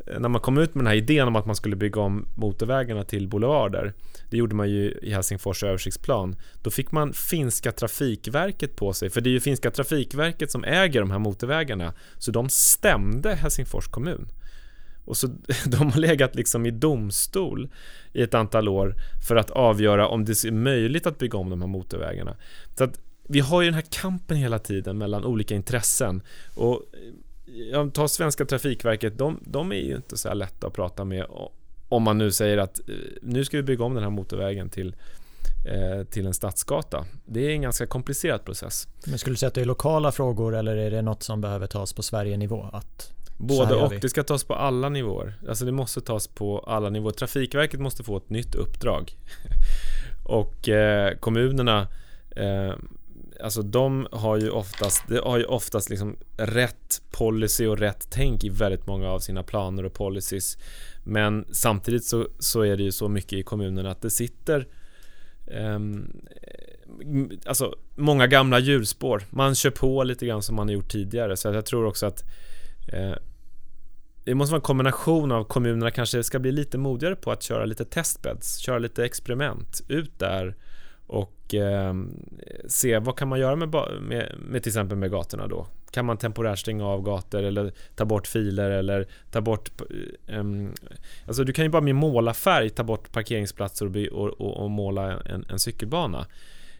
eh, 0.07 0.19
när 0.19 0.29
man 0.29 0.41
kom 0.41 0.57
ut 0.57 0.75
med 0.75 0.83
den 0.83 0.87
här 0.87 0.95
idén 0.95 1.27
om 1.27 1.35
att 1.35 1.45
man 1.45 1.55
skulle 1.55 1.75
bygga 1.75 2.01
om 2.01 2.27
motorvägarna 2.35 3.03
till 3.03 3.27
boulevarder. 3.27 3.93
Det 4.29 4.37
gjorde 4.37 4.55
man 4.55 4.69
ju 4.69 4.91
i 5.01 5.13
Helsingfors 5.13 5.63
översiktsplan. 5.63 6.35
Då 6.63 6.69
fick 6.69 6.91
man 6.91 7.13
finska 7.13 7.71
Trafikverket 7.71 8.75
på 8.75 8.93
sig 8.93 9.09
För 9.09 9.21
det 9.21 9.29
är 9.29 9.31
ju 9.31 9.39
finska 9.39 9.71
Trafikverket 9.71 10.51
som 10.51 10.63
äger 10.63 10.99
de 10.99 11.11
här 11.11 11.19
motorvägarna. 11.19 11.93
Så 12.17 12.31
de 12.31 12.49
stämde 12.49 13.35
Helsingfors 13.35 13.87
kommun 13.87 14.27
och 15.07 15.17
så 15.17 15.27
de 15.65 15.91
har 15.91 15.99
legat 15.99 16.35
liksom 16.35 16.65
i 16.65 16.71
domstol 16.71 17.69
i 18.13 18.21
ett 18.21 18.33
antal 18.33 18.67
år 18.67 18.95
för 19.27 19.35
att 19.35 19.49
avgöra 19.49 20.07
om 20.07 20.25
det 20.25 20.43
är 20.43 20.51
möjligt 20.51 21.07
att 21.07 21.17
bygga 21.17 21.37
om 21.37 21.49
de 21.49 21.61
här 21.61 21.67
motorvägarna. 21.67 22.35
Så 22.77 22.83
att 22.83 22.99
vi 23.27 23.39
har 23.39 23.61
ju 23.61 23.67
den 23.67 23.73
här 23.73 23.85
kampen 23.89 24.37
hela 24.37 24.59
tiden 24.59 24.97
mellan 24.97 25.25
olika 25.25 25.55
intressen. 25.55 26.21
Och 26.55 26.83
eh, 26.93 27.63
jag 27.71 27.93
tar 27.93 28.07
Svenska 28.07 28.45
Trafikverket, 28.45 29.17
de, 29.17 29.39
de 29.45 29.71
är 29.71 29.75
ju 29.75 29.95
inte 29.95 30.17
så 30.17 30.27
här 30.27 30.35
lätta 30.35 30.67
att 30.67 30.73
prata 30.73 31.05
med 31.05 31.25
om 31.89 32.03
man 32.03 32.17
nu 32.17 32.31
säger 32.31 32.57
att 32.57 32.79
eh, 32.79 32.95
nu 33.21 33.45
ska 33.45 33.57
vi 33.57 33.63
bygga 33.63 33.83
om 33.83 33.93
den 33.93 34.03
här 34.03 34.09
motorvägen 34.09 34.69
till 34.69 34.95
eh, 35.65 36.03
till 36.03 36.25
en 36.25 36.33
stadsgata. 36.33 37.05
Det 37.25 37.45
är 37.45 37.49
en 37.49 37.61
ganska 37.61 37.87
komplicerad 37.87 38.45
process. 38.45 38.87
Men 39.05 39.19
skulle 39.19 39.33
du 39.33 39.37
säga 39.37 39.47
att 39.47 39.53
det 39.53 39.61
är 39.61 39.65
lokala 39.65 40.11
frågor 40.11 40.55
eller 40.55 40.77
är 40.77 40.91
det 40.91 41.01
något 41.01 41.23
som 41.23 41.41
behöver 41.41 41.67
tas 41.67 41.93
på 41.93 42.03
Sverige-nivå? 42.03 42.69
Att 42.73 43.13
Både 43.37 43.75
och. 43.75 43.93
Det 44.01 44.09
ska 44.09 44.23
tas 44.23 44.43
på 44.43 44.53
alla 44.53 44.89
nivåer. 44.89 45.33
Alltså 45.49 45.65
det 45.65 45.71
måste 45.71 46.01
tas 46.01 46.27
på 46.27 46.59
alla 46.59 46.89
nivåer. 46.89 47.13
Trafikverket 47.13 47.79
måste 47.79 48.03
få 48.03 48.17
ett 48.17 48.29
nytt 48.29 48.55
uppdrag. 48.55 49.11
och 50.25 50.69
eh, 50.69 51.17
kommunerna 51.17 51.87
eh, 52.35 52.73
Alltså 53.43 53.61
de 53.61 54.07
har 54.11 54.37
ju 54.37 54.49
oftast, 54.49 55.03
de 55.07 55.17
har 55.17 55.37
ju 55.37 55.45
oftast 55.45 55.89
liksom 55.89 56.17
rätt 56.37 57.01
policy 57.11 57.67
och 57.67 57.77
rätt 57.77 58.07
tänk 58.09 58.43
i 58.43 58.49
väldigt 58.49 58.87
många 58.87 59.09
av 59.09 59.19
sina 59.19 59.43
planer 59.43 59.85
och 59.85 59.93
policies. 59.93 60.57
Men 61.03 61.45
samtidigt 61.51 62.05
så, 62.05 62.27
så 62.39 62.61
är 62.61 62.77
det 62.77 62.83
ju 62.83 62.91
så 62.91 63.07
mycket 63.07 63.33
i 63.33 63.43
kommunerna 63.43 63.91
att 63.91 64.01
det 64.01 64.09
sitter 64.09 64.67
eh, 65.47 65.79
Alltså 67.45 67.75
många 67.95 68.27
gamla 68.27 68.59
hjulspår. 68.59 69.23
Man 69.29 69.55
kör 69.55 69.71
på 69.71 70.03
lite 70.03 70.25
grann 70.25 70.43
som 70.43 70.55
man 70.55 70.67
har 70.67 70.73
gjort 70.73 70.91
tidigare. 70.91 71.37
Så 71.37 71.47
jag 71.47 71.65
tror 71.65 71.85
också 71.85 72.05
att 72.05 72.23
Eh, 72.87 73.15
det 74.23 74.35
måste 74.35 74.51
vara 74.51 74.59
en 74.59 74.63
kombination 74.63 75.31
av 75.31 75.43
kommunerna 75.43 75.91
kanske 75.91 76.23
ska 76.23 76.39
bli 76.39 76.51
lite 76.51 76.77
modigare 76.77 77.15
på 77.15 77.31
att 77.31 77.43
köra 77.43 77.65
lite 77.65 77.85
testbeds, 77.85 78.57
köra 78.57 78.79
lite 78.79 79.05
experiment 79.05 79.81
ut 79.87 80.19
där 80.19 80.55
och 81.07 81.53
eh, 81.53 81.93
se 82.67 82.99
vad 82.99 83.17
kan 83.17 83.27
man 83.27 83.39
göra 83.39 83.55
med, 83.55 83.69
med, 84.01 84.35
med, 84.39 84.63
till 84.63 84.69
exempel 84.69 84.97
med 84.97 85.11
gatorna 85.11 85.47
då? 85.47 85.67
Kan 85.91 86.05
man 86.05 86.17
temporärt 86.17 86.59
stänga 86.59 86.85
av 86.85 87.01
gator 87.01 87.43
eller 87.43 87.73
ta 87.95 88.05
bort 88.05 88.27
filer 88.27 88.71
eller 88.71 89.07
ta 89.31 89.41
bort 89.41 89.81
eh, 90.27 90.43
Alltså 91.27 91.43
du 91.43 91.53
kan 91.53 91.65
ju 91.65 91.69
bara 91.69 91.81
med 91.81 91.95
målarfärg 91.95 92.69
ta 92.69 92.83
bort 92.83 93.11
parkeringsplatser 93.11 93.85
och, 93.85 93.95
och, 93.95 94.41
och, 94.41 94.63
och 94.63 94.71
måla 94.71 95.19
en, 95.19 95.45
en, 95.49 95.59
cykelbana. 95.59 96.25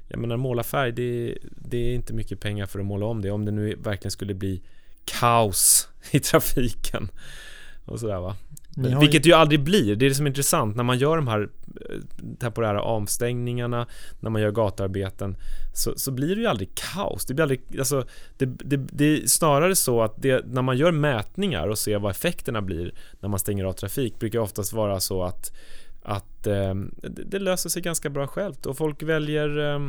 Jag 0.08 0.20
menar 0.20 0.38
målarfärg 0.38 0.92
det, 0.92 1.38
det 1.44 1.78
är 1.78 1.96
inte 1.96 2.14
mycket 2.14 2.40
pengar 2.40 2.66
för 2.66 2.80
att 2.80 2.86
måla 2.86 3.06
om 3.06 3.22
det 3.22 3.32
om 3.32 3.46
det 3.46 3.52
nu 3.52 3.76
verkligen 3.76 4.12
skulle 4.12 4.34
bli 4.34 4.62
kaos 5.08 5.88
i 6.12 6.20
trafiken. 6.20 7.12
Och 7.86 8.00
sådär 8.00 8.20
va. 8.20 8.36
Ju... 8.86 9.00
Vilket 9.00 9.26
ju 9.26 9.34
aldrig 9.34 9.64
blir, 9.64 9.96
det 9.96 10.06
är 10.06 10.10
det 10.10 10.16
som 10.16 10.26
är 10.26 10.30
intressant 10.30 10.76
när 10.76 10.84
man 10.84 10.98
gör 10.98 11.16
de 11.16 11.28
här 11.28 11.50
eh, 11.90 11.98
temporära 12.40 12.82
avstängningarna, 12.82 13.88
när 14.20 14.30
man 14.30 14.42
gör 14.42 14.52
gatarbeten 14.52 15.38
så, 15.74 15.94
så 15.96 16.12
blir 16.12 16.36
det 16.36 16.42
ju 16.42 16.48
aldrig 16.48 16.70
kaos. 16.76 17.26
Det 17.26 17.34
blir 17.34 17.44
aldrig, 17.44 17.62
alltså, 17.80 18.06
det, 18.38 18.46
det, 18.46 18.78
det 18.78 19.06
är 19.06 19.28
snarare 19.28 19.76
så 19.76 20.02
att 20.02 20.22
det, 20.22 20.46
när 20.46 20.62
man 20.62 20.78
gör 20.78 20.92
mätningar 20.92 21.68
och 21.68 21.78
ser 21.78 22.00
vad 22.00 22.12
effekterna 22.12 22.62
blir 22.62 22.94
när 23.20 23.30
man 23.30 23.40
stänger 23.40 23.66
av 23.66 23.74
trafik 23.74 24.20
brukar 24.20 24.40
oftast 24.40 24.74
vara 24.74 25.00
så 25.00 25.24
att 25.24 25.52
att 26.08 26.48
eh, 26.48 26.74
det 27.02 27.40
löser 27.40 27.70
sig 27.70 27.82
ganska 27.82 28.10
bra 28.10 28.28
självt 28.28 28.66
och 28.66 28.78
folk 28.78 29.04
väljer 29.04 29.74
eh, 29.74 29.80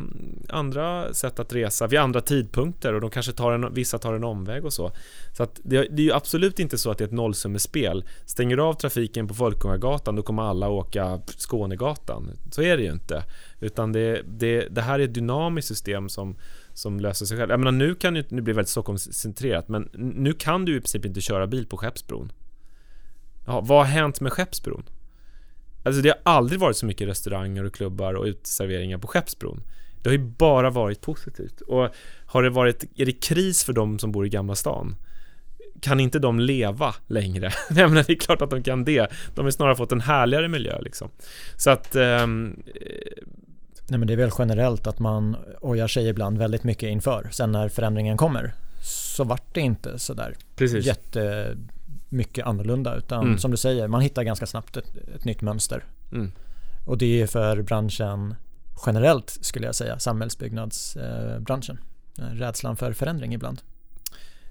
andra 0.49 1.13
sätt 1.13 1.39
att 1.39 1.53
resa 1.53 1.87
vid 1.87 1.99
andra 1.99 2.21
tidpunkter 2.21 2.93
och 2.93 3.01
de 3.01 3.09
kanske 3.09 3.31
tar 3.31 3.51
en, 3.51 3.73
vissa 3.73 3.97
tar 3.97 4.13
en 4.13 4.23
omväg 4.23 4.65
och 4.65 4.73
så. 4.73 4.91
Så 5.37 5.43
att 5.43 5.59
det, 5.63 5.87
det 5.91 6.01
är 6.01 6.05
ju 6.05 6.13
absolut 6.13 6.59
inte 6.59 6.77
så 6.77 6.91
att 6.91 6.97
det 6.97 7.03
är 7.03 7.07
ett 7.07 7.13
nollsummespel. 7.13 8.05
Stänger 8.25 8.57
du 8.57 8.63
av 8.63 8.73
trafiken 8.73 9.27
på 9.27 9.33
Folkungagatan 9.33 10.15
då 10.15 10.21
kommer 10.21 10.43
alla 10.43 10.69
åka 10.69 11.21
Skånegatan. 11.37 12.31
Så 12.51 12.61
är 12.61 12.77
det 12.77 12.83
ju 12.83 12.91
inte. 12.91 13.23
Utan 13.59 13.91
det, 13.91 14.21
det, 14.27 14.67
det 14.69 14.81
här 14.81 14.99
är 14.99 15.03
ett 15.03 15.13
dynamiskt 15.13 15.67
system 15.67 16.09
som, 16.09 16.35
som 16.73 16.99
löser 16.99 17.25
sig 17.25 17.37
själv. 17.37 17.51
Jag 17.51 17.59
menar 17.59 17.71
nu 17.71 17.95
kan 17.95 18.15
ju, 18.15 18.23
nu 18.29 18.41
blir 18.41 18.53
det 18.53 18.57
väldigt 18.57 18.69
Stockholmscentrerat 18.69 19.67
men 19.67 19.89
nu 19.93 20.33
kan 20.33 20.65
du 20.65 20.77
i 20.77 20.79
princip 20.79 21.05
inte 21.05 21.21
köra 21.21 21.47
bil 21.47 21.65
på 21.65 21.77
Skeppsbron. 21.77 22.31
Ja, 23.45 23.61
vad 23.61 23.77
har 23.77 23.85
hänt 23.85 24.21
med 24.21 24.33
Skeppsbron? 24.33 24.83
Alltså 25.83 26.01
det 26.01 26.09
har 26.09 26.33
aldrig 26.33 26.59
varit 26.59 26.77
så 26.77 26.85
mycket 26.85 27.07
restauranger 27.07 27.63
och 27.63 27.73
klubbar 27.73 28.13
och 28.13 28.25
uteserveringar 28.25 28.97
på 28.97 29.07
Skeppsbron. 29.07 29.61
Det 30.01 30.09
har 30.09 30.17
ju 30.17 30.23
bara 30.23 30.69
varit 30.69 31.01
positivt. 31.01 31.61
Och 31.61 31.89
har 32.25 32.43
det 32.43 32.49
varit, 32.49 32.83
är 32.95 33.05
det 33.05 33.11
kris 33.11 33.63
för 33.63 33.73
de 33.73 33.99
som 33.99 34.11
bor 34.11 34.25
i 34.25 34.29
Gamla 34.29 34.55
stan? 34.55 34.95
Kan 35.81 35.99
inte 35.99 36.19
de 36.19 36.39
leva 36.39 36.95
längre? 37.07 37.51
Nej 37.69 37.87
men 37.87 37.93
det 37.93 38.09
är 38.09 38.15
klart 38.15 38.41
att 38.41 38.49
de 38.49 38.63
kan 38.63 38.85
det. 38.85 39.11
De 39.35 39.45
har 39.45 39.51
snarare 39.51 39.75
fått 39.75 39.91
en 39.91 40.01
härligare 40.01 40.47
miljö 40.47 40.81
liksom. 40.81 41.09
Så 41.55 41.69
att... 41.69 41.95
Um, 41.95 42.63
Nej 43.91 43.99
men 43.99 44.07
det 44.07 44.13
är 44.13 44.17
väl 44.17 44.31
generellt 44.37 44.87
att 44.87 44.99
man 44.99 45.35
ojar 45.61 45.87
sig 45.87 46.07
ibland 46.07 46.37
väldigt 46.37 46.63
mycket 46.63 46.89
inför. 46.89 47.27
Sen 47.31 47.51
när 47.51 47.69
förändringen 47.69 48.17
kommer 48.17 48.53
så 48.81 49.23
vart 49.23 49.53
det 49.53 49.61
inte 49.61 49.99
sådär 49.99 50.35
Precis. 50.55 50.85
jätte 50.85 51.55
mycket 52.09 52.45
annorlunda 52.45 52.95
utan 52.95 53.23
mm. 53.25 53.37
som 53.37 53.51
du 53.51 53.57
säger, 53.57 53.87
man 53.87 54.01
hittar 54.01 54.23
ganska 54.23 54.45
snabbt 54.45 54.77
ett, 54.77 54.97
ett 55.15 55.25
nytt 55.25 55.41
mönster. 55.41 55.83
Mm. 56.11 56.31
Och 56.85 56.97
det 56.97 57.21
är 57.21 57.27
för 57.27 57.61
branschen 57.61 58.35
generellt 58.85 59.37
skulle 59.41 59.65
jag 59.65 59.75
säga, 59.75 59.99
samhällsbyggnadsbranschen. 59.99 61.79
Eh, 62.19 62.23
rädslan 62.23 62.77
för 62.77 62.93
förändring 62.93 63.33
ibland. 63.33 63.61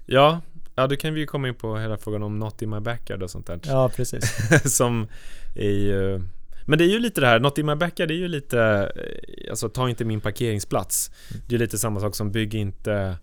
Ja, 0.05 0.41
ja 0.75 0.87
då 0.87 0.95
kan 0.95 1.13
vi 1.13 1.25
komma 1.25 1.47
in 1.47 1.55
på 1.55 1.77
hela 1.77 1.97
frågan 1.97 2.23
om 2.23 2.39
not 2.39 2.61
in 2.61 2.69
my 2.69 2.79
backyard 2.79 3.23
och 3.23 3.31
sånt 3.31 3.47
där. 3.47 3.59
Ja, 3.63 3.89
precis. 3.95 4.35
som 4.75 5.07
är 5.55 5.71
ju 5.71 6.21
men 6.65 6.77
det 6.77 6.83
är 6.83 6.89
ju 6.89 6.99
lite 6.99 7.21
det 7.21 7.27
här, 7.27 7.39
Not 7.39 7.57
in 7.57 7.65
my 7.65 7.75
backyard 7.75 8.11
är 8.11 8.15
ju 8.15 8.27
lite 8.27 8.61
eh, 8.95 9.49
Alltså 9.49 9.69
ta 9.69 9.89
inte 9.89 10.05
min 10.05 10.21
parkeringsplats 10.21 11.11
mm. 11.31 11.43
Det 11.47 11.55
är 11.55 11.59
lite 11.59 11.77
samma 11.77 11.99
sak 11.99 12.15
som 12.15 12.31
bygg 12.31 12.55
inte 12.55 13.17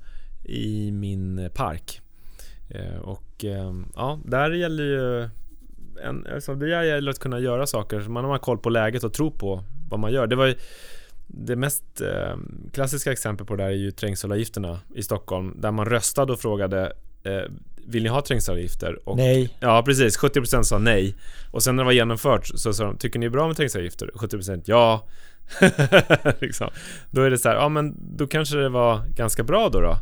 i 0.44 0.92
min 0.92 1.50
park 1.54 2.00
Eh, 2.00 2.05
och 3.02 3.44
ehm, 3.44 3.86
ja, 3.94 4.20
där 4.24 4.50
gäller 4.50 4.84
ju 4.84 5.28
en, 6.02 6.26
alltså 6.34 6.54
det 6.54 6.68
gäller 6.68 7.10
att 7.10 7.18
kunna 7.18 7.38
göra 7.40 7.66
saker. 7.66 8.00
Man 8.00 8.24
har 8.24 8.38
koll 8.38 8.58
på 8.58 8.70
läget 8.70 9.04
och 9.04 9.12
tro 9.12 9.30
på 9.30 9.64
vad 9.88 10.00
man 10.00 10.12
gör. 10.12 10.26
Det 10.26 10.36
var 10.36 10.46
ju 10.46 10.54
det 11.26 11.56
mest 11.56 12.00
eh, 12.00 12.36
klassiska 12.72 13.12
exemplet 13.12 13.48
på 13.48 13.56
det 13.56 13.62
där 13.62 13.70
är 13.70 13.74
ju 13.74 13.90
trängselavgifterna 13.90 14.80
i 14.94 15.02
Stockholm 15.02 15.54
där 15.60 15.70
man 15.70 15.86
röstade 15.86 16.32
och 16.32 16.40
frågade 16.40 16.92
eh, 17.22 17.42
Vill 17.88 18.02
ni 18.02 18.08
ha 18.08 18.22
trängselavgifter? 18.22 19.08
Och, 19.08 19.16
nej. 19.16 19.56
Ja 19.60 19.82
precis, 19.82 20.18
70% 20.18 20.62
sa 20.62 20.78
nej. 20.78 21.14
Och 21.50 21.62
sen 21.62 21.76
när 21.76 21.82
det 21.82 21.86
var 21.86 21.92
genomfört 21.92 22.46
så 22.46 22.72
sa 22.72 22.84
de 22.84 22.96
Tycker 22.96 23.18
ni 23.18 23.26
är 23.26 23.30
bra 23.30 23.46
med 23.46 23.56
trängselavgifter? 23.56 24.10
70% 24.14 24.62
ja. 24.66 25.08
liksom. 26.40 26.70
Då 27.10 27.22
är 27.22 27.30
det 27.30 27.38
så 27.38 27.48
här, 27.48 27.56
ja 27.56 27.68
men 27.68 27.96
då 28.16 28.26
kanske 28.26 28.56
det 28.56 28.68
var 28.68 29.02
ganska 29.16 29.42
bra 29.42 29.68
då 29.68 29.80
då. 29.80 29.96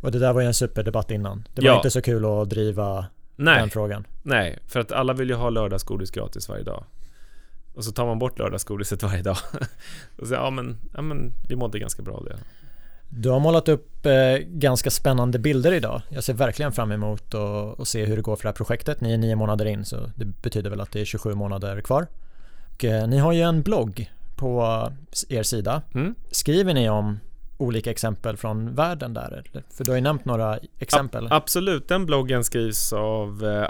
Och 0.00 0.12
det 0.12 0.18
där 0.18 0.32
var 0.32 0.40
ju 0.40 0.46
en 0.46 0.54
superdebatt 0.54 1.10
innan. 1.10 1.48
Det 1.54 1.62
var 1.62 1.68
ja. 1.68 1.76
inte 1.76 1.90
så 1.90 2.02
kul 2.02 2.24
att 2.24 2.50
driva 2.50 3.06
Nej. 3.36 3.60
den 3.60 3.70
frågan. 3.70 4.06
Nej, 4.22 4.58
för 4.66 4.80
att 4.80 4.92
alla 4.92 5.12
vill 5.12 5.28
ju 5.28 5.34
ha 5.34 5.50
lördagsgodis 5.50 6.10
gratis 6.10 6.48
varje 6.48 6.64
dag. 6.64 6.84
Och 7.74 7.84
så 7.84 7.92
tar 7.92 8.06
man 8.06 8.18
bort 8.18 8.38
lördagsgodiset 8.38 9.02
varje 9.02 9.22
dag. 9.22 9.36
och 10.18 10.26
så, 10.26 10.34
ja 10.34 10.50
men, 10.50 10.78
ja 10.94 11.02
men 11.02 11.32
vi 11.48 11.56
mådde 11.56 11.78
ganska 11.78 12.02
bra 12.02 12.14
av 12.14 12.24
det. 12.24 12.36
Du 13.08 13.28
har 13.28 13.40
målat 13.40 13.68
upp 13.68 14.06
eh, 14.06 14.36
ganska 14.46 14.90
spännande 14.90 15.38
bilder 15.38 15.72
idag. 15.72 16.02
Jag 16.08 16.24
ser 16.24 16.34
verkligen 16.34 16.72
fram 16.72 16.92
emot 16.92 17.34
att 17.78 17.88
se 17.88 18.04
hur 18.04 18.16
det 18.16 18.22
går 18.22 18.36
för 18.36 18.42
det 18.42 18.48
här 18.48 18.54
projektet. 18.54 19.00
Ni 19.00 19.12
är 19.12 19.18
nio 19.18 19.36
månader 19.36 19.64
in 19.64 19.84
så 19.84 19.96
det 20.14 20.24
betyder 20.24 20.70
väl 20.70 20.80
att 20.80 20.92
det 20.92 21.00
är 21.00 21.04
27 21.04 21.34
månader 21.34 21.80
kvar. 21.80 22.06
Och, 22.74 22.84
eh, 22.84 23.08
ni 23.08 23.18
har 23.18 23.32
ju 23.32 23.40
en 23.40 23.62
blogg 23.62 24.10
på 24.36 24.62
er 25.28 25.42
sida. 25.42 25.82
Mm. 25.94 26.14
Skriver 26.30 26.74
ni 26.74 26.90
om 26.90 27.18
olika 27.60 27.90
exempel 27.90 28.36
från 28.36 28.74
världen 28.74 29.14
där? 29.14 29.44
För 29.70 29.84
du 29.84 29.90
har 29.90 29.96
ju 29.96 30.02
nämnt 30.02 30.24
några 30.24 30.58
exempel. 30.78 31.26
A 31.26 31.28
absolut, 31.30 31.88
den 31.88 32.06
bloggen 32.06 32.44
skrivs 32.44 32.92
av 32.92 33.44
eh, 33.44 33.68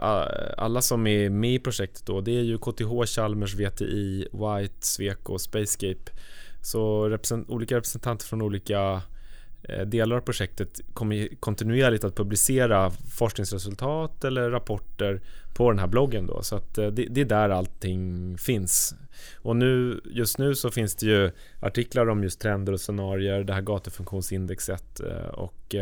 alla 0.57 0.83
som 0.83 1.07
är 1.07 1.31
med 1.31 1.55
i 1.55 1.59
projektet 1.59 2.07
då. 2.07 2.21
Det 2.21 2.39
är 2.39 2.43
ju 2.43 2.59
KTH, 2.59 3.15
Chalmers, 3.17 3.55
VTI, 3.55 4.29
White, 4.33 4.87
Sweco, 4.87 5.39
Spacescape. 5.39 6.11
Så 6.63 7.09
represent 7.09 7.51
olika 7.51 7.77
representanter 7.77 8.27
från 8.27 8.43
olika 8.43 9.03
delar 9.87 10.17
av 10.17 10.21
projektet 10.21 10.81
kommer 10.95 11.29
kontinuerligt 11.41 12.05
att 12.05 12.17
publicera 12.17 12.91
forskningsresultat 12.91 14.25
eller 14.25 14.51
rapporter 14.51 15.21
på 15.55 15.71
den 15.71 15.79
här 15.79 15.87
bloggen 15.87 16.27
då. 16.27 16.43
Så 16.43 16.57
att 16.57 16.75
det, 16.75 16.91
det 16.91 17.21
är 17.21 17.25
där 17.25 17.49
allting 17.49 18.39
finns. 18.39 18.95
Och 19.37 19.57
nu, 19.57 20.01
just 20.05 20.39
nu 20.39 20.55
så 20.55 20.71
finns 20.71 20.95
det 20.95 21.07
ju 21.07 21.31
artiklar 21.61 22.09
om 22.09 22.23
just 22.23 22.41
trender 22.41 22.73
och 22.73 22.81
scenarier, 22.81 23.45
det 23.45 23.53
här 23.53 23.61
gatufunktionsindexet 23.61 25.01
och 25.33 25.75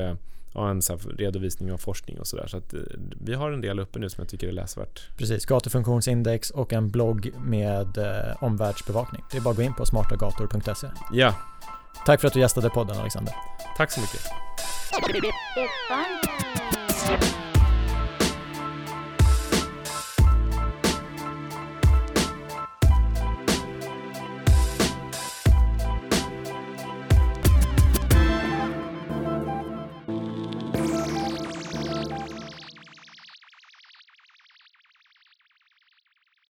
ja, 0.54 0.70
en 0.70 0.82
redovisning 1.18 1.72
av 1.72 1.78
forskning 1.78 2.18
och 2.18 2.26
sådär. 2.26 2.46
Så 2.46 2.56
att 2.56 2.74
vi 3.20 3.34
har 3.34 3.50
en 3.52 3.60
del 3.60 3.80
uppe 3.80 3.98
nu 3.98 4.10
som 4.10 4.22
jag 4.22 4.28
tycker 4.28 4.48
är 4.48 4.52
läsvärt. 4.52 5.08
Precis, 5.16 5.46
gatufunktionsindex 5.46 6.50
och 6.50 6.72
en 6.72 6.90
blogg 6.90 7.30
med 7.44 7.98
eh, 7.98 8.42
omvärldsbevakning. 8.42 9.22
Det 9.30 9.36
är 9.36 9.40
bara 9.40 9.50
att 9.50 9.56
gå 9.56 9.62
in 9.62 9.74
på 9.74 9.86
smartagator.se. 9.86 10.86
Ja. 11.12 11.34
Tack 12.06 12.20
för 12.20 12.28
att 12.28 12.34
du 12.34 12.40
gästade 12.40 12.70
podden 12.70 13.00
Alexander. 13.00 13.34
Tack 13.76 13.90
så 13.90 14.00
mycket. 14.00 14.20